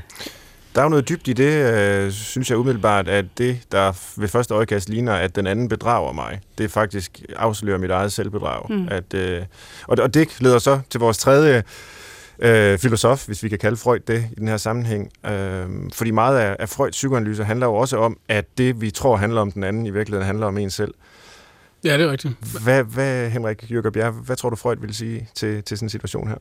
Der 0.74 0.80
er 0.80 0.82
jo 0.82 0.88
noget 0.88 1.08
dybt 1.08 1.28
i 1.28 1.32
det, 1.32 1.74
øh, 1.74 2.12
synes 2.12 2.50
jeg 2.50 2.58
umiddelbart, 2.58 3.08
at 3.08 3.24
det, 3.38 3.58
der 3.72 3.92
ved 4.20 4.28
første 4.28 4.54
øjekast 4.54 4.88
ligner, 4.88 5.12
at 5.12 5.36
den 5.36 5.46
anden 5.46 5.68
bedrager 5.68 6.12
mig, 6.12 6.40
det 6.58 6.70
faktisk 6.70 7.22
afslører 7.36 7.78
mit 7.78 7.90
eget 7.90 8.12
selvbedrag. 8.12 8.66
Mm. 8.72 8.88
At, 8.90 9.14
øh, 9.14 9.42
og, 9.86 9.96
og 10.00 10.14
det 10.14 10.40
leder 10.40 10.58
så 10.58 10.80
til 10.90 11.00
vores 11.00 11.18
tredje 11.18 11.62
øh, 12.38 12.78
filosof, 12.78 13.26
hvis 13.26 13.42
vi 13.42 13.48
kan 13.48 13.58
kalde 13.58 13.76
Freud 13.76 13.98
det 13.98 14.24
i 14.32 14.34
den 14.40 14.48
her 14.48 14.56
sammenhæng. 14.56 15.12
Øh, 15.26 15.66
fordi 15.92 16.10
meget 16.10 16.38
af, 16.38 16.56
af 16.58 16.68
Freuds 16.68 16.90
psykoanalyse 16.90 17.44
handler 17.44 17.66
jo 17.66 17.74
også 17.74 17.96
om, 17.96 18.18
at 18.28 18.58
det, 18.58 18.80
vi 18.80 18.90
tror 18.90 19.16
handler 19.16 19.40
om 19.40 19.52
den 19.52 19.64
anden, 19.64 19.86
i 19.86 19.90
virkeligheden 19.90 20.26
handler 20.26 20.46
om 20.46 20.58
en 20.58 20.70
selv. 20.70 20.94
Ja, 21.84 21.98
det 21.98 22.06
er 22.06 22.10
rigtigt. 22.10 22.34
Hvad, 22.64 22.84
hvad 22.84 23.30
Henrik 23.30 23.70
Jørgen 23.70 23.92
Bjerg, 23.92 24.12
hvad 24.12 24.36
tror 24.36 24.50
du, 24.50 24.56
Freud 24.56 24.76
vil 24.76 24.94
sige 24.94 25.28
til, 25.34 25.62
til 25.62 25.78
sådan 25.78 25.86
en 25.86 25.90
situation 25.90 26.28
her? 26.28 26.36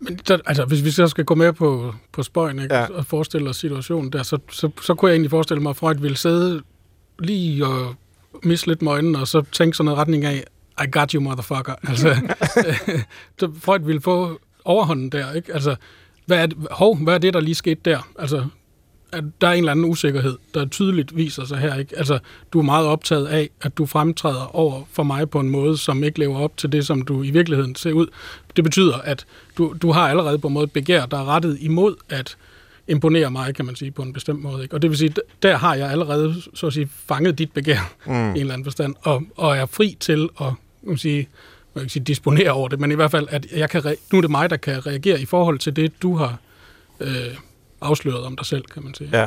Men 0.00 0.20
der, 0.28 0.38
altså, 0.46 0.64
hvis 0.64 0.84
vi 0.84 0.90
så 0.90 1.06
skal 1.06 1.24
gå 1.24 1.34
med 1.34 1.52
på, 1.52 1.94
på 2.12 2.22
spøjen 2.22 2.58
ikke, 2.58 2.74
ja. 2.74 2.86
og 2.92 3.06
forestille 3.06 3.48
os 3.48 3.56
situationen 3.56 4.12
der, 4.12 4.22
så, 4.22 4.38
så, 4.50 4.70
så 4.82 4.94
kunne 4.94 5.08
jeg 5.08 5.14
egentlig 5.14 5.30
forestille 5.30 5.62
mig, 5.62 5.70
at 5.70 5.76
Freud 5.76 5.94
ville 5.94 6.16
sidde 6.16 6.62
lige 7.18 7.66
og 7.66 7.94
miste 8.42 8.66
lidt 8.66 8.82
med 8.82 8.92
øjnene, 8.92 9.18
og 9.18 9.28
så 9.28 9.42
tænke 9.52 9.76
sådan 9.76 9.84
noget 9.84 9.98
retning 9.98 10.24
af, 10.24 10.44
I 10.84 10.90
got 10.90 11.10
you, 11.10 11.20
motherfucker. 11.20 11.74
Altså, 11.88 12.16
Freud 13.64 13.80
ville 13.80 14.00
få 14.00 14.40
overhånden 14.64 15.08
der, 15.08 15.32
ikke? 15.32 15.54
Altså, 15.54 15.76
hvad 16.26 16.38
er, 16.38 16.46
det, 16.46 16.56
hov, 16.70 16.96
hvad 16.96 17.14
er 17.14 17.18
det, 17.18 17.34
der 17.34 17.40
lige 17.40 17.54
skete 17.54 17.80
der? 17.84 18.08
Altså, 18.18 18.44
at 19.12 19.24
der 19.40 19.48
er 19.48 19.52
en 19.52 19.58
eller 19.58 19.72
anden 19.72 19.84
usikkerhed, 19.84 20.36
der 20.54 20.66
tydeligt 20.66 21.16
viser 21.16 21.44
sig 21.44 21.58
her. 21.58 21.74
Ikke? 21.74 21.98
Altså, 21.98 22.18
du 22.52 22.58
er 22.58 22.62
meget 22.62 22.86
optaget 22.86 23.26
af, 23.26 23.50
at 23.60 23.78
du 23.78 23.86
fremtræder 23.86 24.56
over 24.56 24.82
for 24.92 25.02
mig 25.02 25.30
på 25.30 25.40
en 25.40 25.50
måde, 25.50 25.76
som 25.76 26.04
ikke 26.04 26.18
lever 26.18 26.38
op 26.38 26.56
til 26.56 26.72
det, 26.72 26.86
som 26.86 27.02
du 27.02 27.22
i 27.22 27.30
virkeligheden 27.30 27.74
ser 27.74 27.92
ud. 27.92 28.06
Det 28.56 28.64
betyder, 28.64 28.96
at 28.96 29.26
du, 29.58 29.74
du 29.82 29.92
har 29.92 30.08
allerede 30.08 30.38
på 30.38 30.48
en 30.48 30.54
måde 30.54 30.66
begær, 30.66 31.06
der 31.06 31.18
er 31.18 31.24
rettet 31.24 31.58
imod 31.60 31.96
at 32.08 32.36
imponere 32.88 33.30
mig, 33.30 33.54
kan 33.54 33.64
man 33.64 33.76
sige, 33.76 33.90
på 33.90 34.02
en 34.02 34.12
bestemt 34.12 34.42
måde. 34.42 34.62
Ikke? 34.62 34.74
Og 34.74 34.82
det 34.82 34.90
vil 34.90 34.98
sige, 34.98 35.14
der 35.42 35.56
har 35.56 35.74
jeg 35.74 35.90
allerede 35.90 36.42
så 36.54 36.66
at 36.66 36.72
sige, 36.72 36.88
fanget 37.06 37.38
dit 37.38 37.52
begær 37.52 37.94
mm. 38.06 38.12
i 38.12 38.16
en 38.16 38.36
eller 38.36 38.52
anden 38.52 38.64
forstand, 38.64 38.94
og, 39.02 39.22
og 39.36 39.56
er 39.56 39.66
fri 39.66 39.96
til 40.00 40.28
at 40.40 40.52
man 40.82 40.98
sige, 40.98 41.28
jeg 41.78 41.84
ikke 41.84 41.92
sige, 41.92 42.04
disponere 42.04 42.50
over 42.50 42.68
det, 42.68 42.80
men 42.80 42.92
i 42.92 42.94
hvert 42.94 43.10
fald, 43.10 43.26
at 43.30 43.46
jeg 43.52 43.70
kan 43.70 43.96
nu 44.12 44.18
er 44.18 44.22
det 44.22 44.30
mig, 44.30 44.50
der 44.50 44.56
kan 44.56 44.86
reagere 44.86 45.20
i 45.20 45.26
forhold 45.26 45.58
til 45.58 45.76
det, 45.76 46.02
du 46.02 46.16
har 46.16 46.38
øh, 47.00 47.10
afsløret 47.80 48.24
om 48.24 48.36
dig 48.36 48.46
selv, 48.46 48.64
kan 48.64 48.84
man 48.84 48.94
sige. 48.94 49.10
Ja. 49.12 49.26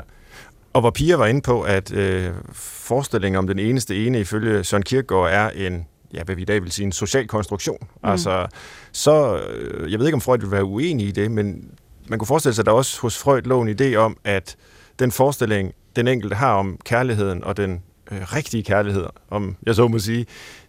Og 0.74 0.82
hvor 0.82 0.90
Pia 0.90 1.16
var 1.16 1.26
inde 1.26 1.42
på, 1.42 1.62
at 1.62 1.94
øh, 1.94 2.30
forestillingen 2.54 3.40
om 3.40 3.48
den 3.48 3.60
eneste 3.60 4.06
ene 4.06 4.20
ifølge 4.20 4.64
Søren 4.64 4.84
Kierkegaard 4.84 5.30
er 5.32 5.68
en, 5.68 5.86
ja, 6.14 6.24
hvad 6.24 6.36
vi 6.36 6.42
i 6.42 6.46
dag 6.46 6.64
vil 6.64 6.72
sige, 6.72 6.86
en 6.86 6.92
social 6.92 7.28
konstruktion. 7.28 7.78
Mm. 7.82 8.10
Altså, 8.10 8.48
så, 8.92 9.38
øh, 9.38 9.92
jeg 9.92 10.00
ved 10.00 10.06
ikke, 10.06 10.16
om 10.16 10.22
Freud 10.22 10.40
vil 10.40 10.52
være 10.52 10.64
uenig 10.64 11.08
i 11.08 11.12
det, 11.12 11.32
men 11.32 11.72
man 12.08 12.20
kunne 12.20 12.28
forestille 12.28 12.54
sig, 12.56 12.62
at 12.62 12.66
der 12.66 12.72
også 12.72 13.02
hos 13.02 13.18
Freud 13.18 13.42
lå 13.42 13.62
en 13.62 13.76
idé 13.82 13.96
om, 13.96 14.18
at 14.24 14.56
den 15.00 15.12
forestilling, 15.12 15.74
den 15.96 16.08
enkelte 16.08 16.36
har 16.36 16.54
om 16.54 16.78
kærligheden 16.86 17.44
og 17.44 17.58
den 17.58 17.84
øh, 18.12 18.22
rigtige 18.22 18.64
kærlighed, 18.64 19.06
om 19.30 19.56
jeg 19.66 19.76
så 19.76 19.88
må 19.88 20.00
sige, 20.00 20.26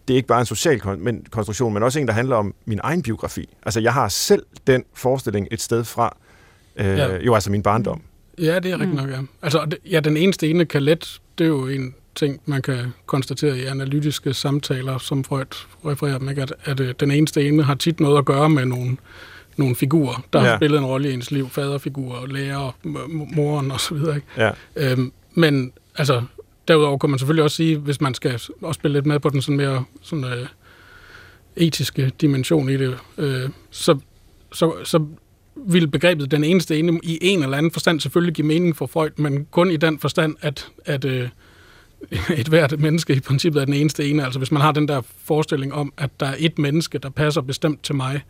det 0.09 0.15
er 0.15 0.17
ikke 0.17 0.29
bare 0.29 0.41
en 0.41 0.47
social 0.47 0.81
konstruktion, 1.31 1.75
men 1.75 1.83
også 1.83 2.01
en, 2.01 2.07
der 2.07 2.13
handler 2.13 2.37
om 2.37 2.55
min 2.65 2.81
egen 2.83 3.03
biografi. 3.03 3.49
Altså, 3.63 3.81
jeg 3.81 3.93
har 3.93 4.09
selv 4.09 4.43
den 4.67 4.85
forestilling 4.95 5.49
et 5.51 5.61
sted 5.61 5.85
fra, 5.85 6.17
øh, 6.77 6.87
ja. 6.87 7.17
jo 7.17 7.35
altså 7.35 7.51
min 7.51 7.63
barndom. 7.63 8.03
Ja, 8.39 8.59
det 8.59 8.71
er 8.71 8.81
rigtigt 8.81 8.91
mm. 8.91 8.97
nok, 8.97 9.11
ja. 9.11 9.19
Altså, 9.43 9.77
ja, 9.91 10.01
den 10.01 10.17
eneste 10.17 10.51
ene 10.51 10.65
kan 10.65 10.83
let, 10.83 11.21
det 11.39 11.45
er 11.45 11.49
jo 11.49 11.67
en 11.67 11.95
ting, 12.15 12.41
man 12.47 12.63
kan 12.63 12.93
konstatere 13.07 13.59
i 13.59 13.65
analytiske 13.65 14.35
samtaler, 14.35 14.99
som 14.99 15.25
Freud 15.25 15.67
refererer 15.87 16.19
dem, 16.19 16.29
ikke? 16.29 16.43
At, 16.43 16.55
at, 16.65 16.81
at 16.81 16.89
øh, 16.89 16.95
den 17.01 17.11
eneste 17.11 17.49
ene 17.49 17.63
har 17.63 17.75
tit 17.75 18.01
noget 18.01 18.19
at 18.19 18.25
gøre 18.25 18.49
med 18.49 18.65
nogle, 18.65 18.97
nogle 19.57 19.77
figurer, 19.77 20.25
der 20.33 20.43
ja. 20.43 20.49
har 20.49 20.57
spillet 20.57 20.79
en 20.79 20.85
rolle 20.85 21.11
i 21.11 21.13
ens 21.13 21.31
liv, 21.31 21.49
faderfigurer, 21.51 22.27
lærer, 22.27 22.77
moren 23.35 23.71
og 23.71 23.81
så 23.81 23.95
videre. 23.95 24.17
Ikke? 24.17 24.27
Ja. 24.37 24.51
Øhm, 24.77 25.13
men 25.35 25.73
altså, 25.97 26.23
derudover 26.69 26.99
kan 26.99 27.11
man 27.11 27.19
selvfølgelig 27.19 27.45
også 27.45 27.57
sige, 27.57 27.77
hvis 27.77 28.01
man 28.01 28.15
skal 28.15 28.41
også 28.63 28.79
spille 28.79 28.93
lidt 28.93 29.07
med 29.07 29.21
på 29.21 29.29
den 29.29 29.43
sådan 29.43 29.57
mere 29.57 29.85
sådan, 30.03 30.25
øh, 30.25 30.47
etiske 31.57 32.13
dimension 32.21 32.69
i 32.69 32.77
det, 32.77 32.99
øh, 33.19 33.51
så, 33.71 33.99
så, 34.53 34.75
så 34.85 35.07
vil 35.57 35.89
begrebet 35.89 36.31
den 36.31 36.45
eneste 36.45 36.79
ene 36.79 37.01
i 37.03 37.19
en 37.21 37.43
eller 37.43 37.57
anden 37.57 37.73
forstand 37.73 38.01
selvfølgelig 38.01 38.35
give 38.35 38.47
mening 38.47 38.77
for 38.77 38.87
Freud, 38.87 39.11
men 39.17 39.47
kun 39.51 39.71
i 39.71 39.77
den 39.77 39.99
forstand, 39.99 40.37
at, 40.41 40.69
at 40.85 41.05
øh, 41.05 41.29
et 42.41 42.49
hvert 42.49 42.81
menneske 42.81 43.15
i 43.15 43.21
princippet 43.21 43.61
er 43.61 43.65
den 43.65 43.75
eneste 43.75 44.11
ene. 44.11 44.25
Altså 44.25 44.39
hvis 44.39 44.53
man 44.53 44.63
har 44.63 44.73
den 44.73 44.89
der 44.89 45.03
forestilling 45.25 45.75
om, 45.75 45.93
at 45.97 46.11
der 46.21 46.27
er 46.27 46.35
et 46.39 46.59
menneske, 46.59 46.99
der 46.99 47.11
passer 47.11 47.41
bestemt 47.41 47.83
til 47.83 47.95
mig, 47.95 48.23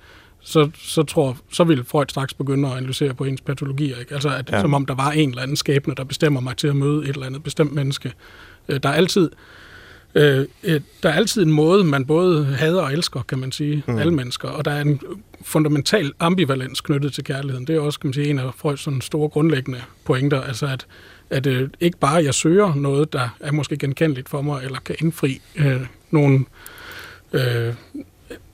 så, 0.45 0.71
så, 0.79 1.03
tror, 1.03 1.37
så 1.53 1.65
vil 1.65 1.85
Freud 1.85 2.07
straks 2.09 2.35
begynde 2.35 2.69
at 2.69 2.77
analysere 2.77 3.15
på 3.15 3.25
ens 3.25 3.41
patologier. 3.41 3.99
Ikke? 3.99 4.15
Altså 4.15 4.29
at, 4.29 4.51
ja. 4.51 4.61
som 4.61 4.75
om 4.75 4.87
der 4.87 4.95
var 4.95 5.11
en 5.11 5.29
eller 5.29 5.43
anden 5.43 5.57
skæbne, 5.57 5.95
der 5.95 6.05
bestemmer 6.05 6.41
mig 6.41 6.57
til 6.57 6.69
at 6.69 6.77
møde 6.77 7.03
et 7.03 7.09
eller 7.09 7.27
andet 7.27 7.43
bestemt 7.43 7.73
menneske. 7.73 8.13
Øh, 8.69 8.81
der 8.83 8.89
er 8.89 8.93
altid 8.95 9.31
Øh, 10.15 10.47
der 11.03 11.09
er 11.09 11.13
altid 11.13 11.43
en 11.43 11.53
måde, 11.53 11.85
man 11.85 12.05
både 12.05 12.45
hader 12.45 12.83
og 12.83 12.93
elsker, 12.93 13.23
kan 13.23 13.39
man 13.39 13.53
sige, 13.53 13.83
mm. 13.87 13.99
alle 13.99 14.15
mennesker, 14.15 14.49
og 14.49 14.65
der 14.65 14.71
er 14.71 14.81
en 14.81 15.01
fundamental 15.43 16.13
ambivalens 16.21 16.81
knyttet 16.81 17.13
til 17.13 17.25
kærligheden. 17.25 17.67
Det 17.67 17.77
er 17.77 17.81
også, 17.81 18.01
kan 18.01 18.09
man 18.09 18.15
sige, 18.15 18.31
en 18.31 18.39
af 18.39 18.55
Freuds 18.57 18.81
sådan 18.81 19.01
store 19.01 19.29
grundlæggende 19.29 19.83
pointer, 20.05 20.41
altså 20.41 20.67
at, 20.67 20.87
at 21.31 21.47
øh, 21.47 21.69
ikke 21.81 21.99
bare 21.99 22.25
jeg 22.25 22.35
søger 22.35 22.75
noget, 22.75 23.13
der 23.13 23.37
er 23.41 23.53
måske 23.53 23.77
genkendeligt 23.77 24.29
for 24.29 24.43
mig, 24.43 24.65
eller 24.65 24.79
kan 24.79 24.97
indfri 25.01 25.41
øh, 25.57 25.81
nogle, 26.11 26.45
øh, 27.33 27.75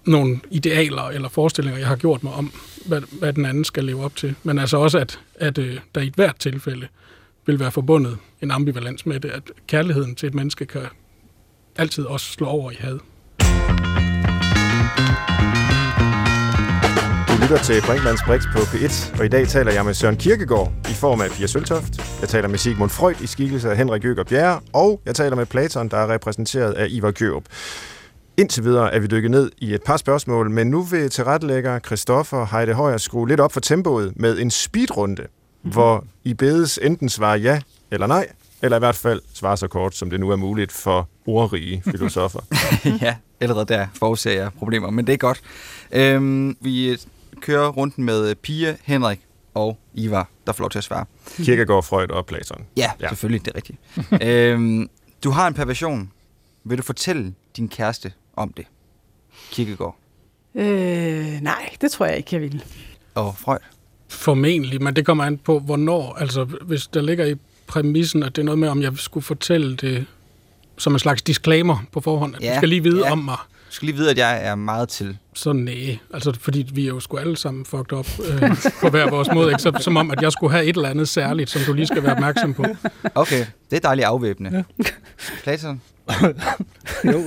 nogle 0.09 0.41
idealer 0.51 1.03
eller 1.03 1.29
forestillinger, 1.29 1.79
jeg 1.79 1.89
har 1.89 1.97
gjort 1.97 2.23
mig 2.23 2.33
om, 2.33 2.53
hvad, 2.87 3.03
hvad 3.19 3.33
den 3.33 3.47
anden 3.47 3.65
skal 3.65 3.85
leve 3.85 4.05
op 4.05 4.17
til, 4.17 4.35
men 4.43 4.59
altså 4.59 4.77
også, 4.77 4.99
at, 4.99 5.21
at 5.35 5.59
øh, 5.59 5.79
der 5.95 6.01
i 6.01 6.07
et 6.07 6.15
hvert 6.15 6.37
tilfælde 6.39 6.89
vil 7.47 7.61
være 7.61 7.71
forbundet 7.71 8.19
en 8.43 8.51
ambivalens 8.51 9.07
med 9.07 9.21
det, 9.21 9.31
at 9.31 9.43
kærligheden 9.67 10.15
til 10.15 10.27
et 10.27 10.35
menneske 10.35 10.67
kan 10.67 10.83
altid 11.77 12.05
også 12.05 12.27
slå 12.27 12.47
over 12.47 12.71
i 12.71 12.77
had. 12.79 12.99
Du 17.29 17.43
lytter 17.43 17.59
til 17.65 17.83
Brinkmanns 17.87 18.23
Brix 18.27 18.43
på 18.53 18.59
P1, 18.59 19.19
og 19.19 19.25
i 19.25 19.29
dag 19.29 19.49
taler 19.49 19.73
jeg 19.73 19.85
med 19.85 19.95
Søren 19.95 20.17
Kirkegaard 20.17 20.73
i 20.91 20.95
form 20.95 21.21
af 21.21 21.31
Pia 21.31 21.47
Søltoft. 21.47 22.21
Jeg 22.21 22.29
taler 22.29 22.49
med 22.49 22.59
Sigmund 22.59 22.91
Freud 22.91 23.15
i 23.23 23.27
skikkelse 23.27 23.71
af 23.71 23.77
Henrik 23.77 24.05
Jøger 24.05 24.25
Bjerre, 24.25 24.61
og 24.73 25.01
jeg 25.07 25.15
taler 25.15 25.37
med 25.37 25.47
Platon, 25.47 25.89
der 25.89 25.97
er 25.97 26.13
repræsenteret 26.13 26.73
af 26.73 26.87
Ivar 26.91 27.11
Kørup. 27.11 27.45
Indtil 28.39 28.65
videre 28.65 28.95
er 28.95 29.01
vi 29.01 29.07
dykket 29.07 29.31
ned 29.31 29.51
i 29.59 29.75
et 29.75 29.83
par 29.83 29.97
spørgsmål, 29.97 30.51
men 30.51 30.67
nu 30.67 30.83
vil 30.83 31.11
tilrettelægger 31.11 31.79
Christoffer 31.79 32.47
Heide 32.47 32.75
Højer 32.75 32.97
skrue 32.97 33.29
lidt 33.29 33.41
op 33.41 33.53
for 33.53 33.61
tempoet 33.61 34.13
med 34.17 34.39
en 34.39 34.51
speedrunde, 34.51 35.23
mm-hmm. 35.23 35.73
hvor 35.73 36.05
I 36.25 36.35
bedes 36.35 36.79
enten 36.83 37.09
svare 37.09 37.39
ja 37.39 37.61
eller 37.91 38.07
nej, 38.07 38.29
eller 38.63 38.77
i 38.77 38.79
hvert 38.79 38.97
fald 38.97 39.23
svare 39.35 39.57
så 39.57 39.69
kort, 39.69 39.95
som 39.95 40.11
det 40.11 40.21
nu 40.21 40.31
er 40.31 40.37
muligt 40.37 40.73
for 40.73 41.09
ordrige 41.27 41.83
filosofer. 41.91 42.41
ja, 43.03 43.17
allerede 43.41 43.67
der 43.67 43.87
forudser 43.95 44.31
jeg 44.31 44.51
problemer, 44.59 44.91
men 44.91 45.07
det 45.07 45.13
er 45.13 45.17
godt. 45.17 45.41
Øhm, 45.93 46.57
vi 46.61 46.97
kører 47.41 47.69
rundt 47.69 47.99
med 47.99 48.35
Pia, 48.35 48.77
Henrik 48.83 49.21
og 49.55 49.79
Ivar, 49.95 50.29
der 50.47 50.53
får 50.53 50.63
lov 50.63 50.71
til 50.71 50.79
at 50.79 50.85
svare. 50.85 51.05
Kirkegaard, 51.37 51.85
Freud 51.85 52.11
og 52.11 52.27
Platon. 52.27 52.65
Ja, 52.77 52.91
ja. 53.01 53.09
selvfølgelig, 53.09 53.45
det 53.45 53.51
er 53.51 53.57
rigtigt. 53.57 53.79
øhm, 54.29 54.91
du 55.25 55.31
har 55.31 55.47
en 55.47 55.55
perversion. 55.55 56.11
Vil 56.65 56.79
du 56.79 56.83
fortælle 56.83 57.35
din 57.57 57.69
kæreste 57.69 58.13
om 58.39 58.53
det? 58.53 58.65
Kirkegaard. 59.51 59.97
Øh, 60.55 61.41
nej, 61.43 61.71
det 61.81 61.91
tror 61.91 62.07
jeg 62.07 62.17
ikke, 62.17 62.29
jeg 62.33 62.41
vil. 62.41 62.65
Og 63.15 63.37
Freud? 63.39 63.59
Formentlig, 64.09 64.83
men 64.83 64.97
det 64.97 65.07
kommer 65.07 65.25
an 65.25 65.39
på, 65.39 65.59
hvornår. 65.59 66.15
Altså, 66.15 66.45
hvis 66.45 66.87
der 66.87 67.01
ligger 67.01 67.27
i 67.27 67.35
præmissen, 67.67 68.23
at 68.23 68.37
det 68.37 68.43
er 68.43 68.45
noget 68.45 68.59
med, 68.59 68.69
om 68.69 68.83
jeg 68.83 68.93
skulle 68.97 69.25
fortælle 69.25 69.77
det 69.77 70.07
som 70.79 70.93
en 70.93 70.99
slags 70.99 71.23
disclaimer 71.23 71.79
på 71.93 72.01
forhånd. 72.01 72.35
Ja, 72.41 72.53
du 72.53 72.57
skal 72.57 72.69
lige 72.69 72.83
vide 72.83 73.07
ja. 73.07 73.13
om 73.13 73.19
mig. 73.19 73.37
Du 73.69 73.75
skal 73.75 73.87
lige 73.87 73.97
vide, 73.97 74.11
at 74.11 74.19
jeg 74.19 74.47
er 74.47 74.55
meget 74.55 74.89
til. 74.89 75.19
Så 75.35 75.53
nej. 75.53 75.99
Altså, 76.15 76.37
fordi 76.41 76.67
vi 76.73 76.83
er 76.83 76.89
jo 76.89 77.01
sgu 77.01 77.17
alle 77.17 77.37
sammen 77.37 77.65
fucked 77.65 77.93
op 77.93 78.07
øh, 78.29 78.51
på 78.81 78.89
hver 78.89 79.11
vores 79.11 79.29
måde. 79.35 79.49
Ikke? 79.49 79.63
Så, 79.63 79.79
som 79.81 79.97
om, 79.97 80.11
at 80.11 80.23
jeg 80.23 80.33
skulle 80.33 80.53
have 80.53 80.65
et 80.65 80.77
eller 80.77 80.89
andet 80.89 81.09
særligt, 81.09 81.51
som 81.51 81.63
du 81.67 81.73
lige 81.73 81.87
skal 81.87 82.03
være 82.03 82.13
opmærksom 82.13 82.55
på. 82.55 82.65
Okay, 83.15 83.47
det 83.71 83.77
er 83.77 83.81
dejligt 83.81 84.07
afvæbne. 84.07 84.65
Ja. 84.79 84.85
Platon? 85.43 85.83
Jo, 87.05 87.23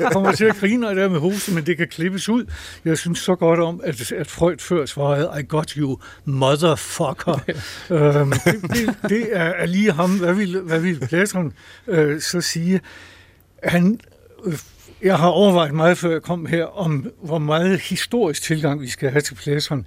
jeg 0.00 0.12
kommer 0.12 0.32
til 0.32 0.44
at 0.44 0.56
grine 0.56 0.88
af 0.88 0.94
det 0.94 1.10
med 1.10 1.20
hoste, 1.20 1.54
men 1.54 1.66
det 1.66 1.76
kan 1.76 1.88
klippes 1.88 2.28
ud. 2.28 2.44
Jeg 2.84 2.98
synes 2.98 3.18
så 3.18 3.34
godt 3.34 3.60
om, 3.60 3.80
at, 3.84 4.12
at 4.12 4.26
Freud 4.26 4.58
før 4.58 4.86
svarede, 4.86 5.40
I 5.40 5.44
got 5.48 5.70
you, 5.70 5.98
motherfucker. 6.24 7.38
øhm, 7.90 8.32
det, 8.32 8.62
det, 8.62 8.94
det 9.08 9.26
er, 9.32 9.44
er 9.44 9.66
lige 9.66 9.92
ham. 9.92 10.18
Hvad 10.18 10.34
vil, 10.34 10.60
hvad 10.60 10.80
vil 10.80 11.00
Platon 11.00 11.52
øh, 11.86 12.20
så 12.20 12.40
sige? 12.40 12.80
Han, 13.62 14.00
øh, 14.44 14.58
jeg 15.02 15.18
har 15.18 15.28
overvejet 15.28 15.74
meget, 15.74 15.98
før 15.98 16.10
jeg 16.10 16.22
kom 16.22 16.46
her, 16.46 16.64
om 16.78 17.10
hvor 17.22 17.38
meget 17.38 17.80
historisk 17.80 18.42
tilgang 18.42 18.80
vi 18.80 18.88
skal 18.88 19.10
have 19.10 19.20
til 19.20 19.34
Platon. 19.34 19.86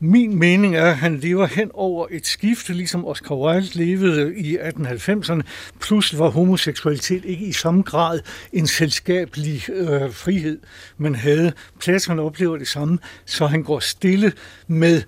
Min 0.00 0.38
mening 0.38 0.76
er, 0.76 0.84
at 0.84 0.96
han 0.96 1.16
lever 1.16 1.46
hen 1.46 1.70
over 1.74 2.06
et 2.10 2.26
skifte, 2.26 2.72
ligesom 2.72 3.06
Oscar 3.06 3.34
Wilde 3.34 3.78
levede 3.78 4.36
i 4.36 4.56
1890'erne. 4.58 5.40
Plus 5.80 6.18
var 6.18 6.28
homoseksualitet 6.28 7.24
ikke 7.24 7.46
i 7.46 7.52
samme 7.52 7.82
grad 7.82 8.20
en 8.52 8.66
selskabelig 8.66 9.70
øh, 9.70 10.12
frihed, 10.12 10.58
man 10.98 11.14
havde. 11.14 11.52
Platon 11.80 12.18
oplever 12.18 12.56
det 12.56 12.68
samme, 12.68 12.98
så 13.24 13.46
han 13.46 13.62
går 13.62 13.80
stille 13.80 14.32
med 14.66 15.02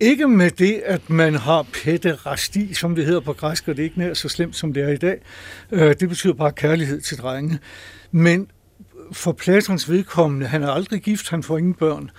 ikke 0.00 0.28
med 0.28 0.50
det, 0.50 0.82
at 0.84 1.10
man 1.10 1.34
har 1.34 1.66
pæderasti, 1.84 2.74
som 2.74 2.94
det 2.94 3.04
hedder 3.04 3.20
på 3.20 3.32
græsk, 3.32 3.68
og 3.68 3.76
det 3.76 3.82
er 3.82 3.84
ikke 3.84 3.98
nær 3.98 4.14
så 4.14 4.28
slemt, 4.28 4.56
som 4.56 4.72
det 4.72 4.82
er 4.82 4.88
i 4.88 4.96
dag. 4.96 5.20
Øh, 5.70 5.94
det 6.00 6.08
betyder 6.08 6.34
bare 6.34 6.52
kærlighed 6.52 7.00
til 7.00 7.18
drenge. 7.18 7.58
Men 8.10 8.48
for 9.12 9.32
Platons 9.32 9.90
vedkommende, 9.90 10.46
han 10.46 10.62
er 10.62 10.70
aldrig 10.70 11.02
gift, 11.02 11.30
han 11.30 11.42
får 11.42 11.58
ingen 11.58 11.74
børn 11.74 12.10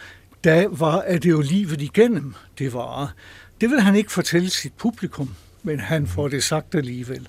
der 0.43 0.67
var, 0.67 0.99
at 0.99 1.23
det 1.23 1.29
jo 1.29 1.41
livet 1.41 1.81
igennem, 1.81 2.33
det 2.59 2.73
var. 2.73 3.13
Det 3.61 3.69
vil 3.69 3.79
han 3.79 3.95
ikke 3.95 4.11
fortælle 4.11 4.49
sit 4.49 4.73
publikum, 4.73 5.29
men 5.63 5.79
han 5.79 6.07
får 6.07 6.27
det 6.27 6.43
sagt 6.43 6.75
alligevel. 6.75 7.27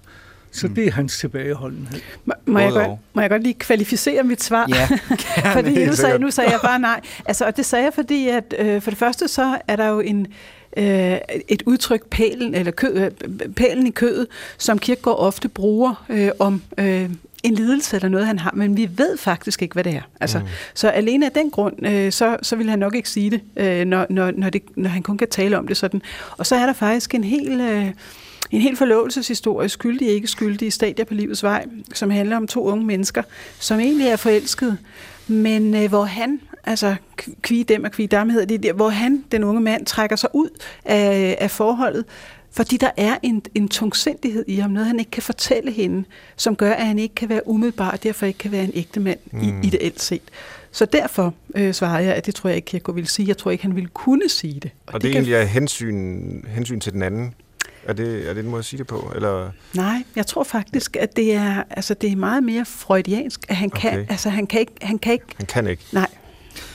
Så 0.52 0.68
det 0.68 0.86
er 0.86 0.90
hans 0.90 1.18
tilbageholdenhed. 1.18 2.00
Må, 2.24 2.34
må, 2.46 2.58
jeg, 2.58 2.72
godt, 2.72 2.98
må 3.14 3.20
jeg 3.20 3.30
godt 3.30 3.42
lige 3.42 3.54
kvalificere 3.54 4.22
mit 4.22 4.42
svar? 4.42 4.66
Ja, 4.68 4.88
fordi 5.56 5.84
nu 5.86 5.92
sagde, 5.92 6.18
nu 6.18 6.30
sagde 6.30 6.50
jeg 6.50 6.60
bare 6.70 6.78
nej. 6.78 7.00
Altså, 7.24 7.44
og 7.44 7.56
det 7.56 7.66
sagde 7.66 7.84
jeg, 7.84 7.94
fordi 7.94 8.28
at, 8.28 8.54
øh, 8.58 8.82
for 8.82 8.90
det 8.90 8.98
første 8.98 9.28
så 9.28 9.58
er 9.68 9.76
der 9.76 9.88
jo 9.88 10.00
en, 10.00 10.26
øh, 10.76 11.16
et 11.48 11.62
udtryk, 11.66 12.06
pælen, 12.10 12.54
eller 12.54 12.72
kø, 12.72 12.86
øh, 12.86 13.10
pælen 13.56 13.86
i 13.86 13.90
kødet, 13.90 14.26
som 14.58 14.78
Kierkegaard 14.78 15.18
ofte 15.18 15.48
bruger 15.48 16.04
øh, 16.08 16.30
om 16.38 16.62
øh, 16.78 17.10
en 17.42 17.54
lidelse 17.54 17.96
eller 17.96 18.08
noget, 18.08 18.26
han 18.26 18.38
har, 18.38 18.52
men 18.54 18.76
vi 18.76 18.90
ved 18.96 19.16
faktisk 19.16 19.62
ikke, 19.62 19.72
hvad 19.72 19.84
det 19.84 19.94
er. 19.94 20.02
Altså, 20.20 20.38
mm. 20.38 20.44
Så 20.74 20.88
alene 20.88 21.26
af 21.26 21.32
den 21.32 21.50
grund, 21.50 21.86
øh, 21.86 22.12
så, 22.12 22.36
så 22.42 22.56
vil 22.56 22.70
han 22.70 22.78
nok 22.78 22.94
ikke 22.94 23.08
sige 23.08 23.30
det, 23.30 23.40
øh, 23.56 23.84
når, 23.84 24.06
når, 24.10 24.30
når 24.30 24.50
det, 24.50 24.62
når 24.76 24.90
han 24.90 25.02
kun 25.02 25.18
kan 25.18 25.28
tale 25.28 25.58
om 25.58 25.66
det 25.66 25.76
sådan. 25.76 26.02
Og 26.38 26.46
så 26.46 26.56
er 26.56 26.66
der 26.66 26.72
faktisk 26.72 27.14
en 27.14 27.24
hel... 27.24 27.60
Øh, 27.60 27.90
en 28.50 28.60
helt 28.60 28.78
forlovelseshistorie, 28.78 29.68
skyldig 29.68 30.08
ikke 30.08 30.26
skyldige 30.26 30.70
stadier 30.70 31.04
på 31.04 31.14
livets 31.14 31.42
vej, 31.42 31.66
som 31.94 32.10
handler 32.10 32.36
om 32.36 32.46
to 32.46 32.64
unge 32.64 32.84
mennesker, 32.84 33.22
som 33.58 33.80
egentlig 33.80 34.06
er 34.06 34.16
forelskede, 34.16 34.76
men 35.26 35.74
øh, 35.74 35.88
hvor 35.88 36.04
han, 36.04 36.40
altså 36.64 36.94
kvi 37.42 37.62
dem 37.62 37.84
og 37.84 37.90
kvi 37.90 38.06
dem 38.06 38.30
hedder 38.30 38.58
det, 38.58 38.72
hvor 38.72 38.88
han, 38.88 39.24
den 39.32 39.44
unge 39.44 39.60
mand, 39.60 39.86
trækker 39.86 40.16
sig 40.16 40.30
ud 40.32 40.48
af, 40.84 41.36
af 41.40 41.50
forholdet, 41.50 42.04
fordi 42.52 42.76
der 42.76 42.90
er 42.96 43.16
en, 43.22 43.42
en 43.54 43.68
tungsindighed 43.68 44.44
i 44.48 44.56
ham, 44.56 44.70
noget 44.70 44.86
han 44.86 44.98
ikke 44.98 45.10
kan 45.10 45.22
fortælle 45.22 45.72
hende, 45.72 46.04
som 46.36 46.56
gør, 46.56 46.72
at 46.72 46.86
han 46.86 46.98
ikke 46.98 47.14
kan 47.14 47.28
være 47.28 47.48
umiddelbar, 47.48 47.90
og 47.90 48.02
derfor 48.02 48.26
ikke 48.26 48.38
kan 48.38 48.52
være 48.52 48.64
en 48.64 48.72
ægte 48.74 49.00
mand 49.00 49.18
mm. 49.32 49.40
i, 49.40 49.66
ideelt 49.66 50.02
set. 50.02 50.22
Så 50.72 50.84
derfor 50.84 51.34
øh, 51.54 51.74
svarer 51.74 52.00
jeg, 52.00 52.14
at 52.14 52.26
det 52.26 52.34
tror 52.34 52.48
jeg 52.48 52.56
ikke, 52.56 52.66
Kirkegaard 52.66 52.94
ville 52.94 53.08
sige. 53.08 53.28
Jeg 53.28 53.36
tror 53.36 53.50
ikke, 53.50 53.64
han 53.64 53.74
ville 53.76 53.90
kunne 53.94 54.28
sige 54.28 54.60
det. 54.60 54.70
Og, 54.86 54.94
og 54.94 55.00
det, 55.00 55.08
det 55.08 55.12
egentlig 55.12 55.34
er 55.34 55.44
hensyn, 55.44 56.44
hensyn 56.46 56.80
til 56.80 56.92
den 56.92 57.02
anden? 57.02 57.34
Er 57.84 57.92
det, 57.92 58.28
er 58.28 58.34
det 58.34 58.44
en 58.44 58.50
måde 58.50 58.58
at 58.58 58.64
sige 58.64 58.78
det 58.78 58.86
på? 58.86 59.12
Eller? 59.14 59.50
Nej, 59.74 60.02
jeg 60.16 60.26
tror 60.26 60.44
faktisk, 60.44 60.96
at 60.96 61.16
det 61.16 61.34
er, 61.34 61.62
altså, 61.70 61.94
det 61.94 62.12
er 62.12 62.16
meget 62.16 62.42
mere 62.42 62.64
freudiansk, 62.64 63.40
at 63.48 63.56
han 63.56 63.70
okay. 63.72 63.90
kan, 63.90 64.06
altså, 64.08 64.28
han 64.28 64.46
kan 64.46 64.60
ikke... 64.60 64.72
Han 64.82 64.98
kan 64.98 65.12
ikke, 65.12 65.24
han 65.36 65.46
kan 65.46 65.66
ikke. 65.66 65.84
Nej. 65.92 66.08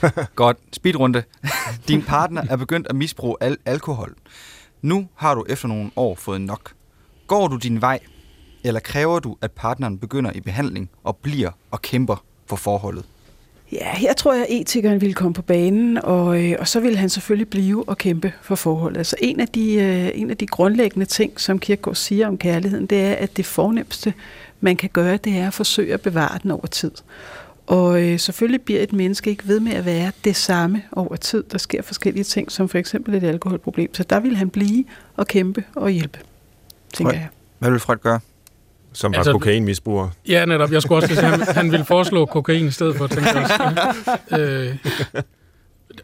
Godt. 0.36 0.58
Speedrunde. 0.74 1.24
Din 1.88 2.02
partner 2.02 2.44
er 2.50 2.56
begyndt 2.56 2.88
at 2.90 2.96
misbruge 2.96 3.36
al- 3.42 3.58
alkohol. 3.66 4.16
Nu 4.82 5.08
har 5.16 5.36
du 5.36 5.46
efter 5.50 5.68
nogle 5.68 5.92
år 5.96 6.16
fået 6.16 6.42
nok. 6.42 6.74
Går 7.28 7.48
du 7.48 7.58
din 7.58 7.82
vej, 7.82 8.00
eller 8.63 8.80
kræver 8.80 9.20
du, 9.20 9.38
at 9.42 9.52
partneren 9.52 9.98
begynder 9.98 10.32
i 10.36 10.40
behandling 10.40 10.90
og 11.04 11.16
bliver 11.16 11.52
og 11.72 11.82
kæmper 11.82 12.24
for 12.46 12.56
forholdet? 12.56 13.06
Ja, 13.72 13.96
her 13.96 14.13
tror 14.13 14.34
jeg, 14.34 14.42
at 14.42 14.48
etikeren 14.50 15.02
ville 15.02 15.13
komme 15.13 15.34
på 15.34 15.42
banen, 15.42 15.98
og, 15.98 16.44
øh, 16.44 16.56
og 16.60 16.68
så 16.68 16.80
vil 16.80 16.98
han 16.98 17.10
selvfølgelig 17.10 17.50
blive 17.50 17.90
og 17.90 17.98
kæmpe 17.98 18.34
for 18.42 18.56
forholdet. 18.56 18.98
Altså 18.98 19.16
en 19.20 19.40
af 19.40 19.48
de, 19.48 19.74
øh, 19.74 20.10
en 20.13 20.30
af 20.30 20.38
de 20.38 20.48
grundlæggende 20.48 21.06
ting, 21.06 21.40
som 21.40 21.60
Kierkegaard 21.60 21.96
siger 21.96 22.28
om 22.28 22.38
kærligheden, 22.38 22.86
det 22.86 23.02
er, 23.02 23.13
at 23.13 23.38
det 23.38 23.46
fornemmeste, 23.46 24.13
man 24.62 24.76
kan 24.76 24.90
gøre, 24.94 25.18
det 25.18 25.38
er 25.38 25.48
at 25.48 25.54
forsøge 25.54 25.94
at 25.94 26.02
bevare 26.02 26.40
den 26.44 26.52
over 26.52 26.68
tid. 26.68 26.92
Og 27.67 28.03
øh, 28.03 28.19
selvfølgelig 28.19 28.62
bliver 28.62 28.82
et 28.82 28.93
menneske 28.93 29.30
ikke 29.30 29.47
ved 29.47 29.60
med 29.60 29.73
at 29.73 29.86
være 29.86 30.12
det 30.23 30.36
samme 30.36 30.84
over 30.91 31.15
tid. 31.15 31.43
Der 31.51 31.58
sker 31.58 31.82
forskellige 31.82 32.23
ting, 32.23 32.51
som 32.51 32.69
for 32.69 32.77
eksempel 32.77 33.15
et 33.15 33.23
alkoholproblem. 33.23 33.93
Så 33.93 34.03
der 34.03 34.19
vil 34.19 34.36
han 34.36 34.49
blive 34.49 34.86
og 35.15 35.27
kæmpe 35.27 35.63
og 35.75 35.89
hjælpe, 35.89 36.19
tænker 36.93 37.12
Freud. 37.12 37.21
jeg. 37.21 37.27
Hvad 37.60 37.71
vil 37.71 37.80
Freud 37.80 37.97
gøre? 37.97 38.19
Som 38.93 39.12
var 39.12 39.17
altså, 39.17 39.32
kokainmisbruger. 39.32 40.10
Ja, 40.27 40.45
netop. 40.45 40.71
Jeg 40.71 40.82
skulle 40.82 40.97
også 40.97 41.08
sige, 41.08 41.21
han, 41.21 41.41
han 41.41 41.71
ville 41.71 41.86
foreslå 41.86 42.25
kokain 42.25 42.67
i 42.67 42.71
stedet 42.71 42.95
for, 42.95 43.08
tænke 43.08 43.30
jeg. 43.30 43.80
øh, 44.39 44.75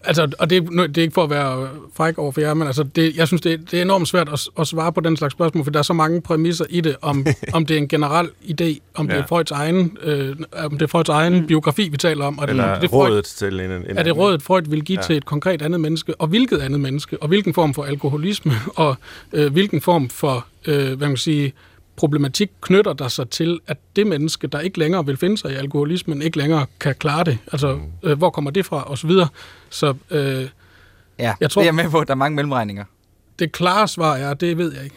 altså, 0.03 0.35
og 0.39 0.49
det, 0.49 0.69
det 0.71 0.97
er 0.97 1.01
ikke 1.01 1.13
for 1.13 1.23
at 1.23 1.29
være 1.29 1.69
fræk 1.95 2.17
over 2.17 2.31
for 2.31 2.41
jer, 2.41 2.53
men 2.53 2.67
altså, 2.67 2.83
det, 2.83 3.15
jeg 3.17 3.27
synes, 3.27 3.41
det, 3.41 3.71
det 3.71 3.77
er 3.77 3.81
enormt 3.81 4.07
svært 4.07 4.29
at, 4.33 4.47
at 4.59 4.67
svare 4.67 4.93
på 4.93 5.01
den 5.01 5.17
slags 5.17 5.31
spørgsmål, 5.31 5.63
for 5.63 5.71
der 5.71 5.79
er 5.79 5.83
så 5.83 5.93
mange 5.93 6.21
præmisser 6.21 6.65
i 6.69 6.81
det, 6.81 6.95
om, 7.01 7.25
om 7.53 7.65
det 7.65 7.73
er 7.73 7.77
en 7.77 7.87
generel 7.87 8.29
idé, 8.43 8.79
om 8.95 9.07
ja. 9.07 9.13
det 9.15 9.21
er 9.21 9.25
Freuds 9.27 9.51
egen, 9.51 9.97
øh, 10.03 10.35
om 10.53 10.71
det 10.71 10.81
er 10.81 10.87
Freuds 10.87 11.09
egen 11.09 11.39
mm. 11.39 11.47
biografi, 11.47 11.89
vi 11.89 11.97
taler 11.97 12.25
om. 12.25 12.39
Og 12.39 12.49
Eller 12.49 12.73
det, 12.73 12.81
det 12.81 12.93
rådet 12.93 13.11
Freud, 13.11 13.49
til 13.51 13.59
en, 13.59 13.71
en 13.71 13.97
Er 13.97 14.03
det 14.03 14.17
rådet, 14.17 14.41
Freud 14.43 14.63
vil 14.69 14.83
give 14.83 14.99
ja. 14.99 15.03
til 15.03 15.17
et 15.17 15.25
konkret 15.25 15.61
andet 15.61 15.79
menneske, 15.79 16.15
og 16.15 16.27
hvilket 16.27 16.57
andet 16.57 16.79
menneske, 16.79 17.21
og 17.21 17.27
hvilken 17.27 17.53
form 17.53 17.73
for 17.73 17.83
alkoholisme, 17.83 18.53
og 18.75 18.95
øh, 19.33 19.51
hvilken 19.51 19.81
form 19.81 20.09
for, 20.09 20.45
øh, 20.67 20.97
hvad 20.97 21.07
man 21.07 21.17
sige, 21.17 21.53
problematik 21.95 22.51
knytter 22.61 22.93
der 22.93 23.07
sig 23.07 23.29
til, 23.29 23.59
at 23.67 23.77
det 23.95 24.07
menneske, 24.07 24.47
der 24.47 24.59
ikke 24.59 24.79
længere 24.79 25.05
vil 25.05 25.17
finde 25.17 25.37
sig 25.37 25.51
i 25.51 25.55
alkoholismen, 25.55 26.21
ikke 26.21 26.37
længere 26.37 26.65
kan 26.79 26.95
klare 26.95 27.23
det. 27.23 27.37
Altså, 27.51 27.75
mm. 27.75 28.09
øh, 28.09 28.17
hvor 28.17 28.29
kommer 28.29 28.51
det 28.51 28.65
fra, 28.65 28.83
og 28.83 28.97
så 28.97 29.07
videre. 29.07 29.27
Så 29.69 29.93
øh, 30.09 30.49
ja, 31.19 31.33
jeg 31.39 31.51
tror, 31.51 31.61
det 31.61 31.67
er 31.67 31.73
med 31.73 31.89
på, 31.89 31.99
at 31.99 32.07
der 32.07 32.13
er 32.13 32.17
mange 32.17 32.35
mellemregninger. 32.35 32.85
Det 33.39 33.51
klare 33.51 33.87
svar 33.87 34.15
er, 34.15 34.33
det 34.33 34.57
ved 34.57 34.73
jeg 34.73 34.83
ikke. 34.83 34.95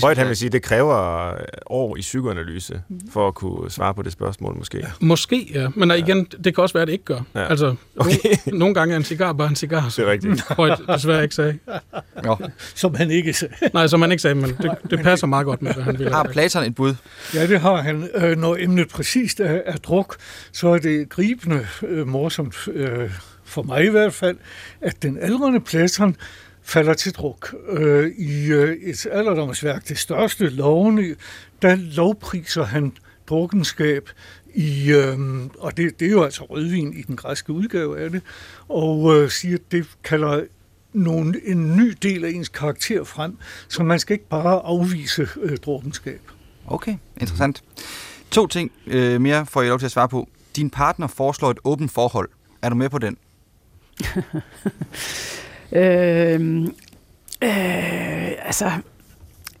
Freud 0.00 0.16
han 0.16 0.28
vil 0.28 0.36
sige, 0.36 0.46
at 0.46 0.52
det 0.52 0.62
kræver 0.62 1.34
år 1.66 1.96
i 1.96 2.00
psykoanalyse 2.00 2.82
for 3.12 3.28
at 3.28 3.34
kunne 3.34 3.70
svare 3.70 3.94
på 3.94 4.02
det 4.02 4.12
spørgsmål, 4.12 4.56
måske. 4.56 4.86
Måske, 5.00 5.50
ja. 5.54 5.68
Men 5.74 5.90
igen, 5.90 6.24
det 6.24 6.54
kan 6.54 6.62
også 6.62 6.72
være, 6.72 6.82
at 6.82 6.86
det 6.86 6.92
ikke 6.92 7.04
gør. 7.04 7.20
Ja. 7.34 7.44
Altså, 7.44 7.74
okay. 7.96 8.12
nogle, 8.46 8.58
nogle 8.64 8.74
gange 8.74 8.92
er 8.92 8.96
en 8.96 9.04
cigar 9.04 9.32
bare 9.32 9.48
en 9.48 9.56
cigar. 9.56 9.92
Det 9.96 9.98
er 9.98 10.10
rigtigt. 10.10 10.42
Freud 10.42 10.94
desværre 10.94 11.22
ikke 11.22 11.34
sagde. 11.34 11.58
Ja. 12.24 12.34
Som 12.74 12.94
han 12.94 13.10
ikke 13.10 13.32
sagde. 13.32 13.54
Nej, 13.74 13.86
som 13.86 14.00
han 14.00 14.10
ikke 14.10 14.22
sagde, 14.22 14.34
men 14.34 14.56
det, 14.62 14.70
det 14.90 15.00
passer 15.00 15.26
meget 15.26 15.44
godt 15.44 15.62
med, 15.62 15.74
hvad 15.74 15.84
han 15.84 15.98
vil. 15.98 16.12
Har 16.12 16.28
Platon 16.32 16.64
et 16.64 16.74
bud? 16.74 16.94
Ja, 17.34 17.46
det 17.46 17.60
har 17.60 17.76
han. 17.76 18.08
Øh, 18.14 18.36
når 18.36 18.56
emnet 18.60 18.88
præcist 18.88 19.40
er, 19.40 19.60
er 19.66 19.76
druk, 19.76 20.16
så 20.52 20.68
er 20.68 20.78
det 20.78 21.08
gribende 21.08 21.66
øh, 21.82 22.06
morsomt, 22.06 22.68
øh, 22.72 23.10
for 23.44 23.62
mig 23.62 23.84
i 23.84 23.88
hvert 23.88 24.14
fald, 24.14 24.36
at 24.80 25.02
den 25.02 25.18
aldrende 25.20 25.60
Platon 25.60 26.16
falder 26.68 26.94
til 26.94 27.12
druk. 27.12 27.54
Øh, 27.68 28.10
I 28.18 28.46
øh, 28.46 28.76
et 28.76 29.06
alderdomsværk, 29.12 29.88
det 29.88 29.98
største 29.98 30.48
lovende, 30.48 31.16
der 31.62 31.74
lovpriser 31.74 32.64
han 32.64 32.92
drukkenskab 33.28 34.10
i, 34.54 34.92
øh, 34.92 35.18
og 35.58 35.76
det, 35.76 36.00
det 36.00 36.06
er 36.06 36.10
jo 36.10 36.22
altså 36.22 36.44
rødvin 36.44 36.92
i 36.92 37.02
den 37.02 37.16
græske 37.16 37.52
udgave 37.52 38.00
af 38.00 38.10
det, 38.10 38.22
og 38.68 39.16
øh, 39.16 39.30
siger, 39.30 39.54
at 39.54 39.72
det 39.72 39.86
kalder 40.04 40.44
nogen, 40.92 41.36
en 41.44 41.76
ny 41.76 41.96
del 42.02 42.24
af 42.24 42.30
ens 42.30 42.48
karakter 42.48 43.04
frem, 43.04 43.36
så 43.68 43.82
man 43.82 43.98
skal 43.98 44.14
ikke 44.14 44.28
bare 44.28 44.60
afvise 44.64 45.28
øh, 45.40 45.56
drukkenskab. 45.56 46.20
Okay, 46.66 46.96
interessant. 47.20 47.62
To 48.30 48.46
ting 48.46 48.72
øh, 48.86 49.20
mere 49.20 49.46
får 49.46 49.62
jeg 49.62 49.68
lov 49.68 49.78
til 49.78 49.86
at 49.86 49.92
svare 49.92 50.08
på. 50.08 50.28
Din 50.56 50.70
partner 50.70 51.06
foreslår 51.06 51.50
et 51.50 51.58
åbent 51.64 51.92
forhold. 51.92 52.28
Er 52.62 52.68
du 52.68 52.74
med 52.74 52.88
på 52.88 52.98
den? 52.98 53.16
Øh, 55.72 56.62
øh, 57.42 58.32
altså, 58.46 58.70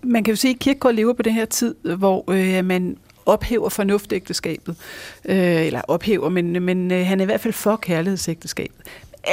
man 0.02 0.24
kan 0.24 0.32
jo 0.32 0.36
sige, 0.36 0.54
at 0.54 0.60
Kierkegaard 0.60 0.94
lever 0.94 1.12
på 1.12 1.22
den 1.22 1.32
her 1.32 1.44
tid, 1.44 1.74
hvor 1.96 2.24
øh, 2.28 2.64
man 2.64 2.96
ophæver 3.26 3.68
fornuftægteskabet. 3.68 4.76
Øh, 5.24 5.66
eller 5.66 5.80
ophæver, 5.88 6.28
men, 6.28 6.62
men 6.62 6.90
øh, 6.90 7.06
han 7.06 7.20
er 7.20 7.24
i 7.24 7.26
hvert 7.26 7.40
fald 7.40 7.54
for 7.54 7.76
kærlighedsægteskabet. 7.76 8.76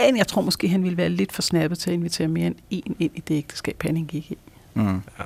Men 0.05 0.17
jeg 0.17 0.27
tror 0.27 0.41
måske, 0.41 0.67
han 0.67 0.83
ville 0.83 0.97
være 0.97 1.09
lidt 1.09 1.31
for 1.31 1.41
snappet 1.41 1.79
til 1.79 1.89
at 1.89 1.93
invitere 1.93 2.27
mere 2.27 2.47
end 2.47 2.55
en 2.69 2.95
ind 2.99 3.11
i 3.15 3.23
det 3.27 3.35
ægteskab, 3.37 3.83
han 3.83 3.97
indgik 3.97 4.31
i. 4.31 4.37
Mm. 4.73 4.87
Ja. 4.87 5.23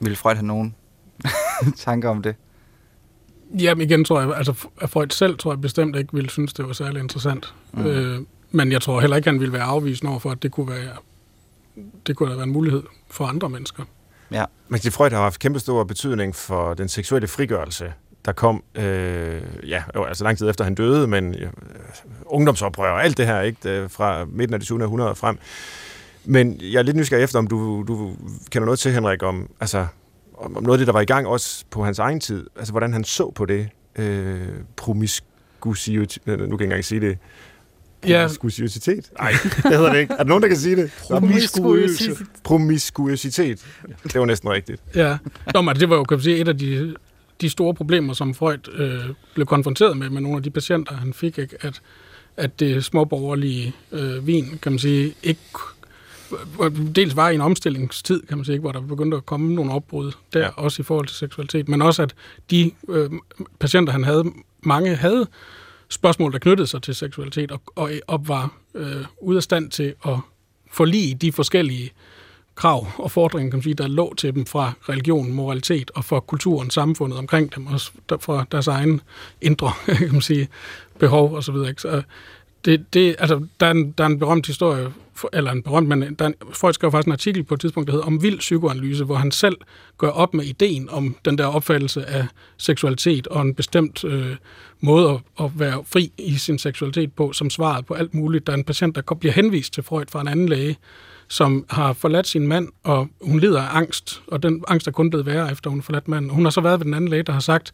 Vil 0.00 0.16
Freud 0.16 0.34
have 0.34 0.46
nogen 0.46 0.74
tanker 1.76 2.08
om 2.08 2.22
det? 2.22 2.34
Jamen 3.58 3.90
igen 3.90 4.04
tror 4.04 4.20
jeg, 4.20 4.36
altså 4.36 4.52
Freud 4.86 5.10
selv 5.10 5.38
tror 5.38 5.52
jeg 5.52 5.60
bestemt 5.60 5.96
ikke 5.96 6.12
ville 6.12 6.30
synes, 6.30 6.52
det 6.52 6.66
var 6.66 6.72
særlig 6.72 7.02
interessant. 7.02 7.54
Mm. 7.72 7.86
Øh, 7.86 8.20
men 8.50 8.72
jeg 8.72 8.82
tror 8.82 9.00
heller 9.00 9.16
ikke, 9.16 9.30
han 9.30 9.40
ville 9.40 9.52
være 9.52 9.62
afvisende 9.62 10.10
over 10.10 10.18
for, 10.18 10.30
at 10.30 10.42
det 10.42 10.52
kunne 10.52 10.68
være, 10.68 10.92
det 12.06 12.16
kunne 12.16 12.36
være 12.36 12.42
en 12.42 12.52
mulighed 12.52 12.82
for 13.10 13.24
andre 13.24 13.48
mennesker. 13.48 13.84
Ja. 14.30 14.44
Men 14.68 14.80
det 14.80 14.92
Freud 14.92 15.10
har 15.10 15.22
haft 15.22 15.40
kæmpe 15.40 15.58
stor 15.58 15.84
betydning 15.84 16.34
for 16.34 16.74
den 16.74 16.88
seksuelle 16.88 17.28
frigørelse, 17.28 17.92
der 18.24 18.32
kom, 18.32 18.62
øh, 18.74 19.42
ja, 19.66 19.82
altså 20.08 20.24
lang 20.24 20.38
tid 20.38 20.48
efter 20.48 20.64
han 20.64 20.74
døde, 20.74 21.06
men 21.06 21.34
øh, 21.34 21.48
ungdomsoprør 22.26 22.90
og 22.90 23.04
alt 23.04 23.16
det 23.16 23.26
her, 23.26 23.40
ikke, 23.40 23.88
fra 23.88 24.24
midten 24.24 24.54
af 24.54 24.60
det 24.60 24.66
20. 24.66 24.84
århundrede 24.84 25.14
frem. 25.14 25.38
Men 26.24 26.60
jeg 26.60 26.78
er 26.78 26.82
lidt 26.82 26.96
nysgerrig 26.96 27.24
efter, 27.24 27.38
om 27.38 27.46
du, 27.46 27.84
du 27.88 28.16
kender 28.50 28.64
noget 28.64 28.78
til, 28.78 28.92
Henrik, 28.92 29.22
om, 29.22 29.50
altså, 29.60 29.86
om 30.34 30.62
noget 30.62 30.72
af 30.72 30.78
det, 30.78 30.86
der 30.86 30.92
var 30.92 31.00
i 31.00 31.04
gang 31.04 31.26
også 31.26 31.64
på 31.70 31.84
hans 31.84 31.98
egen 31.98 32.20
tid, 32.20 32.46
altså 32.56 32.72
hvordan 32.72 32.92
han 32.92 33.04
så 33.04 33.30
på 33.30 33.44
det 33.44 33.68
øh, 33.96 34.48
promiskuitet, 34.76 36.18
nu 36.26 36.32
kan 36.36 36.40
jeg 36.40 36.52
ikke 36.52 36.64
engang 36.64 36.84
sige 36.84 37.00
det, 37.00 37.18
Promiskuitet? 38.02 39.10
Nej, 39.20 39.32
det 39.42 39.64
hedder 39.64 39.92
det 39.92 40.00
ikke. 40.00 40.12
Er 40.12 40.16
der 40.16 40.24
nogen, 40.24 40.42
der 40.42 40.48
kan 40.48 40.56
sige 40.56 40.76
det? 40.76 40.90
Promiskuitet. 41.10 42.22
Promiskuitet. 42.44 43.66
Det 44.02 44.20
var 44.20 44.24
næsten 44.24 44.50
rigtigt. 44.50 44.82
Ja. 44.94 45.18
Nå, 45.54 45.60
men 45.60 45.76
det 45.76 45.90
var 45.90 45.96
jo, 45.96 46.04
kan 46.04 46.16
man 46.16 46.22
sige, 46.22 46.36
et 46.36 46.48
af 46.48 46.58
de, 46.58 46.94
de 47.40 47.50
store 47.50 47.74
problemer, 47.74 48.12
som 48.12 48.34
Freud 48.34 48.68
øh, 48.78 49.14
blev 49.34 49.46
konfronteret 49.46 49.96
med, 49.96 50.10
med 50.10 50.20
nogle 50.20 50.36
af 50.36 50.42
de 50.42 50.50
patienter, 50.50 50.96
han 50.96 51.12
fik, 51.12 51.38
ikke? 51.38 51.56
At, 51.60 51.80
at 52.36 52.60
det 52.60 52.84
småborgerlige 52.84 53.74
øh, 53.92 54.26
vin, 54.26 54.58
kan 54.62 54.72
man 54.72 54.78
sige, 54.78 55.14
ikke 55.22 55.40
dels 56.96 57.16
var 57.16 57.28
i 57.28 57.34
en 57.34 57.40
omstillingstid, 57.40 58.22
kan 58.28 58.38
man 58.38 58.44
sige, 58.44 58.58
hvor 58.58 58.72
der 58.72 58.80
begyndte 58.80 59.16
at 59.16 59.26
komme 59.26 59.54
nogle 59.54 59.72
opbrud 59.72 60.12
der, 60.32 60.40
ja. 60.40 60.48
også 60.48 60.82
i 60.82 60.84
forhold 60.84 61.06
til 61.06 61.16
seksualitet, 61.16 61.68
men 61.68 61.82
også 61.82 62.02
at 62.02 62.14
de 62.50 62.70
øh, 62.88 63.10
patienter, 63.58 63.92
han 63.92 64.04
havde, 64.04 64.24
mange 64.62 64.94
havde 64.94 65.26
spørgsmål, 65.88 66.32
der 66.32 66.38
knyttede 66.38 66.66
sig 66.66 66.82
til 66.82 66.94
seksualitet, 66.94 67.52
og, 67.52 67.62
og, 67.74 67.90
og 68.06 68.28
var 68.28 68.54
øh, 68.74 69.04
ude 69.20 69.36
af 69.36 69.42
stand 69.42 69.70
til 69.70 69.94
at 70.06 70.18
forlige 70.70 71.14
de 71.14 71.32
forskellige 71.32 71.92
krav 72.54 72.86
og 72.98 73.10
fordringer, 73.10 73.50
kan 73.50 73.56
man 73.56 73.62
sige, 73.62 73.74
der 73.74 73.88
lå 73.88 74.14
til 74.14 74.34
dem 74.34 74.46
fra 74.46 74.72
religion, 74.88 75.32
moralitet 75.32 75.90
og 75.94 76.04
fra 76.04 76.20
kulturen, 76.20 76.70
samfundet 76.70 77.18
omkring 77.18 77.54
dem, 77.54 77.66
og 77.66 77.80
fra 78.20 78.46
deres 78.52 78.66
egen 78.66 79.00
indre 79.40 79.72
kan 79.98 80.12
man 80.12 80.20
sige, 80.20 80.48
behov 80.98 81.34
og 81.34 81.44
så 81.44 81.52
videre. 81.52 81.68
Ikke? 81.68 81.82
Så 81.82 82.02
det, 82.66 82.94
det, 82.94 83.16
altså, 83.18 83.46
der, 83.60 83.66
er 83.66 83.70
en, 83.70 83.90
der 83.90 84.04
er 84.04 84.08
en 84.08 84.18
berømt 84.18 84.46
historie, 84.46 84.92
eller 85.32 85.50
en 85.50 85.62
berømt, 85.62 85.88
men 85.88 86.02
der 86.02 86.24
er 86.24 86.28
en, 86.28 86.34
Freud 86.52 86.72
skrev 86.72 86.90
faktisk 86.90 87.06
en 87.06 87.12
artikel 87.12 87.44
på 87.44 87.54
et 87.54 87.60
tidspunkt, 87.60 87.86
der 87.86 87.92
hedder 87.92 88.06
Om 88.06 88.22
vild 88.22 88.38
psykoanalyse, 88.38 89.04
hvor 89.04 89.14
han 89.14 89.30
selv 89.30 89.56
gør 89.98 90.08
op 90.08 90.34
med 90.34 90.44
ideen 90.44 90.90
om 90.90 91.16
den 91.24 91.38
der 91.38 91.46
opfattelse 91.46 92.06
af 92.06 92.26
seksualitet 92.56 93.26
og 93.26 93.42
en 93.42 93.54
bestemt 93.54 94.04
øh, 94.04 94.36
måde 94.80 95.10
at, 95.10 95.44
at 95.44 95.50
være 95.54 95.84
fri 95.86 96.12
i 96.18 96.34
sin 96.34 96.58
seksualitet 96.58 97.12
på, 97.12 97.32
som 97.32 97.50
svaret 97.50 97.86
på 97.86 97.94
alt 97.94 98.14
muligt. 98.14 98.46
Der 98.46 98.52
er 98.52 98.56
en 98.56 98.64
patient, 98.64 98.96
der 98.96 99.14
bliver 99.14 99.32
henvist 99.32 99.72
til 99.72 99.82
Freud 99.82 100.04
fra 100.08 100.20
en 100.20 100.28
anden 100.28 100.48
læge, 100.48 100.76
som 101.28 101.64
har 101.70 101.92
forladt 101.92 102.26
sin 102.26 102.46
mand, 102.46 102.68
og 102.84 103.08
hun 103.22 103.40
lider 103.40 103.62
af 103.62 103.76
angst, 103.76 104.22
og 104.26 104.42
den 104.42 104.64
angst 104.68 104.86
er 104.86 104.92
kun 104.92 105.10
blevet 105.10 105.26
værre, 105.26 105.52
efter 105.52 105.70
hun 105.70 105.78
har 105.78 105.82
forladt 105.82 106.08
manden. 106.08 106.30
Hun 106.30 106.44
har 106.44 106.50
så 106.50 106.60
været 106.60 106.80
ved 106.80 106.84
den 106.84 106.94
anden 106.94 107.10
læge, 107.10 107.22
der 107.22 107.32
har 107.32 107.40
sagt, 107.40 107.72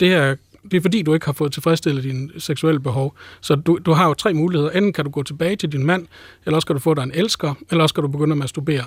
det 0.00 0.08
her 0.08 0.36
det 0.70 0.76
er 0.76 0.80
fordi, 0.80 1.02
du 1.02 1.14
ikke 1.14 1.26
har 1.26 1.32
fået 1.32 1.52
tilfredsstillet 1.52 2.04
dine 2.04 2.30
seksuelle 2.38 2.80
behov. 2.80 3.14
Så 3.40 3.54
du, 3.54 3.78
du 3.86 3.92
har 3.92 4.08
jo 4.08 4.14
tre 4.14 4.34
muligheder. 4.34 4.70
Enten 4.70 4.92
kan 4.92 5.04
du 5.04 5.10
gå 5.10 5.22
tilbage 5.22 5.56
til 5.56 5.72
din 5.72 5.86
mand, 5.86 6.06
eller 6.46 6.56
også 6.56 6.66
kan 6.66 6.76
du 6.76 6.80
få 6.80 6.94
dig 6.94 7.02
en 7.02 7.12
elsker, 7.14 7.54
eller 7.70 7.82
også 7.82 7.94
kan 7.94 8.02
du 8.02 8.08
begynde 8.08 8.32
at 8.32 8.38
masturbere. 8.38 8.84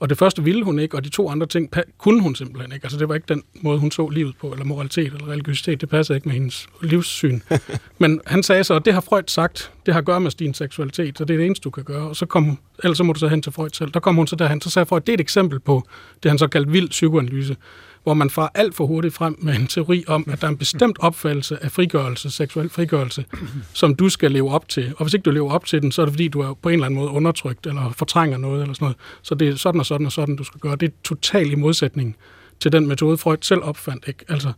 Og 0.00 0.10
det 0.10 0.18
første 0.18 0.44
ville 0.44 0.64
hun 0.64 0.78
ikke, 0.78 0.96
og 0.96 1.04
de 1.04 1.08
to 1.08 1.28
andre 1.28 1.46
ting 1.46 1.70
kunne 1.98 2.22
hun 2.22 2.34
simpelthen 2.34 2.72
ikke. 2.72 2.84
Altså 2.84 2.98
det 2.98 3.08
var 3.08 3.14
ikke 3.14 3.26
den 3.28 3.42
måde, 3.60 3.78
hun 3.78 3.90
så 3.90 4.08
livet 4.08 4.34
på, 4.40 4.48
eller 4.52 4.64
moralitet 4.64 5.12
eller 5.12 5.28
religiøsitet. 5.28 5.80
Det 5.80 5.88
passede 5.88 6.16
ikke 6.16 6.28
med 6.28 6.34
hendes 6.34 6.66
livssyn. 6.82 7.40
Men 7.98 8.20
han 8.26 8.42
sagde 8.42 8.64
så, 8.64 8.74
at 8.74 8.84
det 8.84 8.94
har 8.94 9.00
Freud 9.00 9.22
sagt, 9.26 9.72
det 9.86 9.94
har 9.94 10.00
at 10.00 10.06
gøre 10.06 10.20
med 10.20 10.30
din 10.30 10.54
seksualitet, 10.54 11.18
så 11.18 11.24
det 11.24 11.34
er 11.34 11.38
det 11.38 11.46
eneste, 11.46 11.64
du 11.64 11.70
kan 11.70 11.84
gøre. 11.84 12.08
Og 12.08 12.16
så 12.16 12.26
kom, 12.26 12.58
ellers 12.84 12.98
så 12.98 13.04
må 13.04 13.12
du 13.12 13.18
så 13.18 13.28
hen 13.28 13.42
til 13.42 13.52
Freud 13.52 13.70
selv. 13.72 13.90
Der 13.90 14.00
kom 14.00 14.14
hun 14.16 14.26
så 14.26 14.36
derhen, 14.36 14.60
så 14.60 14.70
sagde 14.70 14.86
Freud, 14.86 15.00
det 15.00 15.08
er 15.08 15.14
et 15.14 15.20
eksempel 15.20 15.60
på 15.60 15.82
det, 16.22 16.30
han 16.30 16.38
så 16.38 16.46
kaldte 16.46 16.72
vild 16.72 16.88
psykoanalyse 16.88 17.56
hvor 18.02 18.14
man 18.14 18.30
får 18.30 18.50
alt 18.54 18.74
for 18.74 18.86
hurtigt 18.86 19.14
frem 19.14 19.36
med 19.38 19.54
en 19.54 19.66
teori 19.66 20.04
om, 20.06 20.24
at 20.30 20.40
der 20.40 20.46
er 20.46 20.50
en 20.50 20.56
bestemt 20.56 20.96
opfattelse 21.00 21.64
af 21.64 21.72
frigørelse, 21.72 22.30
seksuel 22.30 22.68
frigørelse, 22.68 23.24
som 23.72 23.94
du 23.94 24.08
skal 24.08 24.30
leve 24.30 24.50
op 24.50 24.68
til. 24.68 24.94
Og 24.96 25.04
hvis 25.04 25.14
ikke 25.14 25.24
du 25.24 25.30
lever 25.30 25.52
op 25.52 25.64
til 25.64 25.82
den, 25.82 25.92
så 25.92 26.02
er 26.02 26.06
det 26.06 26.12
fordi, 26.12 26.28
du 26.28 26.40
er 26.40 26.54
på 26.54 26.68
en 26.68 26.72
eller 26.72 26.86
anden 26.86 27.00
måde 27.00 27.10
undertrykt, 27.10 27.66
eller 27.66 27.92
fortrænger 27.96 28.38
noget, 28.38 28.62
eller 28.62 28.74
sådan 28.74 28.84
noget. 28.84 28.96
Så 29.22 29.34
det 29.34 29.48
er 29.48 29.56
sådan 29.56 29.80
og 29.80 29.86
sådan 29.86 30.06
og 30.06 30.12
sådan, 30.12 30.36
du 30.36 30.44
skal 30.44 30.60
gøre. 30.60 30.76
Det 30.76 30.88
er 30.88 30.92
totalt 31.04 31.52
i 31.52 31.54
modsætning 31.54 32.16
til 32.60 32.72
den 32.72 32.86
metode, 32.86 33.18
Freud 33.18 33.36
selv 33.40 33.62
opfandt. 33.62 34.08
Ikke? 34.08 34.24
Altså, 34.28 34.52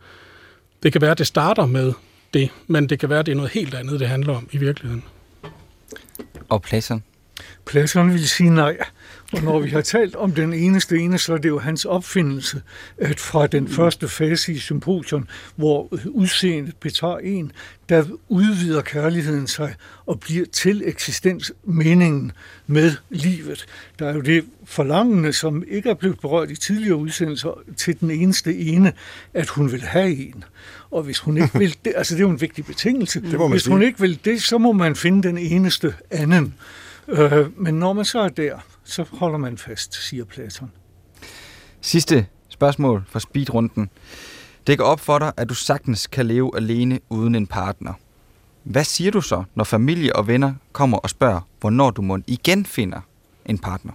det 0.83 0.93
kan 0.93 1.01
være, 1.01 1.11
at 1.11 1.19
det 1.19 1.27
starter 1.27 1.67
med 1.67 1.93
det, 2.35 2.51
men 2.67 2.89
det 2.89 2.99
kan 2.99 3.09
være, 3.09 3.19
at 3.19 3.27
det 3.27 3.33
er 3.33 3.37
noget 3.37 3.51
helt 3.51 3.75
andet, 3.75 4.01
det 4.01 4.09
handler 4.09 4.37
om 4.37 4.49
i 4.53 4.59
virkeligheden. 4.59 5.05
Og 6.49 6.63
Platon? 6.63 7.03
Platon 7.67 8.13
vil 8.13 8.29
sige 8.29 8.51
nej. 8.51 8.77
Og 9.37 9.43
når 9.43 9.61
vi 9.61 9.71
har 9.71 9.81
talt 9.81 10.17
om 10.17 10.33
den 10.33 10.53
eneste 10.53 10.99
ene, 10.99 11.19
så 11.19 11.33
er 11.33 11.39
det 11.39 11.49
jo 11.49 11.59
hans 11.59 11.85
opfindelse, 11.85 12.63
at 12.99 13.21
fra 13.21 13.47
den 13.47 13.69
første 13.69 14.09
fase 14.09 14.53
i 14.53 14.59
symposium, 14.59 15.29
hvor 15.57 15.89
udseendet 16.07 16.77
betager 16.77 17.19
en, 17.19 17.53
der 17.89 18.05
udvider 18.29 18.83
kærligheden 18.83 19.47
sig 19.47 19.75
og 20.07 20.21
bliver 20.21 20.47
til 20.53 20.83
eksistensmeningen 20.85 22.33
med 22.67 22.93
livet. 23.11 23.67
Der 23.99 24.09
er 24.09 24.15
jo 24.15 24.21
det 24.21 24.45
forlangende, 24.65 25.33
som 25.33 25.65
ikke 25.69 25.91
er 25.91 25.95
blevet 25.95 26.21
berørt 26.21 26.51
i 26.51 26.57
tidligere 26.57 26.97
udsendelser, 26.97 27.61
til 27.77 28.01
den 28.01 28.11
eneste 28.11 28.59
ene, 28.59 28.93
at 29.35 29.49
hun 29.49 29.73
vil 29.73 29.83
have 29.83 30.17
en. 30.17 30.45
Og 30.91 31.03
hvis 31.03 31.19
hun 31.19 31.37
ikke 31.37 31.59
vil 31.63 31.77
det, 31.85 31.93
altså 31.97 32.15
det 32.15 32.21
er 32.21 32.25
jo 32.25 32.31
en 32.31 32.41
vigtig 32.41 32.65
betingelse. 32.65 33.21
Hvis 33.21 33.63
sige. 33.63 33.73
hun 33.73 33.83
ikke 33.83 34.01
vil 34.01 34.21
det, 34.25 34.43
så 34.43 34.59
må 34.59 34.73
man 34.73 34.97
finde 34.97 35.29
den 35.29 35.39
eneste 35.39 35.95
anden. 36.11 36.55
Øh, 37.09 37.63
men 37.63 37.75
når 37.75 37.93
man 37.93 38.05
så 38.05 38.21
er 38.21 38.29
der, 38.29 38.59
så 38.85 39.05
holder 39.13 39.39
man 39.39 39.59
fast, 39.59 39.95
siger 39.95 40.25
Platon. 40.25 40.71
Sidste 41.81 42.27
spørgsmål 42.49 43.05
for 43.09 43.19
speedrunden. 43.19 43.91
Det 44.67 44.79
går 44.79 44.85
op 44.85 45.01
for 45.01 45.19
dig, 45.19 45.33
at 45.37 45.49
du 45.49 45.55
sagtens 45.55 46.07
kan 46.07 46.27
leve 46.27 46.57
alene 46.57 47.01
uden 47.09 47.35
en 47.35 47.47
partner. 47.47 47.93
Hvad 48.63 48.85
siger 48.85 49.11
du 49.11 49.21
så, 49.21 49.45
når 49.55 49.65
familie 49.65 50.17
og 50.17 50.27
venner 50.27 50.55
kommer 50.73 50.99
og 50.99 51.11
spørger, 51.11 51.41
hvornår 51.61 51.91
du 51.91 52.03
må 52.03 52.19
igen 52.27 52.67
finder 52.67 53.01
en 53.47 53.59
partner? 53.59 53.93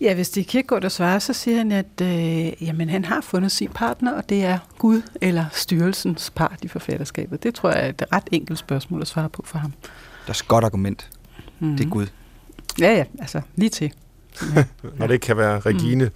Ja, 0.00 0.14
hvis 0.14 0.30
det 0.30 0.40
er 0.40 0.44
Kierkegaard, 0.44 0.82
der 0.82 0.88
svarer, 0.88 1.18
så 1.18 1.32
siger 1.32 1.56
han, 1.56 1.72
at 1.72 2.00
øh, 2.02 2.62
jamen, 2.62 2.88
han 2.88 3.04
har 3.04 3.20
fundet 3.20 3.52
sin 3.52 3.68
partner, 3.68 4.12
og 4.12 4.28
det 4.28 4.44
er 4.44 4.58
Gud 4.78 5.02
eller 5.20 5.44
styrelsens 5.52 6.30
part 6.30 6.58
i 6.62 6.68
forfatterskabet. 6.68 7.42
Det 7.42 7.54
tror 7.54 7.70
jeg 7.70 7.84
er 7.84 7.88
et 7.88 8.02
ret 8.12 8.28
enkelt 8.32 8.58
spørgsmål 8.58 9.00
at 9.00 9.06
svare 9.06 9.28
på 9.28 9.42
for 9.46 9.58
ham. 9.58 9.72
Der 10.26 10.30
er 10.30 10.34
et 10.42 10.48
godt 10.48 10.64
argument. 10.64 11.10
Mm. 11.60 11.76
Det 11.76 11.86
er 11.86 11.90
Gud. 11.90 12.06
Ja, 12.80 12.92
ja, 12.92 13.04
altså 13.20 13.40
lige 13.56 13.70
til. 13.70 13.92
Når 14.98 15.06
det 15.06 15.20
kan 15.20 15.36
være 15.36 15.60
Regine. 15.60 16.10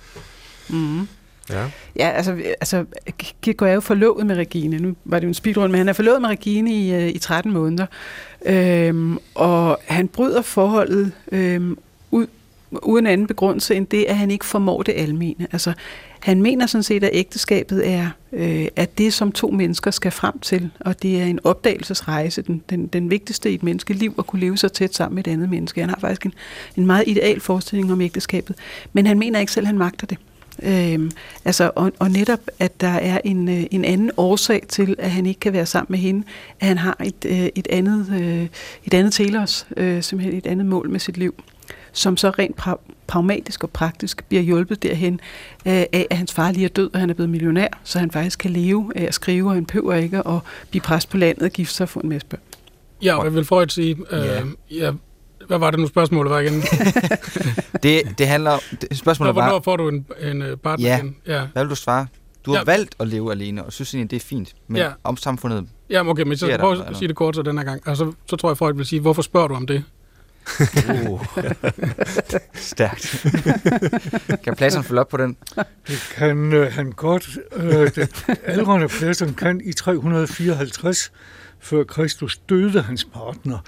Mm. 0.69 1.09
Ja. 1.51 1.71
Ja, 1.97 2.09
altså, 2.11 2.33
altså 2.33 2.85
Kierkegaard 3.43 3.71
er 3.71 3.75
jo 3.75 3.81
forlovet 3.81 4.27
med 4.27 4.37
Regine. 4.37 4.79
Nu 4.79 4.97
var 5.05 5.19
det 5.19 5.25
jo 5.25 5.29
en 5.29 5.35
speedrun, 5.35 5.71
men 5.71 5.79
han 5.79 5.89
er 5.89 5.93
forlovet 5.93 6.21
med 6.21 6.29
Regine 6.31 6.75
i, 6.75 6.95
øh, 6.95 7.09
i 7.09 7.19
13 7.19 7.53
måneder. 7.53 7.87
Øhm, 8.47 9.19
og 9.35 9.81
han 9.87 10.09
bryder 10.09 10.43
forholdet 10.43 11.13
øhm, 11.33 11.79
ud, 12.11 12.27
uden 12.83 13.07
anden 13.07 13.27
begrundelse 13.27 13.75
end 13.75 13.87
det, 13.87 14.05
at 14.05 14.17
han 14.17 14.31
ikke 14.31 14.45
formår 14.45 14.83
det 14.83 14.95
almene. 14.97 15.47
Altså, 15.53 15.73
han 16.21 16.43
mener 16.43 16.67
sådan 16.67 16.83
set, 16.83 17.05
at 17.05 17.11
ægteskabet 17.13 17.89
er, 17.89 18.11
øh, 18.33 18.67
er 18.77 18.85
det, 18.85 19.13
som 19.13 19.33
to 19.33 19.51
mennesker 19.51 19.91
skal 19.91 20.13
frem 20.13 20.39
til, 20.39 20.71
og 20.81 21.03
det 21.03 21.21
er 21.21 21.25
en 21.25 21.41
opdagelsesrejse, 21.45 22.43
den, 22.43 22.63
den, 22.71 22.87
den 22.87 23.11
vigtigste 23.11 23.51
i 23.51 23.55
et 23.55 23.63
menneskeliv, 23.63 24.15
at 24.19 24.27
kunne 24.27 24.41
leve 24.41 24.57
så 24.57 24.69
tæt 24.69 24.95
sammen 24.95 25.15
med 25.15 25.27
et 25.27 25.31
andet 25.31 25.49
menneske. 25.49 25.81
Han 25.81 25.91
har 25.91 25.99
faktisk 26.01 26.27
en, 26.27 26.35
en 26.77 26.87
meget 26.87 27.05
ideal 27.07 27.41
forestilling 27.41 27.93
om 27.93 28.01
ægteskabet, 28.01 28.57
men 28.93 29.07
han 29.07 29.19
mener 29.19 29.41
ikke 29.41 29.53
selv, 29.53 29.65
at 29.65 29.69
han 29.69 29.79
magter 29.79 30.07
det. 30.07 30.19
Øhm, 30.63 31.11
altså, 31.45 31.71
og, 31.75 31.93
og 31.99 32.11
netop, 32.11 32.41
at 32.59 32.81
der 32.81 32.89
er 32.89 33.21
en, 33.25 33.49
øh, 33.49 33.65
en 33.71 33.85
anden 33.85 34.11
årsag 34.17 34.63
til, 34.69 34.97
at 34.99 35.11
han 35.11 35.27
ikke 35.27 35.41
kan 35.41 35.53
være 35.53 35.67
sammen 35.67 35.87
med 35.91 35.99
hende, 35.99 36.27
at 36.61 36.67
han 36.67 36.79
har 36.79 36.97
et, 37.05 37.25
øh, 37.27 37.49
et 37.55 37.67
andet, 37.71 38.07
øh, 38.21 38.49
et 38.85 38.95
andet 38.95 39.13
telos, 39.13 39.67
øh, 39.77 40.03
simpelthen 40.03 40.39
et 40.39 40.47
andet 40.47 40.67
mål 40.67 40.91
med 40.91 41.01
sit 41.01 41.17
liv, 41.17 41.35
som 41.93 42.17
så 42.17 42.31
rent 42.31 42.61
pra- 42.61 42.93
pragmatisk 43.07 43.65
og 43.65 43.71
praktisk 43.71 44.25
bliver 44.29 44.43
hjulpet 44.43 44.83
derhen 44.83 45.15
øh, 45.67 45.73
af, 45.73 46.07
at 46.11 46.17
hans 46.17 46.33
far 46.33 46.53
lige 46.53 46.65
er 46.65 46.69
død, 46.69 46.91
og 46.95 47.01
han 47.01 47.11
er 47.11 47.15
blevet 47.15 47.31
millionær, 47.31 47.69
så 47.85 47.99
han 47.99 48.11
faktisk 48.11 48.39
kan 48.39 48.51
leve 48.51 48.93
af 48.97 49.05
at 49.05 49.15
skrive, 49.15 49.49
og 49.49 49.55
han 49.55 49.67
behøver 49.67 49.95
ikke 49.95 50.19
at 50.29 50.41
blive 50.71 50.83
præst 50.83 51.09
på 51.11 51.17
landet 51.17 51.43
og 51.43 51.51
gifte 51.51 51.75
sig 51.75 51.85
og 51.85 51.89
få 51.89 52.01
en 52.01 52.09
masse 52.09 52.27
børn. 52.27 52.41
Ja, 53.03 53.19
og 53.19 53.25
jeg 53.25 53.35
vil 53.35 53.45
Freud 53.45 53.69
sige, 53.69 53.97
øh, 54.11 54.19
Ja. 54.25 54.43
ja, 54.71 54.93
hvad 55.47 55.59
var 55.59 55.71
det 55.71 55.81
nu 55.81 55.87
spørgsmålet 55.87 56.31
var 56.31 56.39
igen? 56.39 56.63
Det, 57.83 58.19
det 58.19 58.27
handler 58.29 58.51
om... 58.51 58.61
Det, 58.81 58.99
spørgsmålet 58.99 59.35
Hvornår 59.35 59.51
var, 59.53 59.61
får 59.61 59.77
du 59.77 59.89
en, 59.89 60.07
en 60.23 60.43
øh, 60.43 60.57
partner 60.57 60.89
Ja. 60.89 60.97
igen? 60.99 61.17
Ja. 61.27 61.47
hvad 61.53 61.63
vil 61.65 61.71
du 61.71 61.75
svare? 61.75 62.07
Du 62.47 62.51
har 62.51 62.59
Ja. 62.59 62.65
valgt 62.65 62.95
at 63.01 63.09
leve 63.09 63.33
alene, 63.33 63.65
og 63.65 63.73
synes 63.73 63.95
egentlig, 63.95 64.11
det 64.11 64.17
er 64.17 64.21
fint. 64.27 64.55
Men 64.69 64.77
Ja. 64.77 64.89
om 65.05 65.17
samfundet... 65.17 65.69
Ja, 65.91 66.09
okay, 66.09 66.23
men 66.23 66.37
så 66.39 66.47
altså 66.47 66.83
at 66.87 66.97
sige 66.97 67.09
det 67.09 67.17
kort 67.17 67.35
så 67.37 67.43
den 67.43 67.59
her 67.59 67.65
gang. 67.65 67.89
Og 67.89 67.97
så, 67.97 68.13
så 68.27 68.37
tror 68.37 68.51
jeg, 68.51 68.57
Freud 68.59 68.75
vil 68.75 68.87
sige, 68.87 69.01
hvorfor 69.01 69.23
spørger 69.23 69.49
du 69.49 69.55
om 69.55 69.67
det? 69.67 69.85
Uh. 71.11 71.25
Stærkt. 72.55 73.27
kan 74.45 74.57
Platon 74.57 74.85
følge 74.85 75.01
op 75.01 75.09
på 75.09 75.17
den? 75.17 75.37
Det 75.87 76.13
kan 76.15 76.53
øh, 76.53 76.73
han 76.73 76.93
godt. 76.93 77.39
Øh, 77.57 77.95
det 77.95 78.27
aldrende 78.45 78.89
Platon 78.89 79.35
kan 79.35 79.61
i 79.65 79.73
354, 79.73 81.13
før 81.61 81.85
Kristus 81.85 82.39
døde 82.39 82.83
hans 82.83 83.05
partner. 83.05 83.59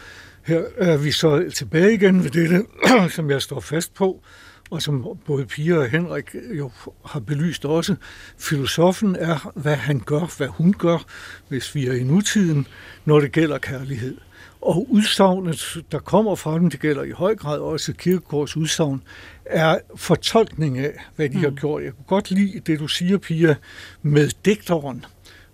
Her 0.43 0.63
er 0.77 0.97
vi 0.97 1.11
så 1.11 1.51
tilbage 1.55 1.95
igen 1.95 2.25
ved 2.25 2.31
dette, 2.31 2.65
som 3.17 3.31
jeg 3.31 3.43
står 3.43 3.61
fast 3.61 3.95
på, 3.95 4.23
og 4.71 4.83
som 4.83 5.07
både 5.27 5.47
Pia 5.47 5.77
og 5.77 5.91
Henrik 5.91 6.35
jo 6.59 6.71
har 7.07 7.21
belyst 7.21 7.65
også. 7.65 7.97
Filosofen 8.39 9.17
er, 9.17 9.53
hvad 9.55 9.77
han 9.77 10.01
gør, 10.01 10.37
hvad 10.37 10.49
hun 10.49 10.73
gør, 10.73 11.05
hvis 11.49 11.75
vi 11.75 11.87
er 11.87 11.93
i 11.93 12.03
nutiden, 12.03 12.67
når 13.05 13.21
det 13.21 13.33
gælder 13.33 13.59
kærlighed. 13.59 14.17
Og 14.63 14.87
udsagnet, 14.91 15.85
der 15.93 15.99
kommer 15.99 16.35
fra 16.35 16.55
dem, 16.55 16.71
det 16.71 16.81
gælder 16.81 17.03
i 17.03 17.11
høj 17.11 17.37
grad 17.37 17.59
også 17.59 17.93
Kierkegaards 17.93 18.57
udsagn, 18.57 19.03
er 19.45 19.79
fortolkning 19.97 20.79
af, 20.79 20.93
hvad 21.17 21.29
de 21.29 21.37
mm. 21.37 21.43
har 21.43 21.51
gjort. 21.51 21.83
Jeg 21.83 21.93
kunne 21.93 22.05
godt 22.07 22.31
lide 22.31 22.61
det, 22.61 22.79
du 22.79 22.89
siger, 22.89 23.19
Pia, 23.19 23.55
med 24.03 24.31
digteren. 24.45 25.05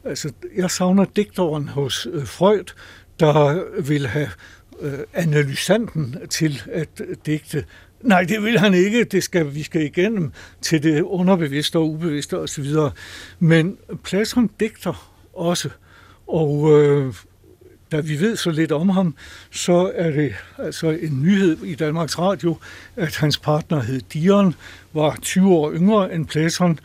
Altså, 0.05 0.33
jeg 0.57 0.71
savner 0.71 1.05
digteren 1.05 1.69
hos 1.69 2.09
øh, 2.13 2.27
Freud, 2.27 2.75
der 3.21 3.65
vil 3.83 4.07
have 4.07 4.29
øh, 4.81 4.99
analysanten 5.15 6.17
til 6.31 6.63
at 6.73 6.89
øh, 7.01 7.17
digte. 7.27 7.65
Nej, 8.01 8.23
det 8.23 8.43
vil 8.43 8.59
han 8.59 8.75
ikke. 8.75 9.05
Det 9.05 9.23
skal, 9.23 9.55
vi 9.55 9.63
skal 9.63 9.83
igennem 9.83 10.33
til 10.61 10.83
det 10.83 11.03
underbevidste 11.03 11.77
og 11.77 11.91
ubevidste 11.91 12.39
osv. 12.39 12.67
Men 13.39 13.77
Platon 14.05 14.51
digter 14.61 15.13
også. 15.33 15.71
Og 16.27 16.81
øh, 16.81 17.15
da 17.93 18.01
vi 18.01 18.21
ved 18.21 18.37
så 18.37 18.51
lidt 18.51 18.73
om 18.73 18.89
ham, 18.89 19.15
så 19.51 19.93
er 19.95 20.11
det 20.11 20.35
altså 20.59 20.91
en 20.91 21.23
nyhed 21.23 21.63
i 21.63 21.75
Danmarks 21.75 22.19
Radio, 22.19 22.57
at 22.97 23.17
hans 23.17 23.39
partner 23.39 23.83
hed 23.83 24.01
Dion, 24.01 24.55
var 24.93 25.19
20 25.23 25.55
år 25.55 25.73
yngre 25.73 26.15
end 26.15 26.27
Platon, 26.27 26.79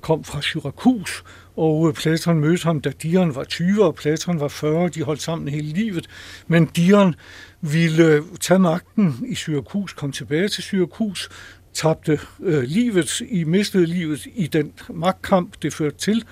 kom 0.00 0.24
fra 0.24 0.42
Syrakus, 0.42 1.24
og 1.56 1.88
øh, 1.88 1.94
Platon 1.94 2.40
mødte 2.40 2.64
ham, 2.64 2.80
da 2.80 2.92
Dion 3.02 3.34
var 3.34 3.44
20, 3.44 3.84
og 3.84 3.94
Platon 3.94 4.40
var 4.40 4.48
40, 4.48 4.88
de 4.88 5.02
holdt 5.02 5.22
sammen 5.22 5.48
hele 5.48 5.72
livet. 5.72 6.06
Men 6.46 6.66
Dion 6.66 7.14
ville 7.60 8.04
øh, 8.04 8.22
tage 8.40 8.58
magten 8.58 9.24
i 9.28 9.34
Syrakus, 9.34 9.92
kom 9.92 10.12
tilbage 10.12 10.48
til 10.48 10.62
Syrakus, 10.62 11.28
tabte 11.74 12.20
øh, 12.40 12.62
livet, 12.62 13.20
i 13.20 13.44
mistede 13.44 13.86
livet 13.86 14.26
i 14.34 14.46
den 14.46 14.72
magtkamp, 14.88 15.54
det 15.62 15.74
førte 15.74 15.96
til, 15.96 16.24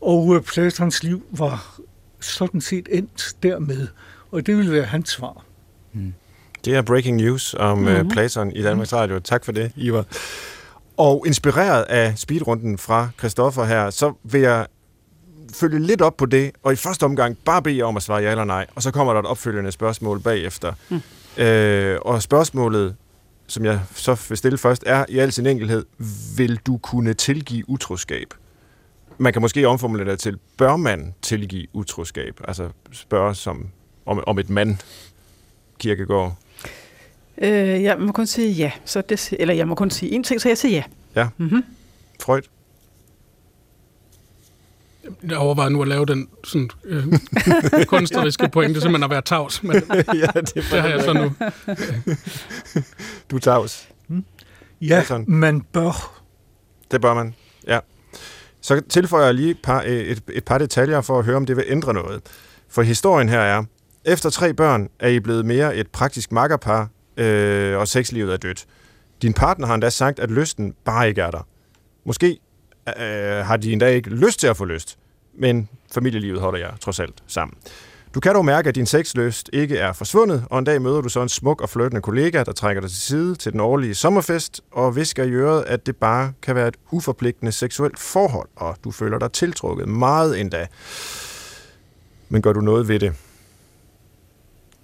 og 0.00 0.36
øh, 0.36 0.42
Platons 0.42 1.02
liv 1.02 1.26
var 1.30 1.80
sådan 2.24 2.60
set 2.60 2.88
endt 2.90 3.36
dermed, 3.42 3.88
og 4.30 4.46
det 4.46 4.56
ville 4.56 4.72
være 4.72 4.84
hans 4.84 5.10
svar. 5.10 5.44
Det 6.64 6.74
er 6.74 6.82
breaking 6.82 7.16
news 7.16 7.54
om 7.54 7.78
mm-hmm. 7.78 8.08
Platon 8.08 8.52
i 8.52 8.62
Danmarks 8.62 8.92
Radio. 8.92 9.18
Tak 9.20 9.44
for 9.44 9.52
det, 9.52 9.72
Ivar. 9.76 10.04
Og 10.96 11.24
inspireret 11.26 11.82
af 11.82 12.18
speedrunden 12.18 12.78
fra 12.78 13.08
Christoffer 13.18 13.64
her, 13.64 13.90
så 13.90 14.12
vil 14.22 14.40
jeg 14.40 14.66
følge 15.54 15.78
lidt 15.78 16.02
op 16.02 16.16
på 16.16 16.26
det, 16.26 16.52
og 16.62 16.72
i 16.72 16.76
første 16.76 17.04
omgang 17.04 17.38
bare 17.44 17.62
bede 17.62 17.78
jer 17.78 17.84
om 17.84 17.96
at 17.96 18.02
svare 18.02 18.22
ja 18.22 18.30
eller 18.30 18.44
nej, 18.44 18.66
og 18.74 18.82
så 18.82 18.90
kommer 18.90 19.12
der 19.12 19.20
et 19.20 19.26
opfølgende 19.26 19.72
spørgsmål 19.72 20.20
bagefter. 20.20 20.72
Mm. 20.88 21.42
Øh, 21.42 21.98
og 22.02 22.22
spørgsmålet, 22.22 22.96
som 23.46 23.64
jeg 23.64 23.80
så 23.94 24.26
vil 24.28 24.38
stille 24.38 24.58
først, 24.58 24.84
er 24.86 25.04
i 25.08 25.18
al 25.18 25.32
sin 25.32 25.46
enkelhed, 25.46 25.84
vil 26.36 26.60
du 26.66 26.78
kunne 26.78 27.14
tilgive 27.14 27.68
utroskab? 27.68 28.34
Man 29.18 29.32
kan 29.32 29.42
måske 29.42 29.68
omformulere 29.68 30.10
det 30.10 30.18
til, 30.18 30.38
bør 30.56 30.76
man 30.76 31.14
tilgive 31.22 31.66
utroskab? 31.72 32.40
Altså 32.48 32.70
spørge 32.92 33.34
som, 33.34 33.68
om, 34.06 34.24
om 34.26 34.38
et 34.38 34.50
mand, 34.50 34.76
Kirkegaard. 35.78 36.36
Øh, 37.38 37.82
jeg 37.82 37.98
må 37.98 38.12
kun 38.12 38.26
sige 38.26 38.52
ja, 38.52 38.72
så 38.84 39.00
det, 39.00 39.32
eller 39.38 39.54
jeg 39.54 39.68
må 39.68 39.74
kun 39.74 39.90
sige 39.90 40.12
en 40.12 40.24
ting, 40.24 40.40
så 40.40 40.48
jeg 40.48 40.58
siger 40.58 40.76
ja. 40.76 40.82
Ja. 41.16 41.28
Mm-hmm. 41.36 41.64
Freud? 42.20 42.42
Jeg 45.28 45.38
overvejer 45.38 45.68
nu 45.68 45.82
at 45.82 45.88
lave 45.88 46.06
den 46.06 46.28
sådan, 46.44 46.70
øh, 46.84 47.06
kunstneriske 47.86 48.48
pointe, 48.48 48.80
simpelthen 48.80 49.04
at 49.04 49.10
være 49.10 49.22
tavs. 49.22 49.62
Men 49.62 49.72
ja, 49.96 50.40
det, 50.40 50.54
det 50.54 50.64
har 50.64 50.88
jeg 50.88 51.02
så 51.02 51.12
nu. 51.12 51.32
Du 53.30 53.36
er 53.36 53.40
tavs. 53.40 53.88
Ja, 54.80 55.02
Platon. 55.06 55.24
man 55.28 55.60
bør. 55.60 56.22
Det 56.90 57.00
bør 57.00 57.14
man, 57.14 57.34
ja. 57.66 57.78
Så 58.64 58.82
tilføjer 58.88 59.24
jeg 59.24 59.34
lige 59.34 59.50
et 59.50 59.58
par, 59.62 59.82
øh, 59.82 59.90
et, 59.90 60.22
et 60.32 60.44
par 60.44 60.58
detaljer 60.58 61.00
for 61.00 61.18
at 61.18 61.24
høre, 61.24 61.36
om 61.36 61.46
det 61.46 61.56
vil 61.56 61.64
ændre 61.68 61.94
noget. 61.94 62.22
For 62.68 62.82
historien 62.82 63.28
her 63.28 63.40
er, 63.40 63.64
efter 64.04 64.30
tre 64.30 64.54
børn 64.54 64.88
er 65.00 65.08
I 65.08 65.20
blevet 65.20 65.46
mere 65.46 65.76
et 65.76 65.88
praktisk 65.88 66.32
makkerpar, 66.32 66.88
øh, 67.16 67.78
og 67.78 67.88
sexlivet 67.88 68.32
er 68.32 68.36
dødt. 68.36 68.66
Din 69.22 69.34
partner 69.34 69.66
har 69.66 69.74
endda 69.74 69.90
sagt, 69.90 70.18
at 70.18 70.30
lysten 70.30 70.74
bare 70.84 71.08
ikke 71.08 71.20
er 71.20 71.30
der. 71.30 71.46
Måske 72.04 72.38
øh, 72.88 73.46
har 73.46 73.56
de 73.56 73.72
endda 73.72 73.86
ikke 73.86 74.10
lyst 74.10 74.40
til 74.40 74.46
at 74.46 74.56
få 74.56 74.64
lyst, 74.64 74.98
men 75.38 75.68
familielivet 75.94 76.40
holder 76.40 76.58
jer 76.58 76.76
trods 76.76 77.00
alt 77.00 77.22
sammen. 77.26 77.56
Du 78.14 78.20
kan 78.20 78.34
dog 78.34 78.44
mærke, 78.44 78.68
at 78.68 78.74
din 78.74 78.86
sexlyst 78.86 79.50
ikke 79.52 79.76
er 79.76 79.92
forsvundet, 79.92 80.44
og 80.50 80.58
en 80.58 80.64
dag 80.64 80.82
møder 80.82 81.00
du 81.00 81.08
så 81.08 81.22
en 81.22 81.28
smuk 81.28 81.60
og 81.60 81.70
flirtende 81.70 82.02
kollega, 82.02 82.42
der 82.42 82.52
trækker 82.52 82.80
dig 82.80 82.90
til 82.90 83.00
side 83.00 83.34
til 83.34 83.52
den 83.52 83.60
årlige 83.60 83.94
sommerfest, 83.94 84.60
og 84.70 84.96
visker 84.96 85.24
i 85.24 85.30
øret, 85.30 85.64
at 85.66 85.86
det 85.86 85.96
bare 85.96 86.32
kan 86.42 86.54
være 86.54 86.68
et 86.68 86.76
uforpligtende 86.90 87.52
seksuelt 87.52 87.98
forhold, 87.98 88.48
og 88.56 88.76
du 88.84 88.90
føler 88.90 89.18
dig 89.18 89.32
tiltrukket 89.32 89.88
meget 89.88 90.40
endda. 90.40 90.66
Men 92.28 92.42
gør 92.42 92.52
du 92.52 92.60
noget 92.60 92.88
ved 92.88 92.98
det? 92.98 93.12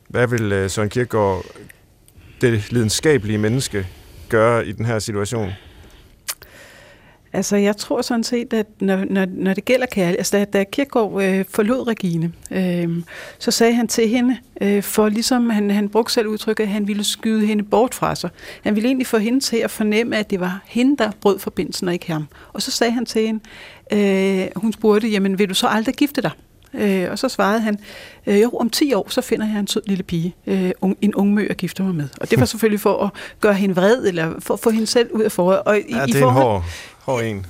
Hvad 0.08 0.26
vil 0.26 0.52
øh, 0.52 0.70
Søren 0.70 0.88
Kierkegaard, 0.88 1.44
det 2.40 2.72
lidenskabelige 2.72 3.38
menneske, 3.38 3.88
gøre 4.28 4.66
i 4.66 4.72
den 4.72 4.84
her 4.84 4.98
situation? 4.98 5.50
Altså, 7.32 7.56
jeg 7.56 7.76
tror 7.76 8.02
sådan 8.02 8.24
set, 8.24 8.52
at 8.52 8.66
når, 8.80 9.04
når, 9.10 9.26
når 9.34 9.54
det 9.54 9.64
gælder 9.64 9.86
kærlighed, 9.86 10.18
altså 10.18 10.36
da, 10.36 10.44
da 10.44 10.64
Kierkegaard 10.64 11.22
øh, 11.22 11.44
forlod 11.48 11.86
Regine, 11.86 12.32
øh, 12.50 12.88
så 13.38 13.50
sagde 13.50 13.74
han 13.74 13.88
til 13.88 14.08
hende, 14.08 14.36
øh, 14.60 14.82
for 14.82 15.08
ligesom 15.08 15.50
han, 15.50 15.70
han 15.70 15.88
brugte 15.88 16.12
selv 16.12 16.26
udtrykket, 16.26 16.64
at 16.64 16.70
han 16.70 16.88
ville 16.88 17.04
skyde 17.04 17.46
hende 17.46 17.62
bort 17.62 17.94
fra 17.94 18.14
sig. 18.14 18.30
Han 18.62 18.74
ville 18.74 18.88
egentlig 18.88 19.06
få 19.06 19.18
hende 19.18 19.40
til 19.40 19.56
at 19.56 19.70
fornemme, 19.70 20.16
at 20.16 20.30
det 20.30 20.40
var 20.40 20.62
hende, 20.66 20.96
der 20.96 21.10
brød 21.20 21.38
forbindelsen, 21.38 21.88
og 21.88 21.94
ikke 21.94 22.12
ham. 22.12 22.26
Og 22.52 22.62
så 22.62 22.70
sagde 22.70 22.92
han 22.92 23.06
til 23.06 23.26
hende, 23.26 23.40
øh, 23.92 24.48
hun 24.56 24.72
spurgte, 24.72 25.08
jamen 25.08 25.38
vil 25.38 25.48
du 25.48 25.54
så 25.54 25.66
aldrig 25.66 25.94
gifte 25.94 26.22
dig? 26.22 26.30
Øh, 26.74 27.10
og 27.10 27.18
så 27.18 27.28
svarede 27.28 27.60
han, 27.60 27.78
øh, 28.26 28.42
jo, 28.42 28.50
om 28.50 28.70
10 28.70 28.94
år, 28.94 29.06
så 29.08 29.20
finder 29.20 29.46
jeg 29.46 29.60
en 29.60 29.66
sød 29.66 29.82
lille 29.86 30.02
pige, 30.02 30.34
øh, 30.46 30.70
en 31.00 31.14
ung 31.14 31.34
mø 31.34 31.46
at 31.50 31.56
gifte 31.56 31.82
mig 31.82 31.94
med. 31.94 32.08
Og 32.20 32.30
det 32.30 32.40
var 32.40 32.46
selvfølgelig 32.52 32.80
for 32.80 33.04
at 33.04 33.10
gøre 33.40 33.54
hende 33.54 33.74
vred, 33.74 34.04
eller 34.06 34.32
for 34.38 34.54
at 34.54 34.60
få 34.60 34.70
hende 34.70 34.86
selv 34.86 35.10
ud 35.12 35.22
af 35.22 35.32
forholdet. 35.32 35.62
Og 35.62 35.78
i, 35.78 35.82
ja, 35.88 36.06
det 36.06 36.14
er 36.14 36.18
i 36.18 36.20
forhold, 36.20 36.62
hård, 37.02 37.24
en. 37.24 37.46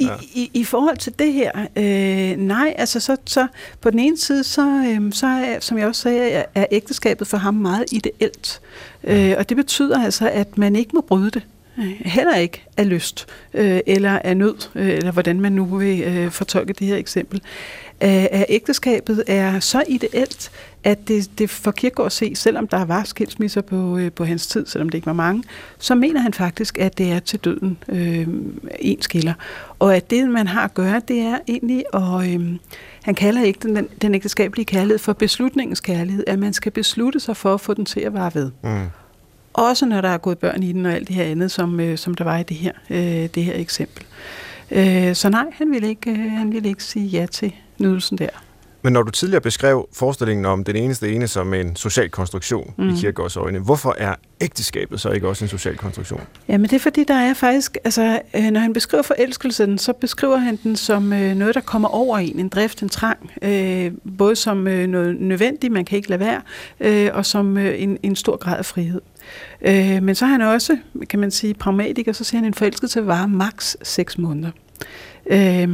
Ja. 0.00 0.14
I, 0.20 0.42
i, 0.42 0.50
I 0.54 0.64
forhold 0.64 0.96
til 0.96 1.18
det 1.18 1.32
her, 1.32 1.66
øh, 1.76 2.36
nej, 2.36 2.74
altså 2.78 3.00
så, 3.00 3.16
så 3.26 3.46
på 3.80 3.90
den 3.90 3.98
ene 3.98 4.18
side, 4.18 4.44
så, 4.44 4.62
øh, 4.62 5.12
så 5.12 5.26
er, 5.26 5.60
som 5.60 5.78
jeg 5.78 5.86
også 5.86 6.02
sagde, 6.02 6.30
er, 6.30 6.44
er 6.54 6.66
ægteskabet 6.70 7.26
for 7.26 7.36
ham 7.36 7.54
meget 7.54 7.84
ideelt. 7.92 8.60
Øh, 9.04 9.34
og 9.38 9.48
det 9.48 9.56
betyder 9.56 10.04
altså, 10.04 10.30
at 10.30 10.58
man 10.58 10.76
ikke 10.76 10.90
må 10.94 11.00
bryde 11.00 11.30
det. 11.30 11.42
Øh, 11.78 12.00
heller 12.00 12.36
ikke 12.36 12.64
af 12.76 12.88
lyst 12.88 13.26
øh, 13.54 13.80
eller 13.86 14.18
af 14.18 14.36
nød, 14.36 14.68
øh, 14.74 14.88
eller 14.88 15.12
hvordan 15.12 15.40
man 15.40 15.52
nu 15.52 15.64
vil 15.64 16.02
øh, 16.02 16.30
fortolke 16.30 16.72
det 16.72 16.86
her 16.86 16.96
eksempel. 16.96 17.42
At 18.00 18.46
ægteskabet 18.48 19.24
er 19.26 19.60
så 19.60 19.82
ideelt, 19.88 20.50
at 20.84 21.08
det, 21.08 21.30
det 21.38 21.50
for 21.50 21.70
Kierkegaard 21.70 22.06
at 22.06 22.12
se, 22.12 22.34
selvom 22.34 22.68
der 22.68 22.84
var 22.84 23.04
skilsmisser 23.04 23.60
på, 23.60 23.98
øh, 23.98 24.12
på 24.12 24.24
hans 24.24 24.46
tid, 24.46 24.66
selvom 24.66 24.88
det 24.88 24.98
ikke 24.98 25.06
var 25.06 25.12
mange, 25.12 25.44
så 25.78 25.94
mener 25.94 26.20
han 26.20 26.34
faktisk, 26.34 26.78
at 26.78 26.98
det 26.98 27.12
er 27.12 27.18
til 27.18 27.38
døden 27.38 27.78
øh, 27.88 28.28
en 28.78 29.02
skiller. 29.02 29.34
Og 29.78 29.96
at 29.96 30.10
det, 30.10 30.28
man 30.28 30.46
har 30.46 30.64
at 30.64 30.74
gøre, 30.74 31.00
det 31.08 31.20
er 31.20 31.38
egentlig 31.48 31.84
at... 31.94 32.34
Øh, 32.34 32.56
han 33.02 33.14
kalder 33.14 33.42
ikke 33.42 33.58
den, 33.62 33.88
den 34.02 34.14
ægteskabelige 34.14 34.64
kærlighed 34.64 34.98
for 34.98 35.12
beslutningens 35.12 35.80
kærlighed, 35.80 36.24
at 36.26 36.38
man 36.38 36.52
skal 36.52 36.72
beslutte 36.72 37.20
sig 37.20 37.36
for 37.36 37.54
at 37.54 37.60
få 37.60 37.74
den 37.74 37.84
til 37.84 38.00
at 38.00 38.12
vare 38.12 38.30
ved. 38.34 38.50
Mm. 38.62 38.86
Også 39.52 39.86
når 39.86 40.00
der 40.00 40.08
er 40.08 40.18
gået 40.18 40.38
børn 40.38 40.62
i 40.62 40.72
den 40.72 40.86
og 40.86 40.92
alt 40.92 41.08
det 41.08 41.16
her 41.16 41.24
andet, 41.24 41.50
som, 41.50 41.80
øh, 41.80 41.98
som 41.98 42.14
der 42.14 42.24
var 42.24 42.38
i 42.38 42.42
det 42.42 42.56
her, 42.56 42.72
øh, 42.90 43.28
det 43.34 43.44
her 43.44 43.54
eksempel. 43.54 44.04
Øh, 44.70 45.14
så 45.14 45.28
nej, 45.28 45.44
han 45.52 45.70
ville, 45.70 45.88
ikke, 45.88 46.10
øh, 46.10 46.30
han 46.30 46.52
ville 46.52 46.68
ikke 46.68 46.84
sige 46.84 47.06
ja 47.06 47.26
til 47.26 47.52
nydelsen 47.80 48.18
der. 48.18 48.28
Men 48.82 48.92
når 48.92 49.02
du 49.02 49.10
tidligere 49.10 49.40
beskrev 49.40 49.88
forestillingen 49.92 50.44
om 50.44 50.64
den 50.64 50.76
eneste 50.76 51.12
ene 51.12 51.28
som 51.28 51.54
en 51.54 51.76
social 51.76 52.08
konstruktion 52.08 52.74
mm. 52.78 52.88
i 52.88 52.92
Kierkegaards 53.00 53.36
øjne, 53.36 53.58
hvorfor 53.58 53.94
er 53.98 54.14
ægteskabet 54.40 55.00
så 55.00 55.10
ikke 55.10 55.28
også 55.28 55.44
en 55.44 55.48
social 55.48 55.76
konstruktion? 55.76 56.20
Jamen 56.48 56.70
det 56.70 56.76
er 56.76 56.80
fordi, 56.80 57.04
der 57.04 57.14
er 57.14 57.34
faktisk, 57.34 57.76
altså 57.84 58.20
øh, 58.36 58.50
når 58.50 58.60
han 58.60 58.72
beskriver 58.72 59.02
forelskelsen, 59.02 59.78
så 59.78 59.92
beskriver 59.92 60.36
han 60.36 60.56
den 60.56 60.76
som 60.76 61.12
øh, 61.12 61.34
noget, 61.34 61.54
der 61.54 61.60
kommer 61.60 61.88
over 61.88 62.18
en, 62.18 62.38
en 62.38 62.48
drift, 62.48 62.82
en 62.82 62.88
trang, 62.88 63.30
øh, 63.42 63.92
både 64.18 64.36
som 64.36 64.68
øh, 64.68 64.86
noget 64.86 65.20
nødvendigt, 65.20 65.72
man 65.72 65.84
kan 65.84 65.96
ikke 65.96 66.08
lade 66.10 66.20
være, 66.20 66.40
øh, 66.80 67.10
og 67.14 67.26
som 67.26 67.58
øh, 67.58 67.82
en, 67.82 67.98
en 68.02 68.16
stor 68.16 68.36
grad 68.36 68.58
af 68.58 68.64
frihed. 68.64 69.00
Øh, 69.62 70.02
men 70.02 70.14
så 70.14 70.24
er 70.24 70.28
han 70.28 70.42
også, 70.42 70.78
kan 71.10 71.18
man 71.18 71.30
sige, 71.30 71.54
pragmatiker, 71.54 72.12
så 72.12 72.24
siger 72.24 72.38
han, 72.38 72.46
en 72.46 72.54
forelskelse 72.54 73.06
varer 73.06 73.26
maks 73.26 73.76
6 73.82 74.18
måneder. 74.18 74.50
Øh, 75.30 75.68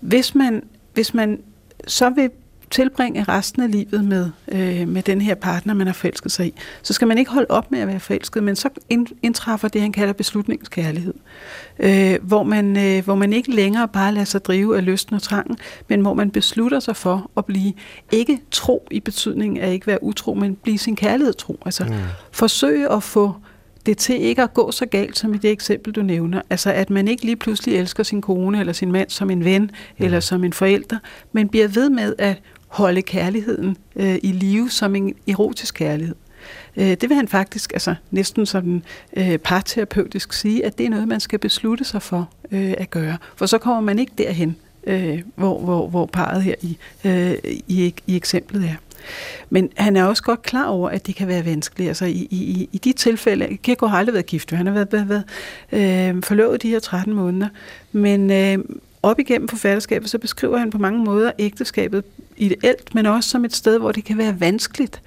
hvis 0.00 0.34
man 0.34 0.62
hvis 0.94 1.14
man 1.14 1.40
så 1.86 2.10
vil 2.10 2.30
tilbringe 2.70 3.22
resten 3.22 3.62
af 3.62 3.70
livet 3.70 4.04
med, 4.04 4.30
øh, 4.48 4.88
med 4.88 5.02
den 5.02 5.20
her 5.20 5.34
partner, 5.34 5.74
man 5.74 5.86
har 5.86 5.94
forelsket 5.94 6.32
sig 6.32 6.46
i, 6.46 6.54
så 6.82 6.92
skal 6.92 7.08
man 7.08 7.18
ikke 7.18 7.30
holde 7.30 7.46
op 7.48 7.70
med 7.70 7.80
at 7.80 7.88
være 7.88 8.00
forelsket, 8.00 8.42
men 8.42 8.56
så 8.56 8.68
indtræffer 9.22 9.68
det, 9.68 9.80
han 9.80 9.92
kalder 9.92 10.12
beslutningskærlighed. 10.12 11.14
Øh, 11.78 12.18
hvor, 12.22 12.42
man, 12.42 12.76
øh, 12.76 13.04
hvor 13.04 13.14
man 13.14 13.32
ikke 13.32 13.50
længere 13.50 13.88
bare 13.88 14.14
lader 14.14 14.24
sig 14.24 14.44
drive 14.44 14.76
af 14.76 14.84
lysten 14.84 15.16
og 15.16 15.22
trangen, 15.22 15.58
men 15.88 16.00
hvor 16.00 16.14
man 16.14 16.30
beslutter 16.30 16.80
sig 16.80 16.96
for 16.96 17.30
at 17.36 17.44
blive 17.44 17.72
ikke 18.12 18.40
tro 18.50 18.88
i 18.90 19.00
betydningen 19.00 19.60
af 19.60 19.72
ikke 19.72 19.86
være 19.86 20.02
utro, 20.02 20.34
men 20.34 20.56
blive 20.56 20.78
sin 20.78 20.96
kærlighed 20.96 21.34
tro. 21.34 21.58
Altså 21.64 21.84
mm. 21.84 21.92
forsøge 22.32 22.92
at 22.92 23.02
få 23.02 23.34
det 23.86 23.98
til 23.98 24.22
ikke 24.22 24.42
at 24.42 24.54
gå 24.54 24.70
så 24.70 24.86
galt 24.86 25.18
som 25.18 25.34
i 25.34 25.38
det 25.38 25.50
eksempel, 25.50 25.92
du 25.92 26.02
nævner. 26.02 26.42
Altså 26.50 26.72
at 26.72 26.90
man 26.90 27.08
ikke 27.08 27.24
lige 27.24 27.36
pludselig 27.36 27.76
elsker 27.76 28.02
sin 28.02 28.20
kone 28.20 28.60
eller 28.60 28.72
sin 28.72 28.92
mand 28.92 29.10
som 29.10 29.30
en 29.30 29.44
ven 29.44 29.70
ja. 29.98 30.04
eller 30.04 30.20
som 30.20 30.44
en 30.44 30.52
forælder, 30.52 30.98
men 31.32 31.48
bliver 31.48 31.68
ved 31.68 31.90
med 31.90 32.14
at 32.18 32.40
holde 32.68 33.02
kærligheden 33.02 33.76
øh, 33.96 34.18
i 34.22 34.32
live 34.32 34.70
som 34.70 34.96
en 34.96 35.14
erotisk 35.28 35.74
kærlighed. 35.74 36.14
Øh, 36.76 36.90
det 36.90 37.08
vil 37.08 37.14
han 37.14 37.28
faktisk 37.28 37.72
altså, 37.72 37.94
næsten 38.10 38.46
sådan 38.46 38.82
øh, 39.16 39.38
parterapeutisk 39.38 40.32
sige, 40.32 40.64
at 40.64 40.78
det 40.78 40.86
er 40.86 40.90
noget, 40.90 41.08
man 41.08 41.20
skal 41.20 41.38
beslutte 41.38 41.84
sig 41.84 42.02
for 42.02 42.30
øh, 42.50 42.74
at 42.78 42.90
gøre. 42.90 43.16
For 43.36 43.46
så 43.46 43.58
kommer 43.58 43.80
man 43.80 43.98
ikke 43.98 44.12
derhen, 44.18 44.56
øh, 44.84 45.22
hvor, 45.36 45.60
hvor, 45.60 45.88
hvor 45.88 46.06
parret 46.06 46.42
her 46.42 46.54
i, 46.62 46.78
øh, 47.04 47.34
i, 47.68 47.94
i 48.06 48.16
eksemplet 48.16 48.64
er. 48.64 48.74
Men 49.50 49.70
han 49.76 49.96
er 49.96 50.04
også 50.04 50.22
godt 50.22 50.42
klar 50.42 50.66
over, 50.66 50.88
at 50.90 51.06
det 51.06 51.14
kan 51.14 51.28
være 51.28 51.44
vanskeligt. 51.44 51.88
Altså 51.88 52.04
i, 52.04 52.28
i, 52.30 52.68
i 52.72 52.78
de 52.78 52.92
tilfælde, 52.92 53.56
Kierkegaard 53.56 53.90
har 53.90 53.98
aldrig 53.98 54.14
været 54.14 54.26
gift, 54.26 54.50
han 54.50 54.66
har 54.66 54.72
været, 54.72 54.92
været, 54.92 55.08
været 55.08 55.24
øh, 56.16 56.22
forlovet 56.22 56.62
de 56.62 56.68
her 56.68 56.78
13 56.78 57.14
måneder, 57.14 57.48
men 57.92 58.30
øh, 58.30 58.58
op 59.02 59.18
igennem 59.18 59.48
forfatterskabet, 59.48 60.10
så 60.10 60.18
beskriver 60.18 60.58
han 60.58 60.70
på 60.70 60.78
mange 60.78 61.04
måder 61.04 61.32
ægteskabet 61.38 62.04
ideelt, 62.36 62.94
men 62.94 63.06
også 63.06 63.30
som 63.30 63.44
et 63.44 63.54
sted, 63.54 63.78
hvor 63.78 63.92
det 63.92 64.04
kan 64.04 64.18
være 64.18 64.40
vanskeligt 64.40 65.02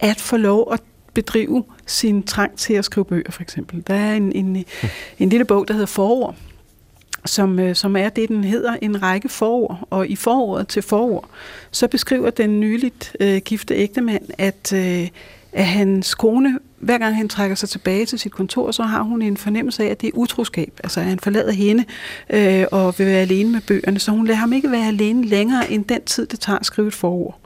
at 0.00 0.20
få 0.20 0.36
lov 0.36 0.72
at 0.72 0.80
bedrive 1.14 1.64
sin 1.86 2.22
trang 2.22 2.56
til 2.56 2.74
at 2.74 2.84
skrive 2.84 3.04
bøger, 3.04 3.30
for 3.30 3.42
eksempel. 3.42 3.84
Der 3.86 3.94
er 3.94 4.14
en, 4.14 4.32
en, 4.32 4.64
en 5.18 5.28
lille 5.28 5.44
bog, 5.44 5.68
der 5.68 5.74
hedder 5.74 5.86
Forord, 5.86 6.34
som, 7.26 7.58
øh, 7.58 7.74
som 7.74 7.96
er 7.96 8.08
det, 8.08 8.28
den 8.28 8.44
hedder, 8.44 8.76
en 8.82 9.02
række 9.02 9.28
forord. 9.28 9.88
Og 9.90 10.08
i 10.08 10.16
foråret 10.16 10.68
til 10.68 10.82
forord, 10.82 11.28
så 11.70 11.88
beskriver 11.88 12.30
den 12.30 12.60
nyligt 12.60 13.16
øh, 13.20 13.40
gifte 13.44 13.74
ægtemand, 13.74 14.22
at, 14.38 14.72
øh, 14.72 15.08
at 15.52 15.66
hans 15.66 16.14
kone, 16.14 16.58
hver 16.78 16.98
gang 16.98 17.16
han 17.16 17.28
trækker 17.28 17.56
sig 17.56 17.68
tilbage 17.68 18.06
til 18.06 18.18
sit 18.18 18.32
kontor, 18.32 18.70
så 18.70 18.82
har 18.82 19.02
hun 19.02 19.22
en 19.22 19.36
fornemmelse 19.36 19.84
af, 19.84 19.88
at 19.88 20.00
det 20.00 20.06
er 20.06 20.12
utroskab. 20.14 20.80
Altså, 20.84 21.00
at 21.00 21.06
han 21.06 21.18
forlader 21.18 21.52
hende 21.52 21.84
øh, 22.30 22.64
og 22.72 22.94
vil 22.98 23.06
være 23.06 23.20
alene 23.20 23.50
med 23.50 23.60
bøgerne. 23.60 23.98
Så 23.98 24.10
hun 24.10 24.26
lader 24.26 24.38
ham 24.38 24.52
ikke 24.52 24.70
være 24.70 24.86
alene 24.86 25.24
længere 25.24 25.70
end 25.70 25.84
den 25.84 26.02
tid, 26.02 26.26
det 26.26 26.40
tager 26.40 26.58
at 26.58 26.66
skrive 26.66 26.88
et 26.88 26.94
forord. 26.94 27.38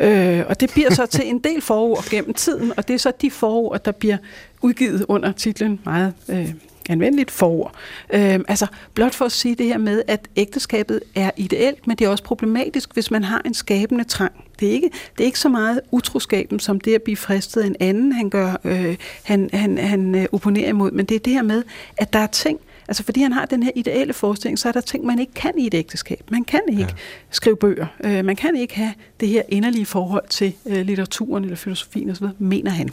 Øh, 0.00 0.42
og 0.48 0.60
det 0.60 0.70
bliver 0.72 0.90
så 0.90 1.06
til 1.06 1.28
en 1.28 1.38
del 1.38 1.60
forord 1.60 2.04
gennem 2.10 2.34
tiden, 2.34 2.72
og 2.76 2.88
det 2.88 2.94
er 2.94 2.98
så 2.98 3.12
de 3.20 3.30
forord, 3.30 3.84
der 3.84 3.92
bliver 3.92 4.16
udgivet 4.62 5.04
under 5.08 5.32
titlen 5.32 5.80
meget 5.84 6.14
øh, 6.28 6.52
anvendeligt 6.88 7.30
forord. 7.30 7.74
Øh, 8.12 8.40
altså 8.48 8.66
blot 8.94 9.14
for 9.14 9.24
at 9.24 9.32
sige 9.32 9.54
det 9.54 9.66
her 9.66 9.78
med, 9.78 10.02
at 10.06 10.28
ægteskabet 10.36 11.00
er 11.14 11.30
ideelt, 11.36 11.86
men 11.86 11.96
det 11.96 12.04
er 12.04 12.08
også 12.08 12.24
problematisk, 12.24 12.94
hvis 12.94 13.10
man 13.10 13.24
har 13.24 13.42
en 13.44 13.54
skabende 13.54 14.04
trang. 14.04 14.32
Det 14.60 14.68
er 14.68 14.72
ikke, 14.72 14.90
det 15.18 15.20
er 15.20 15.24
ikke 15.24 15.38
så 15.38 15.48
meget 15.48 15.80
utroskaben, 15.90 16.60
som 16.60 16.80
det 16.80 16.94
at 16.94 17.02
blive 17.02 17.16
fristet 17.16 17.60
af 17.60 17.66
en 17.66 17.76
anden, 17.80 18.12
han, 18.12 18.30
gør, 18.30 18.60
øh, 18.64 18.96
han, 19.22 19.50
han, 19.52 19.78
han 19.78 20.14
øh, 20.14 20.26
opponerer 20.32 20.68
imod, 20.68 20.90
men 20.90 21.06
det 21.06 21.14
er 21.14 21.18
det 21.18 21.32
her 21.32 21.42
med, 21.42 21.62
at 21.96 22.12
der 22.12 22.18
er 22.18 22.26
ting, 22.26 22.60
Altså 22.88 23.04
fordi 23.04 23.22
han 23.22 23.32
har 23.32 23.46
den 23.46 23.62
her 23.62 23.70
ideelle 23.74 24.12
forestilling, 24.12 24.58
så 24.58 24.68
er 24.68 24.72
der 24.72 24.80
ting, 24.80 25.04
man 25.04 25.18
ikke 25.18 25.32
kan 25.34 25.52
i 25.58 25.66
et 25.66 25.74
ægteskab. 25.74 26.24
Man 26.30 26.44
kan 26.44 26.60
ikke 26.68 26.82
ja. 26.82 26.88
skrive 27.30 27.56
bøger. 27.56 27.86
Øh, 28.04 28.24
man 28.24 28.36
kan 28.36 28.56
ikke 28.56 28.74
have 28.74 28.94
det 29.20 29.28
her 29.28 29.42
inderlige 29.48 29.86
forhold 29.86 30.28
til 30.28 30.54
øh, 30.66 30.86
litteraturen 30.86 31.44
eller 31.44 31.56
filosofien 31.56 32.10
osv., 32.10 32.26
mener 32.38 32.70
han. 32.70 32.90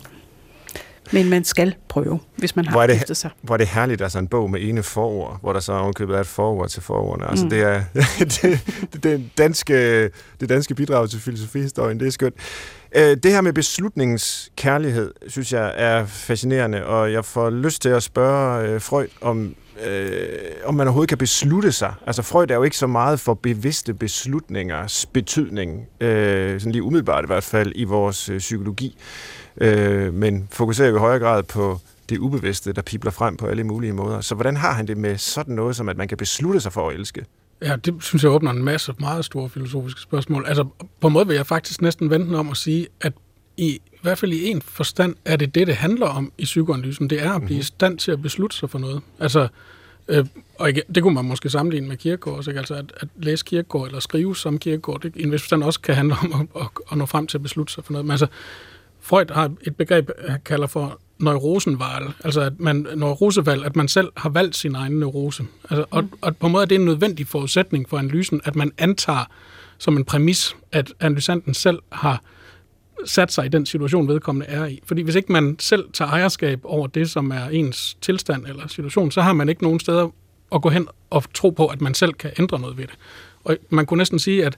Men 1.11 1.29
man 1.29 1.43
skal 1.43 1.75
prøve, 1.89 2.19
hvis 2.35 2.55
man 2.55 2.65
har 2.65 2.71
hvor 2.71 2.87
det, 2.87 3.17
sig. 3.17 3.29
Hvor 3.41 3.55
er 3.55 3.57
det 3.57 3.67
herligt, 3.67 4.01
altså 4.01 4.19
en 4.19 4.27
bog 4.27 4.51
med 4.51 4.61
ene 4.61 4.83
forord, 4.83 5.39
hvor 5.41 5.53
der 5.53 5.59
så 5.59 5.73
omkøbet 5.73 6.15
er 6.15 6.19
et 6.19 6.27
forord 6.27 6.69
til 6.69 6.81
forordene. 6.81 7.29
Altså 7.29 7.45
mm. 7.45 7.49
det 7.49 7.61
er 7.61 7.83
det, 8.19 8.41
det, 8.41 9.03
det, 9.03 9.29
danske, 9.37 10.03
det 10.39 10.49
danske 10.49 10.75
bidrag 10.75 11.09
til 11.09 11.19
filosofihistorien, 11.19 11.99
det 11.99 12.07
er 12.07 12.11
skønt. 12.11 12.35
Øh, 12.95 13.17
det 13.23 13.31
her 13.31 13.41
med 13.41 13.53
beslutningskærlighed, 13.53 15.13
synes 15.27 15.53
jeg 15.53 15.73
er 15.75 16.05
fascinerende, 16.05 16.85
og 16.85 17.13
jeg 17.13 17.25
får 17.25 17.49
lyst 17.49 17.81
til 17.81 17.89
at 17.89 18.03
spørge 18.03 18.67
øh, 18.67 18.81
Freud 18.81 19.07
om, 19.21 19.55
øh, 19.87 20.27
om 20.65 20.73
man 20.73 20.87
overhovedet 20.87 21.09
kan 21.09 21.17
beslutte 21.17 21.71
sig. 21.71 21.93
Altså 22.07 22.21
Freud 22.21 22.51
er 22.51 22.55
jo 22.55 22.63
ikke 22.63 22.77
så 22.77 22.87
meget 22.87 23.19
for 23.19 23.33
bevidste 23.33 23.93
beslutningers 23.93 25.05
betydning, 25.05 25.87
øh, 26.01 26.59
sådan 26.59 26.71
lige 26.71 26.83
umiddelbart 26.83 27.23
i 27.23 27.27
hvert 27.27 27.43
fald, 27.43 27.71
i 27.75 27.83
vores 27.83 28.29
øh, 28.29 28.37
psykologi 28.37 28.97
øh, 29.59 30.13
men 30.13 30.47
fokuserer 30.51 30.89
jo 30.89 30.95
i 30.95 30.99
højere 30.99 31.19
grad 31.19 31.43
på 31.43 31.79
det 32.09 32.17
ubevidste, 32.17 32.73
der 32.73 32.81
pipler 32.81 33.11
frem 33.11 33.37
på 33.37 33.45
alle 33.45 33.63
mulige 33.63 33.93
måder. 33.93 34.21
Så 34.21 34.35
hvordan 34.35 34.57
har 34.57 34.73
han 34.73 34.87
det 34.87 34.97
med 34.97 35.17
sådan 35.17 35.55
noget, 35.55 35.75
som 35.75 35.89
at 35.89 35.97
man 35.97 36.07
kan 36.07 36.17
beslutte 36.17 36.59
sig 36.59 36.73
for 36.73 36.89
at 36.89 36.95
elske? 36.95 37.25
Ja, 37.61 37.75
det 37.75 37.95
synes 37.99 38.23
jeg 38.23 38.31
åbner 38.31 38.51
en 38.51 38.63
masse 38.63 38.93
meget 38.99 39.25
store 39.25 39.49
filosofiske 39.49 40.01
spørgsmål. 40.01 40.45
Altså, 40.47 40.67
på 40.99 41.07
en 41.07 41.13
måde 41.13 41.27
vil 41.27 41.35
jeg 41.35 41.47
faktisk 41.47 41.81
næsten 41.81 42.09
vente 42.09 42.35
om 42.35 42.49
at 42.49 42.57
sige, 42.57 42.87
at 43.01 43.13
i, 43.57 43.67
i 43.69 43.99
hvert 44.01 44.17
fald 44.17 44.33
i 44.33 44.47
en 44.47 44.61
forstand 44.61 45.15
er 45.25 45.35
det 45.35 45.55
det, 45.55 45.67
det 45.67 45.75
handler 45.75 46.07
om 46.07 46.31
i 46.37 46.43
psykoanalysen. 46.43 47.09
Det 47.09 47.23
er 47.23 47.33
at 47.33 47.41
blive 47.41 47.55
i 47.55 47.59
mhm. 47.59 47.63
stand 47.63 47.97
til 47.97 48.11
at 48.11 48.21
beslutte 48.21 48.57
sig 48.57 48.69
for 48.69 48.79
noget. 48.79 49.01
Altså, 49.19 49.47
øh, 50.07 50.25
og 50.59 50.69
ikke, 50.69 50.83
det 50.95 51.03
kunne 51.03 51.15
man 51.15 51.25
måske 51.25 51.49
sammenligne 51.49 51.87
med 51.87 51.97
Kierkegaard 51.97 52.37
også, 52.37 52.51
ikke? 52.51 52.59
Altså 52.59 52.73
at, 52.73 52.93
at 52.97 53.07
læse 53.17 53.45
Kierkegaard 53.45 53.87
eller 53.87 53.99
skrive 53.99 54.35
som 54.35 54.59
Kierkegaard, 54.59 55.01
det 55.01 55.15
i 55.15 55.23
en 55.23 55.31
vis 55.31 55.41
forstand 55.41 55.63
også 55.63 55.81
kan 55.81 55.95
handle 55.95 56.15
om 56.23 56.49
at, 56.55 56.61
at, 56.61 56.67
at 56.91 56.97
nå 56.97 57.05
frem 57.05 57.27
til 57.27 57.37
at 57.37 57.43
beslutte 57.43 57.73
sig 57.73 57.83
for 57.83 57.91
noget. 57.91 58.05
Men 58.05 58.11
altså, 58.11 58.27
Freud 59.01 59.31
har 59.31 59.51
et 59.67 59.75
begreb, 59.75 60.09
han 60.27 60.39
kalder 60.45 60.67
for 60.67 60.99
neurosenvalg, 61.19 62.11
altså 62.23 62.41
at 62.41 62.59
man, 62.59 62.87
neurosevalg, 62.95 63.65
at 63.65 63.75
man 63.75 63.87
selv 63.87 64.07
har 64.17 64.29
valgt 64.29 64.55
sin 64.55 64.75
egen 64.75 64.99
neurose. 64.99 65.43
Altså, 65.69 65.85
og, 65.91 66.03
mm. 66.03 66.09
og 66.21 66.37
på 66.37 66.45
en 66.45 66.51
måde 66.51 66.61
er 66.61 66.67
det 66.67 66.75
en 66.75 66.85
nødvendig 66.85 67.27
forudsætning 67.27 67.89
for 67.89 67.97
analysen, 67.97 68.41
at 68.43 68.55
man 68.55 68.71
antager 68.77 69.25
som 69.77 69.97
en 69.97 70.03
præmis, 70.03 70.55
at 70.71 70.93
analysanten 70.99 71.53
selv 71.53 71.79
har 71.91 72.23
sat 73.05 73.31
sig 73.31 73.45
i 73.45 73.49
den 73.49 73.65
situation, 73.65 74.07
vedkommende 74.07 74.45
er 74.45 74.65
i. 74.65 74.79
Fordi 74.83 75.01
hvis 75.01 75.15
ikke 75.15 75.31
man 75.31 75.55
selv 75.59 75.85
tager 75.93 76.11
ejerskab 76.11 76.59
over 76.63 76.87
det, 76.87 77.09
som 77.09 77.31
er 77.31 77.49
ens 77.49 77.97
tilstand 78.01 78.45
eller 78.45 78.67
situation, 78.67 79.11
så 79.11 79.21
har 79.21 79.33
man 79.33 79.49
ikke 79.49 79.63
nogen 79.63 79.79
steder 79.79 80.09
at 80.55 80.61
gå 80.61 80.69
hen 80.69 80.87
og 81.09 81.23
tro 81.33 81.49
på, 81.49 81.67
at 81.67 81.81
man 81.81 81.93
selv 81.93 82.13
kan 82.13 82.31
ændre 82.39 82.59
noget 82.59 82.77
ved 82.77 82.87
det. 82.87 82.95
Og 83.43 83.57
man 83.69 83.85
kunne 83.85 83.97
næsten 83.97 84.19
sige, 84.19 84.45
at 84.45 84.57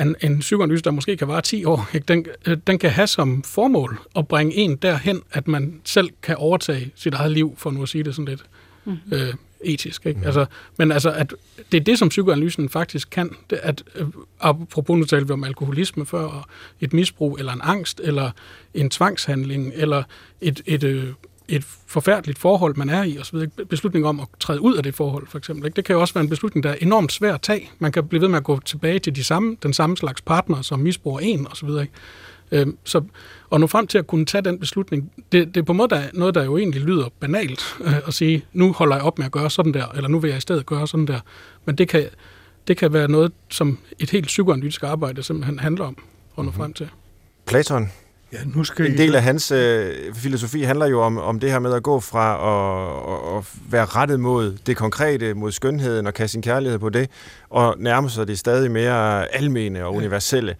en, 0.00 0.16
en 0.20 0.38
psykoanalyse, 0.38 0.84
der 0.84 0.90
måske 0.90 1.16
kan 1.16 1.28
vare 1.28 1.40
10 1.40 1.64
år, 1.64 1.88
ikke? 1.94 2.04
Den, 2.08 2.26
øh, 2.46 2.56
den 2.66 2.78
kan 2.78 2.90
have 2.90 3.06
som 3.06 3.42
formål 3.42 4.00
at 4.16 4.28
bringe 4.28 4.54
en 4.54 4.76
derhen, 4.76 5.22
at 5.32 5.48
man 5.48 5.80
selv 5.84 6.10
kan 6.22 6.36
overtage 6.36 6.90
sit 6.94 7.14
eget 7.14 7.32
liv, 7.32 7.54
for 7.58 7.70
nu 7.70 7.82
at 7.82 7.88
sige 7.88 8.04
det 8.04 8.14
sådan 8.14 8.28
lidt 8.28 8.44
mm. 8.84 8.96
øh, 9.12 9.34
etisk. 9.64 10.06
Ikke? 10.06 10.20
Mm. 10.20 10.26
Altså, 10.26 10.46
men 10.78 10.92
altså, 10.92 11.10
at 11.10 11.34
det 11.72 11.80
er 11.80 11.84
det, 11.84 11.98
som 11.98 12.08
psykoanalysen 12.08 12.68
faktisk 12.68 13.10
kan. 13.10 13.36
Det, 13.50 13.58
at, 13.62 13.82
øh, 13.94 14.06
apropos 14.40 14.98
nu 14.98 15.04
talte 15.04 15.26
vi 15.26 15.32
om 15.32 15.44
alkoholisme 15.44 16.06
før, 16.06 16.22
og 16.22 16.42
et 16.80 16.92
misbrug, 16.92 17.36
eller 17.38 17.52
en 17.52 17.60
angst, 17.62 18.00
eller 18.04 18.30
en 18.74 18.90
tvangshandling, 18.90 19.72
eller 19.74 20.02
et, 20.40 20.62
et, 20.66 20.84
et, 20.84 21.14
et 21.50 21.64
forfærdeligt 21.86 22.38
forhold, 22.38 22.76
man 22.76 22.88
er 22.88 23.02
i, 23.02 23.16
og 23.16 23.26
så 23.26 23.32
videre. 23.32 23.48
Beslutning 23.68 24.06
om 24.06 24.20
at 24.20 24.26
træde 24.40 24.60
ud 24.60 24.74
af 24.76 24.82
det 24.82 24.94
forhold, 24.94 25.26
for 25.26 25.38
eksempel. 25.38 25.66
Ikke? 25.66 25.76
Det 25.76 25.84
kan 25.84 25.94
jo 25.94 26.00
også 26.00 26.14
være 26.14 26.24
en 26.24 26.30
beslutning, 26.30 26.62
der 26.64 26.70
er 26.70 26.76
enormt 26.80 27.12
svær 27.12 27.34
at 27.34 27.42
tage. 27.42 27.70
Man 27.78 27.92
kan 27.92 28.06
blive 28.06 28.20
ved 28.20 28.28
med 28.28 28.36
at 28.36 28.44
gå 28.44 28.60
tilbage 28.60 28.98
til 28.98 29.16
de 29.16 29.24
samme, 29.24 29.56
den 29.62 29.72
samme 29.72 29.96
slags 29.96 30.22
partner, 30.22 30.62
som 30.62 30.78
misbruger 30.78 31.20
en, 31.20 31.46
og 31.50 31.56
så 31.56 31.66
videre. 31.66 31.82
Ikke? 31.82 31.94
Øhm, 32.52 32.76
så, 32.84 33.02
og 33.50 33.60
nå 33.60 33.66
frem 33.66 33.86
til 33.86 33.98
at 33.98 34.06
kunne 34.06 34.24
tage 34.24 34.42
den 34.42 34.58
beslutning, 34.58 35.12
det, 35.32 35.54
det 35.54 35.56
er 35.56 35.62
på 35.62 35.72
en 35.72 35.78
måde 35.78 35.88
der, 35.88 36.02
noget, 36.12 36.34
der 36.34 36.44
jo 36.44 36.56
egentlig 36.56 36.82
lyder 36.82 37.08
banalt 37.20 37.76
øh, 37.80 37.96
at 38.06 38.14
sige, 38.14 38.44
nu 38.52 38.72
holder 38.72 38.96
jeg 38.96 39.04
op 39.04 39.18
med 39.18 39.26
at 39.26 39.32
gøre 39.32 39.50
sådan 39.50 39.74
der, 39.74 39.86
eller 39.94 40.08
nu 40.08 40.18
vil 40.18 40.28
jeg 40.28 40.38
i 40.38 40.40
stedet 40.40 40.66
gøre 40.66 40.88
sådan 40.88 41.06
der. 41.06 41.20
Men 41.64 41.78
det 41.78 41.88
kan, 41.88 42.06
det 42.68 42.76
kan 42.76 42.92
være 42.92 43.08
noget, 43.08 43.32
som 43.48 43.78
et 43.98 44.10
helt 44.10 44.26
psykoanalytisk 44.26 44.82
arbejde 44.82 45.22
simpelthen 45.22 45.58
handler 45.58 45.84
om 45.84 45.96
at 45.98 46.04
nå 46.36 46.42
mhm. 46.42 46.52
frem 46.52 46.72
til. 46.72 46.88
Platon, 47.46 47.90
Ja, 48.32 48.38
nu 48.44 48.64
skal 48.64 48.90
en 48.90 48.98
del 48.98 49.14
af 49.14 49.22
hans 49.22 49.50
øh, 49.50 50.14
filosofi 50.14 50.62
handler 50.62 50.86
jo 50.86 51.02
om, 51.02 51.18
om 51.18 51.40
det 51.40 51.50
her 51.50 51.58
med 51.58 51.74
at 51.74 51.82
gå 51.82 52.00
fra 52.00 52.32
at, 52.34 53.38
at 53.38 53.44
være 53.72 53.84
rettet 53.84 54.20
mod 54.20 54.58
det 54.66 54.76
konkrete, 54.76 55.34
mod 55.34 55.52
skønheden 55.52 56.06
og 56.06 56.14
kaste 56.14 56.32
sin 56.32 56.42
kærlighed 56.42 56.78
på 56.78 56.88
det, 56.88 57.10
og 57.50 57.74
nærme 57.78 58.10
sig 58.10 58.28
det 58.28 58.38
stadig 58.38 58.70
mere 58.70 59.34
almene 59.34 59.84
og 59.84 59.94
universelle. 59.94 60.56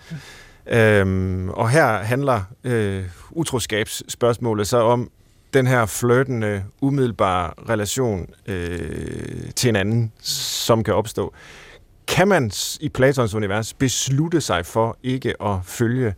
Ja. 0.67 1.01
Øhm, 1.01 1.49
og 1.49 1.71
her 1.71 1.87
handler 1.87 2.43
øh, 2.65 3.05
utroskabsspørgsmålet 3.31 4.69
så 4.69 4.77
om 4.77 5.11
den 5.55 5.67
her 5.67 5.87
flirtende, 5.87 6.65
umiddelbare 6.81 7.53
relation 7.69 8.27
øh, 8.47 9.51
til 9.57 9.69
en 9.69 9.77
anden, 9.77 10.13
som 10.23 10.85
kan 10.85 10.95
opstå. 10.95 11.35
Kan 12.07 12.29
man 12.29 12.51
i 12.81 12.89
Platons 12.89 13.35
univers 13.35 13.75
beslutte 13.75 14.41
sig 14.41 14.67
for 14.67 14.99
ikke 15.03 15.43
at 15.43 15.57
følge 15.65 16.15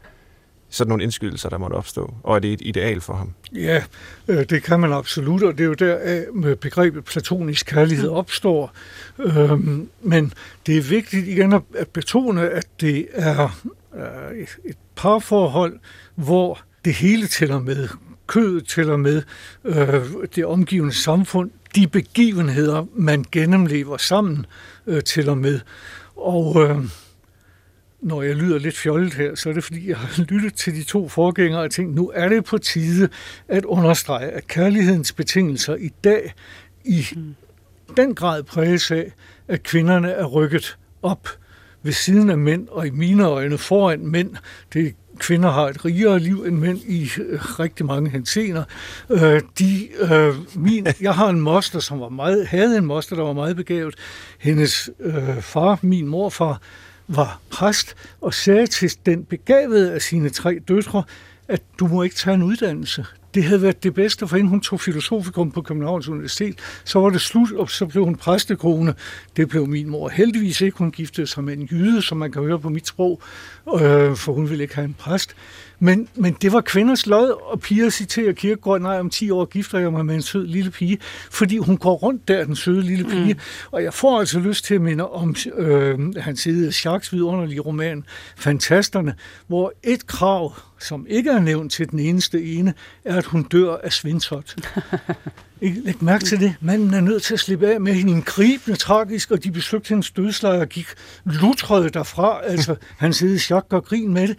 sådan 0.73 0.89
nogle 0.89 1.03
indskydelser, 1.03 1.49
der 1.49 1.59
måtte 1.59 1.75
opstå? 1.75 2.15
Og 2.23 2.37
er 2.37 2.39
det 2.39 2.53
et 2.53 2.61
ideal 2.65 3.01
for 3.01 3.15
ham? 3.15 3.33
Ja, 3.55 3.83
øh, 4.29 4.45
det 4.51 4.63
kan 4.63 4.81
man 4.81 4.93
absolut, 4.93 5.43
og 5.43 5.59
det 5.59 5.65
er 5.65 5.69
jo 5.69 5.75
der, 5.75 6.25
med 6.33 6.57
begrebet 6.57 7.05
platonisk 7.05 7.67
kærlighed 7.67 8.09
mm. 8.09 8.17
opstår. 8.17 8.73
Øhm, 9.19 9.89
men 10.03 10.33
det 10.67 10.77
er 10.77 10.83
vigtigt 10.83 11.29
igen 11.29 11.53
at 11.53 11.89
betone, 11.93 12.51
at 12.51 12.67
det 12.81 13.07
er 13.13 13.49
et 14.65 14.77
parforhold, 14.97 15.79
hvor 16.15 16.61
det 16.85 16.95
hele 16.95 17.27
tæller 17.27 17.61
med. 17.61 17.89
Kødet 18.27 18.67
tæller 18.67 18.97
med, 18.97 19.23
øh, 19.65 20.05
det 20.37 20.45
omgivende 20.45 20.95
samfund, 20.95 21.51
de 21.75 21.89
begivenheder, 21.89 22.87
man 22.95 23.25
gennemlever 23.33 23.97
sammen, 23.97 24.47
øh, 24.87 25.03
tæller 25.03 25.35
med. 25.35 25.61
Og 26.17 26.63
øh, 26.63 26.77
når 28.03 28.23
jeg 28.23 28.37
lyder 28.37 28.59
lidt 28.59 28.77
fjollet 28.77 29.15
her, 29.15 29.35
så 29.35 29.49
er 29.49 29.53
det 29.53 29.65
fordi, 29.65 29.89
jeg 29.89 29.97
har 29.97 30.23
lyttet 30.23 30.55
til 30.55 30.75
de 30.75 30.83
to 30.83 31.09
forgængere 31.09 31.63
og 31.63 31.71
tænkt, 31.71 31.95
nu 31.95 32.11
er 32.15 32.29
det 32.29 32.45
på 32.45 32.59
tide 32.59 33.09
at 33.49 33.65
understrege, 33.65 34.31
at 34.31 34.47
kærlighedens 34.47 35.13
betingelser 35.13 35.75
i 35.75 35.91
dag 36.05 36.35
i 36.85 37.07
den 37.97 38.15
grad 38.15 38.43
præges 38.43 38.91
af, 38.91 39.13
at 39.49 39.63
kvinderne 39.63 40.11
er 40.11 40.25
rykket 40.25 40.79
op 41.03 41.29
ved 41.83 41.93
siden 41.93 42.31
af 42.31 42.39
mænd, 42.39 42.69
og 42.69 42.87
i 42.87 42.91
mine 42.91 43.25
øjne 43.25 43.59
foran 43.59 44.07
mænd. 44.07 44.37
Det 44.73 44.95
kvinder 45.19 45.51
har 45.51 45.69
et 45.69 45.85
rigere 45.85 46.19
liv 46.19 46.45
end 46.45 46.59
mænd 46.59 46.79
i 46.79 47.11
øh, 47.21 47.41
rigtig 47.61 47.87
mange 47.87 48.11
hensener. 48.11 48.65
Øh, 49.11 49.41
de, 49.59 49.89
øh, 50.01 50.35
min, 50.55 50.87
jeg 51.01 51.15
har 51.15 51.29
en 51.29 51.41
moster, 51.41 51.81
som 51.81 52.01
var 52.01 52.09
meget, 52.09 52.47
havde 52.47 52.79
en 52.79 52.85
moster, 52.85 53.17
der 53.17 53.23
var 53.23 53.33
meget 53.33 53.57
begavet. 53.57 53.95
Hendes 54.39 54.91
øh, 55.01 55.41
far, 55.41 55.79
min 55.83 56.07
morfar, 56.07 56.61
var 57.09 57.41
præst 57.51 57.95
og 58.21 58.35
sagde 58.35 58.67
til 58.67 58.93
den 59.07 59.25
begavede 59.25 59.93
af 59.93 60.03
sine 60.03 60.31
tre 60.31 60.59
døtre, 60.69 61.03
at 61.49 61.63
du 61.79 61.87
må 61.87 62.03
ikke 62.03 62.17
tage 62.17 62.35
en 62.35 62.43
uddannelse. 62.43 63.07
Det 63.35 63.45
havde 63.45 63.63
været 63.63 63.83
det 63.83 63.95
bedste 63.95 64.29
for 64.29 64.37
hende. 64.37 64.51
Hun 64.51 64.61
tog 64.61 64.81
filosofikum 64.81 65.51
på 65.51 65.63
Københavns 65.63 66.09
Universitet. 66.09 66.59
Så 66.85 67.01
var 67.01 67.11
det 67.11 67.21
slut, 67.21 67.53
og 67.53 67.71
så 67.71 67.87
blev 67.87 68.05
hun 68.05 68.17
præstekone. 68.17 68.95
Det 69.37 69.49
blev 69.49 69.67
min 69.67 69.89
mor 69.89 70.09
heldigvis 70.09 70.61
ikke. 70.61 70.79
Hun 70.79 70.91
giftede 70.91 71.27
sig 71.27 71.45
med 71.45 71.57
en 71.57 71.69
jyde, 71.71 72.03
som 72.03 72.19
man 72.19 72.33
kan 72.33 72.43
høre 72.43 72.59
på 72.59 72.69
mit 72.69 72.87
sprog, 72.87 73.23
øh, 73.75 74.17
for 74.17 74.33
hun 74.33 74.51
ville 74.51 74.65
ikke 74.65 74.75
have 74.75 74.85
en 74.85 74.95
præst. 74.99 75.35
Men, 75.83 76.09
men 76.15 76.37
det 76.43 76.53
var 76.53 76.61
kvinders 76.61 77.07
lod, 77.07 77.51
og 77.53 77.61
piger 77.61 77.91
citerer 77.91 78.33
Kirkegaard, 78.33 78.81
nej, 78.81 78.99
om 78.99 79.11
10 79.11 79.31
år 79.31 79.45
gifter 79.45 79.79
jeg 79.79 79.93
mig 79.93 80.07
med 80.07 80.15
en 80.15 80.23
sød 80.23 80.47
lille 80.47 80.71
pige, 80.71 80.99
fordi 81.31 81.57
hun 81.57 81.77
går 81.77 81.95
rundt 81.95 82.29
der, 82.29 82.45
den 82.45 82.57
søde 82.57 82.83
lille 82.83 83.05
pige. 83.05 83.35
Mm. 83.35 83.41
Og 83.71 83.83
jeg 83.83 83.95
får 83.95 84.19
altså 84.19 84.39
lyst 84.39 84.65
til 84.65 84.75
at 84.75 84.81
minde 84.81 85.11
om 85.11 85.35
øh, 85.55 86.17
hans 86.17 86.41
side 86.41 86.73
Jacques 86.85 87.13
vidunderlige 87.13 87.61
roman, 87.61 88.05
Fantasterne, 88.37 89.15
hvor 89.47 89.73
et 89.83 90.07
krav, 90.07 90.55
som 90.81 91.07
ikke 91.09 91.31
er 91.31 91.41
nævnt 91.41 91.73
til 91.73 91.91
den 91.91 91.99
eneste 91.99 92.45
ene, 92.45 92.75
er, 93.05 93.17
at 93.17 93.25
hun 93.25 93.43
dør 93.43 93.77
af 93.77 93.93
svintot. 93.93 94.57
Læg 95.61 96.03
mærke 96.03 96.25
til 96.25 96.41
det. 96.41 96.55
Manden 96.61 96.95
er 96.95 97.01
nødt 97.01 97.23
til 97.23 97.35
at 97.35 97.41
slippe 97.41 97.67
af 97.67 97.81
med 97.81 97.93
hende 97.93 98.13
en 98.13 98.23
gribende 98.23 98.79
tragisk, 98.79 99.31
og 99.31 99.45
de 99.45 99.51
besøgte 99.51 99.89
hendes 99.89 100.11
dødslejr 100.11 100.61
og 100.61 100.69
gik 100.69 100.87
lutrede 101.25 101.91
derfra. 101.91 102.41
Altså, 102.45 102.77
han 102.99 103.13
sidder 103.13 103.35
Jacques 103.35 103.73
og 103.73 103.85
grin 103.85 104.15
med 104.15 104.29
det 104.29 104.37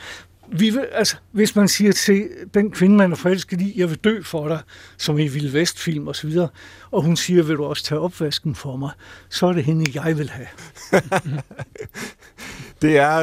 vi 0.57 0.69
vil, 0.69 0.85
altså, 0.91 1.15
hvis 1.31 1.55
man 1.55 1.67
siger 1.67 1.91
til 1.91 2.29
den 2.53 2.71
kvinde, 2.71 2.95
man 2.95 3.11
er 3.11 3.15
forelsket 3.15 3.61
i, 3.61 3.73
jeg 3.79 3.89
vil 3.89 3.97
dø 3.97 4.21
for 4.21 4.47
dig, 4.47 4.59
som 4.97 5.19
i 5.19 5.27
Vild 5.27 5.51
Vestfilm 5.51 6.07
og 6.07 6.15
så 6.15 6.27
videre, 6.27 6.47
og 6.91 7.03
hun 7.03 7.15
siger, 7.15 7.43
vil 7.43 7.55
du 7.55 7.63
også 7.63 7.83
tage 7.83 7.99
opvasken 7.99 8.55
for 8.55 8.75
mig, 8.75 8.91
så 9.29 9.47
er 9.47 9.53
det 9.53 9.63
hende, 9.63 9.91
jeg 10.03 10.17
vil 10.17 10.29
have. 10.29 10.47
det 12.81 12.97
er 12.97 13.17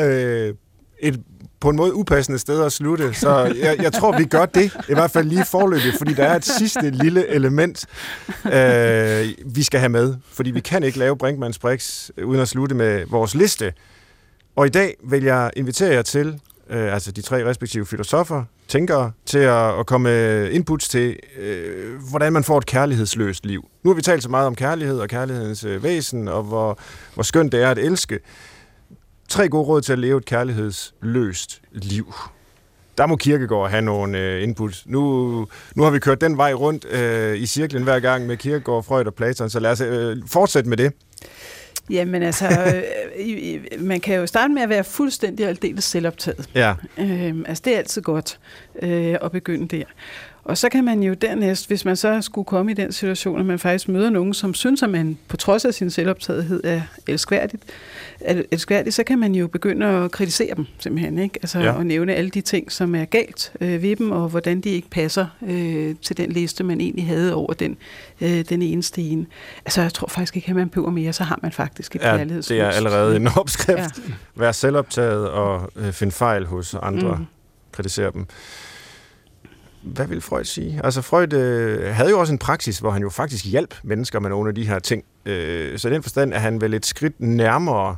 øh, 0.49 0.55
et 0.99 1.23
på 1.61 1.69
en 1.69 1.77
måde 1.77 1.95
upassende 1.95 2.39
sted 2.39 2.65
at 2.65 2.73
slutte, 2.73 3.15
så 3.15 3.55
jeg, 3.63 3.83
jeg 3.83 3.93
tror, 3.93 4.19
vi 4.19 4.25
gør 4.25 4.47
det, 4.47 4.77
i 4.89 4.95
hvert 4.95 5.11
fald 5.11 5.29
lige 5.29 5.45
forløbet, 5.45 5.95
fordi 5.99 6.15
der 6.15 6.25
er 6.25 6.37
et 6.37 6.45
sidste 6.45 6.91
lille 6.91 7.29
element, 7.29 7.87
øh, 8.45 9.29
vi 9.47 9.63
skal 9.63 9.81
have 9.81 9.89
med, 9.89 10.15
fordi 10.33 10.51
vi 10.51 10.61
kan 10.61 10.83
ikke 10.83 10.99
lave 10.99 11.17
Brinkmanns 11.17 11.59
Brix 11.59 12.11
uden 12.25 12.41
at 12.41 12.49
slutte 12.49 12.75
med 12.75 13.07
vores 13.07 13.35
liste. 13.35 13.73
Og 14.57 14.67
i 14.67 14.69
dag 14.69 14.97
vil 15.05 15.23
jeg 15.23 15.51
invitere 15.57 15.95
jer 15.95 16.03
til 16.03 16.41
øh, 16.71 16.95
altså 16.95 17.13
de 17.13 17.23
tre 17.23 17.45
respektive 17.45 17.87
filosofer, 17.87 18.45
tænkere, 18.69 19.13
til 19.27 19.39
at, 19.39 19.79
at 19.79 19.87
komme 19.87 20.09
med 20.11 20.51
inputs 20.51 20.89
til, 20.89 21.17
øh, 21.39 22.03
hvordan 22.11 22.33
man 22.33 22.45
får 22.45 22.59
et 22.59 22.67
kærlighedsløst 22.67 23.47
liv. 23.47 23.69
Nu 23.83 23.91
har 23.91 23.95
vi 23.95 24.03
talt 24.03 24.23
så 24.23 24.29
meget 24.29 24.47
om 24.47 24.55
kærlighed 24.55 25.01
og 25.01 25.09
kærlighedens 25.09 25.65
øh, 25.65 25.83
væsen, 25.83 26.29
og 26.29 26.43
hvor, 26.43 26.79
hvor 27.15 27.23
skønt 27.23 27.53
det 27.53 27.63
er 27.63 27.71
at 27.71 27.79
elske. 27.79 28.19
Tre 29.29 29.49
gode 29.49 29.65
råd 29.65 29.81
til 29.81 29.93
at 29.93 29.99
leve 29.99 30.19
et 30.19 30.25
kærlighedsløst 30.25 31.63
liv. 31.73 32.15
Der 32.99 33.07
må 33.07 33.17
Kirkegaard 33.17 33.71
have 33.71 33.83
nogle 33.83 34.19
øh, 34.19 34.43
input. 34.43 34.83
Nu, 34.87 35.47
nu 35.75 35.83
har 35.83 35.91
vi 35.91 35.99
kørt 35.99 36.21
den 36.21 36.37
vej 36.37 36.53
rundt 36.53 36.85
øh, 36.91 37.39
i 37.39 37.47
cirklen 37.47 37.83
hver 37.83 38.01
gang 38.01 38.27
med 38.27 38.37
Kirkegaard, 38.37 38.85
Freud 38.85 39.05
og 39.05 39.15
Platon, 39.15 39.51
så 39.51 39.61
lad 39.61 39.71
os 39.71 39.81
øh, 39.81 40.17
fortsætte 40.27 40.69
med 40.69 40.77
det. 40.77 40.93
Jamen 41.91 42.23
altså, 42.23 42.47
øh, 43.19 43.81
man 43.81 44.01
kan 44.01 44.17
jo 44.17 44.27
starte 44.27 44.55
med 44.55 44.63
at 44.63 44.69
være 44.69 44.85
fuldstændig 44.85 45.47
aldeles 45.47 45.85
selvoptaget. 45.85 46.49
Ja. 46.55 46.75
Øh, 46.99 47.35
altså 47.47 47.63
det 47.65 47.75
er 47.75 47.79
altid 47.79 48.03
godt 48.03 48.39
øh, 48.83 49.17
at 49.23 49.33
begynde 49.33 49.77
der. 49.77 49.85
Og 50.45 50.59
så 50.59 50.69
kan 50.69 50.85
man 50.85 51.03
jo 51.03 51.15
dernæst, 51.15 51.69
hvis 51.69 51.85
man 51.85 51.97
så 51.97 52.23
skulle 52.23 52.45
komme 52.45 52.71
i 52.71 52.75
den 52.75 52.93
situation, 52.93 53.41
at 53.41 53.47
man 53.47 53.59
faktisk 53.59 53.89
møder 53.89 54.11
nogen, 54.11 54.35
som 54.35 54.55
synes, 54.55 54.83
at 54.83 54.91
man 54.91 55.19
på 55.29 55.37
trods 55.37 55.65
af 55.65 55.75
sin 55.75 55.91
selvoptagethed 55.91 56.65
er 56.65 56.83
elskværdigt, 57.07 57.63
elskværdigt, 58.51 58.95
så 58.95 59.05
kan 59.05 59.19
man 59.19 59.35
jo 59.35 59.47
begynde 59.47 59.87
at 59.87 60.11
kritisere 60.11 60.55
dem 60.57 60.67
simpelthen, 60.79 61.19
ikke? 61.19 61.39
Altså 61.43 61.59
ja. 61.59 61.81
at 61.81 61.87
nævne 61.87 62.15
alle 62.15 62.31
de 62.31 62.41
ting, 62.41 62.73
som 62.73 62.95
er 62.95 63.05
galt 63.05 63.53
øh, 63.61 63.83
ved 63.83 63.97
dem, 63.97 64.11
og 64.11 64.29
hvordan 64.29 64.61
de 64.61 64.69
ikke 64.69 64.91
passer 64.91 65.27
øh, 65.43 65.95
til 66.03 66.17
den 66.17 66.33
liste, 66.33 66.65
man 66.65 66.81
egentlig 66.81 67.07
havde 67.07 67.35
over 67.35 67.53
den, 67.53 67.77
øh, 68.21 68.45
den 68.49 68.63
ene. 68.63 69.27
Altså 69.65 69.83
jeg 69.83 69.93
tror 69.93 70.09
faktisk 70.09 70.37
ikke, 70.37 70.49
at 70.51 70.57
man 70.57 70.69
behøver 70.69 70.91
mere, 70.91 71.13
så 71.13 71.25
har 71.25 71.39
man 71.43 71.53
faktisk 71.53 71.97
et 71.97 72.03
ja, 72.03 72.25
det 72.25 72.51
er 72.51 72.69
allerede 72.69 73.17
en 73.17 73.29
opskrift. 73.37 73.79
Ja. 73.79 74.13
Vær 74.35 74.53
selvoptaget 74.53 75.29
og 75.29 75.73
øh, 75.77 75.93
finde 75.93 76.13
fejl 76.13 76.47
hos 76.47 76.75
andre. 76.83 77.17
Mm. 77.17 77.27
Kritisere 77.73 78.11
dem 78.13 78.27
hvad 79.83 80.07
vil 80.07 80.21
Freud 80.21 80.45
sige? 80.45 80.81
Altså 80.85 81.03
Freud 81.03 81.33
øh, 81.33 81.95
havde 81.95 82.11
jo 82.11 82.21
også 82.21 82.33
en 82.33 82.39
praksis, 82.39 82.79
hvor 82.79 82.91
han 82.91 83.03
jo 83.03 83.11
faktisk 83.11 83.45
hjalp 83.47 83.75
mennesker 83.83 84.21
med 84.21 84.31
nogle 84.31 84.49
af 84.49 84.55
de 84.55 84.67
her 84.67 84.79
ting. 84.79 85.05
Øh, 85.27 85.79
så 85.79 85.89
i 85.89 85.93
den 85.93 86.03
forstand 86.03 86.33
er 86.33 86.39
han 86.39 86.61
vel 86.61 86.75
et 86.75 86.87
skridt 86.87 87.21
nærmere, 87.21 87.97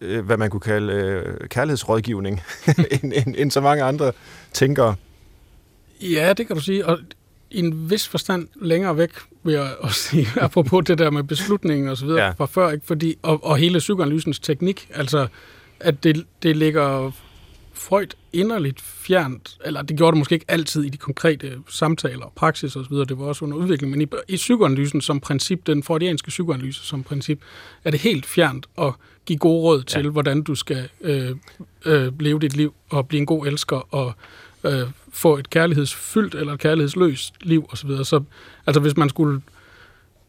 øh, 0.00 0.24
hvad 0.24 0.36
man 0.36 0.50
kunne 0.50 0.60
kalde 0.60 0.92
øh, 0.92 1.48
kærlighedsrådgivning, 1.48 2.42
end, 3.02 3.12
end, 3.16 3.34
end 3.38 3.50
så 3.50 3.60
mange 3.60 3.82
andre 3.82 4.12
tænkere. 4.52 4.94
Ja, 6.00 6.32
det 6.32 6.46
kan 6.46 6.56
du 6.56 6.62
sige. 6.62 6.86
Og 6.86 6.98
i 7.50 7.58
en 7.58 7.90
vis 7.90 8.08
forstand 8.08 8.48
længere 8.62 8.96
væk, 8.96 9.10
vil 9.42 9.54
jeg 9.54 9.74
også 9.78 10.00
sige, 10.08 10.26
apropos 10.40 10.84
det 10.86 10.98
der 10.98 11.10
med 11.10 11.22
beslutningen 11.22 11.88
og 11.88 11.96
så 11.96 12.06
videre 12.06 12.24
ja. 12.24 12.30
fra 12.30 12.46
før, 12.46 12.70
ikke? 12.70 12.86
Fordi, 12.86 13.16
og, 13.22 13.44
og 13.44 13.56
hele 13.56 13.78
psykoanalysens 13.78 14.38
teknik, 14.38 14.88
altså 14.94 15.26
at 15.80 16.04
det, 16.04 16.24
det 16.42 16.56
ligger 16.56 17.12
Freud 17.80 18.06
inderligt 18.32 18.80
fjernt, 18.80 19.58
eller 19.64 19.82
det 19.82 19.96
gjorde 19.96 20.12
det 20.12 20.18
måske 20.18 20.34
ikke 20.34 20.44
altid 20.48 20.82
i 20.84 20.88
de 20.88 20.96
konkrete 20.96 21.58
samtaler 21.68 22.24
og 22.24 22.32
praksis 22.36 22.76
osv., 22.76 22.94
det 22.94 23.18
var 23.18 23.24
også 23.24 23.44
under 23.44 23.56
udvikling, 23.56 23.90
men 23.90 24.00
i, 24.00 24.06
i 24.28 24.36
psykoanalysen 24.36 25.00
som 25.00 25.20
princip, 25.20 25.66
den 25.66 25.82
freudianske 25.82 26.28
psykoanalyse 26.28 26.86
som 26.86 27.02
princip, 27.02 27.40
er 27.84 27.90
det 27.90 28.00
helt 28.00 28.26
fjernt 28.26 28.66
at 28.78 28.92
give 29.26 29.38
gode 29.38 29.62
råd 29.62 29.82
til, 29.82 30.04
ja. 30.04 30.10
hvordan 30.10 30.42
du 30.42 30.54
skal 30.54 30.88
øh, 31.00 31.36
øh, 31.84 32.20
leve 32.20 32.38
dit 32.38 32.56
liv 32.56 32.74
og 32.90 33.08
blive 33.08 33.20
en 33.20 33.26
god 33.26 33.46
elsker 33.46 33.94
og 33.94 34.12
øh, 34.64 34.82
få 35.12 35.36
et 35.36 35.50
kærlighedsfyldt 35.50 36.34
eller 36.34 36.52
et 36.52 36.60
kærlighedsløst 36.60 37.34
liv 37.40 37.66
osv. 37.72 37.88
Så, 37.88 38.04
så 38.04 38.22
altså 38.66 38.80
hvis 38.80 38.96
man 38.96 39.08
skulle 39.08 39.42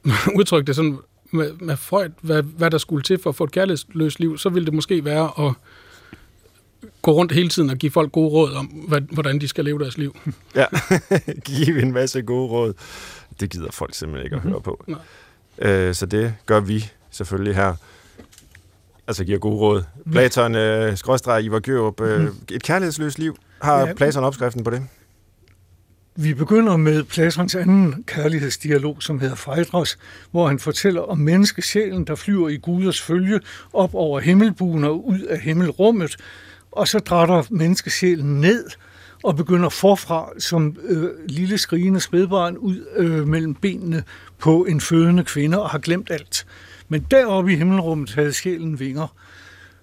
udtrykke 0.38 0.68
det 0.68 0.76
sådan 0.76 0.98
med, 1.32 1.54
med 1.54 1.78
Freud, 1.78 2.10
hvad, 2.22 2.44
hvad 2.44 2.72
der 2.72 2.78
skulle 2.78 3.04
til 3.04 3.20
for 3.20 3.30
at 3.30 3.36
få 3.36 3.44
et 3.44 3.52
kærlighedsløst 3.52 4.20
liv, 4.20 4.38
så 4.38 4.50
ville 4.50 4.66
det 4.66 4.74
måske 4.74 5.06
være 5.06 5.48
at 5.48 5.54
gå 7.02 7.12
rundt 7.12 7.32
hele 7.32 7.50
tiden 7.50 7.70
og 7.70 7.78
give 7.78 7.92
folk 7.92 8.12
gode 8.12 8.30
råd 8.30 8.54
om, 8.54 8.66
hvordan 9.12 9.42
de 9.42 9.48
skal 9.48 9.66
leve 9.66 9.80
deres 9.80 9.98
liv. 9.98 10.18
Ja, 10.56 10.66
give 11.46 11.82
en 11.82 11.92
masse 11.92 12.22
gode 12.22 12.50
råd. 12.50 12.74
Det 13.40 13.50
gider 13.50 13.72
folk 13.72 13.96
simpelthen 13.96 14.26
ikke 14.26 14.36
at 14.36 14.42
høre 14.42 14.62
på. 14.62 14.84
Nej. 14.88 15.70
Øh, 15.70 15.96
så 15.96 16.06
det 16.06 16.36
gør 16.46 16.60
vi 16.60 16.86
selvfølgelig 17.12 17.56
her. 17.56 17.76
Altså 19.08 19.24
giver 19.24 19.40
gode 19.40 19.58
råd. 19.58 19.84
Platon, 20.12 20.56
øh, 20.56 20.98
skrådstræk, 20.98 21.44
Ivar 21.46 21.60
Gjørup, 21.60 22.02
øh, 22.02 22.22
mhm. 22.22 22.36
et 22.52 22.64
kærlighedsløst 22.64 23.20
liv. 23.20 23.38
Har 23.62 23.80
ja. 23.80 23.94
Platon 23.94 24.24
opskriften 24.24 24.64
på 24.64 24.70
det? 24.70 24.88
Vi 26.16 26.34
begynder 26.34 26.78
med 26.78 27.04
Platons 27.04 27.56
anden 27.56 28.04
kærlighedsdialog, 28.08 29.04
som 29.04 29.20
hedder 29.20 29.36
Phaedros, 29.36 29.98
hvor 30.32 30.48
han 30.48 30.60
fortæller 30.60 31.02
om 31.02 31.18
menneskesjælen, 31.18 32.08
der 32.08 32.16
flyver 32.16 32.50
i 32.50 32.58
Guders 32.58 33.02
følge 33.02 33.40
op 33.74 33.94
over 33.94 34.20
himmelbuen 34.20 34.84
og 34.84 35.08
ud 35.08 35.20
af 35.20 35.40
himmelrummet, 35.40 36.18
og 36.72 36.88
så 36.88 37.00
drætter 37.00 37.44
menneskesjælen 37.50 38.42
ned 38.42 38.66
og 39.24 39.36
begynder 39.36 39.70
forfra 39.70 40.30
som 40.40 40.78
øh, 40.84 41.10
lille 41.28 41.58
skrigende 41.58 42.00
spædbarn 42.00 42.58
ud 42.58 42.86
øh, 42.96 43.28
mellem 43.28 43.56
benene 43.56 44.04
på 44.40 44.66
en 44.66 44.82
fødende 44.82 45.24
kvinde 45.24 45.62
og 45.62 45.70
har 45.70 45.80
glemt 45.80 46.12
alt. 46.12 46.46
Men 46.90 47.06
deroppe 47.12 47.54
i 47.54 47.56
himmelrummet 47.56 48.14
havde 48.14 48.34
sjælen 48.34 48.80
vinger. 48.80 49.16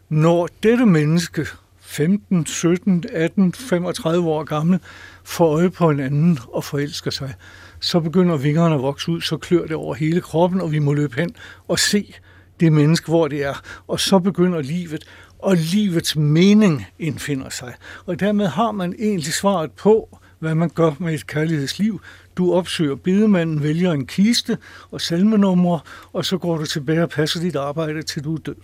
Når 0.08 0.48
dette 0.62 0.86
menneske, 0.86 1.46
15, 1.80 2.46
17, 2.46 3.04
18, 3.12 3.52
35 3.52 4.28
år 4.28 4.44
gammel, 4.44 4.80
får 5.24 5.56
øje 5.56 5.70
på 5.70 5.90
en 5.90 6.00
anden 6.00 6.38
og 6.52 6.64
forelsker 6.64 7.10
sig, 7.10 7.34
så 7.80 8.00
begynder 8.00 8.36
vingerne 8.36 8.74
at 8.74 8.82
vokse 8.82 9.10
ud, 9.10 9.20
så 9.20 9.36
klør 9.36 9.66
det 9.66 9.76
over 9.76 9.94
hele 9.94 10.20
kroppen, 10.20 10.60
og 10.60 10.72
vi 10.72 10.78
må 10.78 10.92
løbe 10.92 11.16
hen 11.16 11.34
og 11.68 11.78
se 11.78 12.14
det 12.60 12.72
menneske, 12.72 13.06
hvor 13.08 13.28
det 13.28 13.44
er. 13.44 13.62
Og 13.86 14.00
så 14.00 14.18
begynder 14.18 14.62
livet, 14.62 15.04
og 15.38 15.56
livets 15.56 16.16
mening 16.16 16.86
indfinder 16.98 17.48
sig. 17.48 17.74
Og 18.06 18.20
dermed 18.20 18.46
har 18.46 18.72
man 18.72 18.94
egentlig 18.98 19.32
svaret 19.32 19.72
på, 19.72 20.18
hvad 20.38 20.54
man 20.54 20.68
gør 20.68 20.92
med 20.98 21.14
et 21.14 21.26
kærlighedsliv. 21.26 22.00
Du 22.36 22.54
opsøger 22.54 22.94
bedemanden, 22.94 23.62
vælger 23.62 23.92
en 23.92 24.06
kiste 24.06 24.58
og 24.90 25.00
salmenumre, 25.00 25.80
og 26.12 26.24
så 26.24 26.38
går 26.38 26.56
du 26.56 26.66
tilbage 26.66 27.02
og 27.02 27.10
passer 27.10 27.40
dit 27.40 27.56
arbejde, 27.56 28.02
til 28.02 28.24
du 28.24 28.34
er 28.34 28.38
død. 28.38 28.54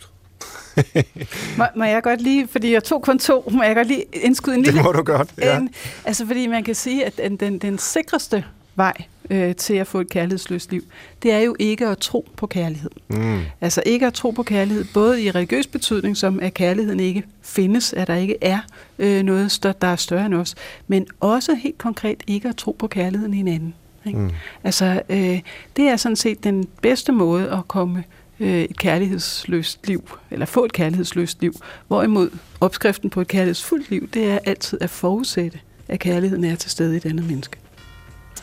må, 1.59 1.65
må 1.77 1.85
jeg 1.85 2.03
godt 2.03 2.21
lige, 2.21 2.49
fordi 2.49 2.73
jeg 2.73 2.85
tog 2.85 3.03
kun 3.03 3.19
to, 3.19 3.51
må 3.53 3.63
jeg 3.63 3.75
godt 3.75 3.89
lige 3.89 4.05
indskyde 4.13 4.55
en 4.55 4.63
lille... 4.63 4.79
Det 4.79 4.85
må 4.85 4.93
du 4.93 5.03
godt, 5.03 5.35
ja. 5.39 5.59
En, 5.59 5.71
altså, 6.05 6.27
fordi 6.27 6.47
man 6.47 6.65
kan 6.65 6.75
sige, 6.75 7.05
at 7.05 7.17
den, 7.17 7.37
den, 7.37 7.59
den 7.59 7.79
sikreste 7.79 8.45
vej 8.75 9.05
øh, 9.31 9.55
til 9.55 9.75
at 9.75 9.87
få 9.87 10.01
et 10.01 10.11
kærlighedsløst 10.11 10.71
liv, 10.71 10.85
det 11.23 11.33
er 11.33 11.39
jo 11.39 11.57
ikke 11.59 11.87
at 11.87 11.99
tro 11.99 12.29
på 12.37 12.47
kærlighed. 12.47 12.91
Mm. 13.09 13.41
Altså 13.61 13.83
ikke 13.87 14.07
at 14.07 14.15
tro 14.15 14.31
på 14.31 14.43
kærlighed, 14.43 14.85
både 14.95 15.23
i 15.23 15.31
religiøs 15.31 15.67
betydning, 15.67 16.17
som 16.17 16.41
at 16.41 16.55
kærligheden 16.55 17.01
ikke 17.01 17.23
findes, 17.43 17.93
at 17.93 18.07
der 18.07 18.15
ikke 18.15 18.37
er 18.41 18.59
øh, 18.99 19.23
noget, 19.23 19.77
der 19.83 19.89
er 19.89 19.97
større 19.97 20.27
end 20.27 20.35
os, 20.35 20.55
men 20.89 21.07
også 21.21 21.55
helt 21.55 21.79
konkret 21.79 22.23
ikke 22.27 22.49
at 22.49 22.57
tro 22.57 22.77
på 22.79 22.87
kærligheden 22.87 23.35
i 23.35 23.37
hinanden. 23.37 23.75
Ikke? 24.07 24.19
Mm. 24.19 24.31
Altså, 24.65 25.03
øh, 25.09 25.41
det 25.77 25.85
er 25.85 25.97
sådan 25.97 26.17
set 26.17 26.45
den 26.45 26.69
bedste 26.83 27.13
måde 27.13 27.51
at 27.51 27.69
komme 27.69 28.05
øh, 28.41 28.63
et 28.63 28.79
kærlighedsløst 28.79 29.89
liv, 29.89 30.19
eller 30.31 30.47
få 30.47 30.65
et 30.65 30.73
kærlighedsløst 30.73 31.41
liv. 31.41 31.55
Hvorimod 31.89 32.31
opskriften 32.61 33.11
på 33.11 33.21
et 33.21 33.29
kærlighedsfuldt 33.29 33.91
liv, 33.91 34.09
det 34.09 34.31
er 34.31 34.39
altid 34.45 34.79
at 34.81 34.91
forudsætte, 34.91 35.59
at 35.89 36.01
kærligheden 36.01 36.45
er 36.45 36.57
til 36.57 36.71
stede 36.71 36.97
i 36.97 36.99
denne 36.99 37.23
menneske. 37.23 37.57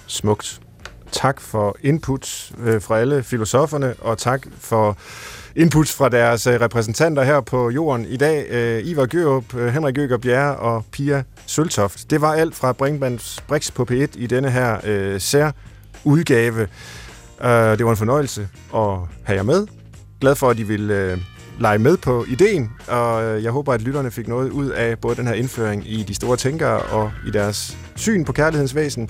Smukt. 0.07 0.61
Tak 1.12 1.41
for 1.41 1.78
input 1.82 2.51
øh, 2.64 2.82
fra 2.82 2.99
alle 2.99 3.24
filosoferne, 3.24 3.95
og 3.99 4.18
tak 4.18 4.47
for 4.59 4.97
inputs 5.55 5.93
fra 5.93 6.09
deres 6.09 6.47
øh, 6.47 6.62
repræsentanter 6.62 7.24
her 7.24 7.41
på 7.41 7.70
jorden 7.70 8.05
i 8.05 8.18
dag. 8.18 8.45
Øh, 8.49 8.88
Ivar 8.88 9.05
Gørup, 9.05 9.55
øh, 9.55 9.68
Henrik 9.68 9.97
Øger 9.97 10.18
Bjerre 10.18 10.55
og 10.55 10.86
Pia 10.91 11.24
Søltoft. 11.45 12.09
Det 12.09 12.22
var 12.22 12.34
alt 12.34 12.55
fra 12.55 12.72
Brinkmanns 12.74 13.43
Brix 13.47 13.72
på 13.72 13.88
P1 13.91 14.07
i 14.16 14.28
denne 14.28 14.51
her 14.51 14.78
øh, 14.84 15.22
sær 15.22 15.51
udgave. 16.03 16.68
Uh, 17.43 17.49
øh, 17.49 17.78
det 17.78 17.86
var 17.86 17.91
en 17.91 17.97
fornøjelse 17.97 18.47
at 18.76 18.97
have 19.24 19.38
jer 19.38 19.43
med. 19.43 19.68
Glad 20.22 20.36
for, 20.36 20.49
at 20.49 20.59
I 20.59 20.64
vil 20.64 20.91
øh, 20.91 21.18
lege 21.59 21.80
med 21.80 21.97
på 21.97 22.26
ideen, 22.28 22.72
og 22.88 23.24
øh, 23.24 23.43
jeg 23.43 23.51
håber, 23.51 23.74
at 23.74 23.82
lytterne 23.82 24.12
fik 24.12 24.28
noget 24.28 24.49
ud 24.49 24.70
af 24.70 24.99
både 24.99 25.16
den 25.16 25.28
her 25.28 25.34
indføring 25.34 25.91
i 25.91 26.03
de 26.03 26.16
store 26.16 26.38
tænkere 26.38 26.80
og 26.80 27.12
i 27.28 27.32
deres 27.32 27.78
syn 27.95 28.26
på 28.26 28.34
kærlighedens 28.34 28.76
væsen 28.76 29.09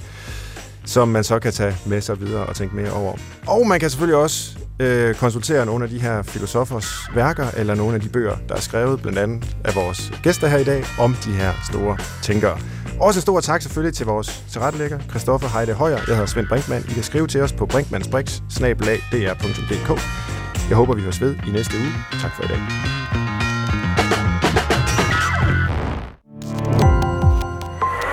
som 0.85 1.07
man 1.07 1.23
så 1.23 1.39
kan 1.39 1.53
tage 1.53 1.75
med 1.85 2.01
sig 2.01 2.21
videre 2.21 2.45
og 2.45 2.55
tænke 2.55 2.75
mere 2.75 2.91
over. 2.91 3.15
Og 3.47 3.67
man 3.67 3.79
kan 3.79 3.89
selvfølgelig 3.89 4.17
også 4.17 4.57
øh, 4.79 5.15
konsultere 5.15 5.65
nogle 5.65 5.83
af 5.83 5.89
de 5.89 5.99
her 5.99 6.23
filosofers 6.23 7.09
værker, 7.15 7.47
eller 7.57 7.75
nogle 7.75 7.95
af 7.95 8.01
de 8.01 8.09
bøger, 8.09 8.35
der 8.49 8.55
er 8.55 8.59
skrevet, 8.59 9.01
blandt 9.01 9.19
andet 9.19 9.55
af 9.63 9.75
vores 9.75 10.11
gæster 10.23 10.47
her 10.47 10.57
i 10.57 10.63
dag, 10.63 10.85
om 10.99 11.15
de 11.25 11.31
her 11.31 11.51
store 11.69 11.97
tænkere. 12.21 12.59
Også 12.99 13.17
en 13.17 13.21
stor 13.21 13.39
tak 13.39 13.61
selvfølgelig 13.61 13.97
til 13.97 14.05
vores 14.05 14.43
tilrettelægger, 14.51 14.99
Christoffer 15.09 15.47
Heide 15.47 15.73
Højer. 15.73 15.97
Jeg 15.97 16.05
hedder 16.15 16.25
Svend 16.25 16.47
Brinkmann. 16.47 16.85
I 16.89 16.93
kan 16.93 17.03
skrive 17.03 17.27
til 17.27 17.41
os 17.41 17.53
på 17.53 17.65
brinkmannsbrix.dr.dk. 17.65 20.01
Jeg 20.69 20.77
håber, 20.77 20.95
vi 20.95 21.01
høres 21.01 21.21
ved 21.21 21.35
i 21.47 21.51
næste 21.51 21.77
uge. 21.77 21.93
Tak 22.21 22.35
for 22.35 22.43
i 22.43 22.47
dag. 22.47 22.59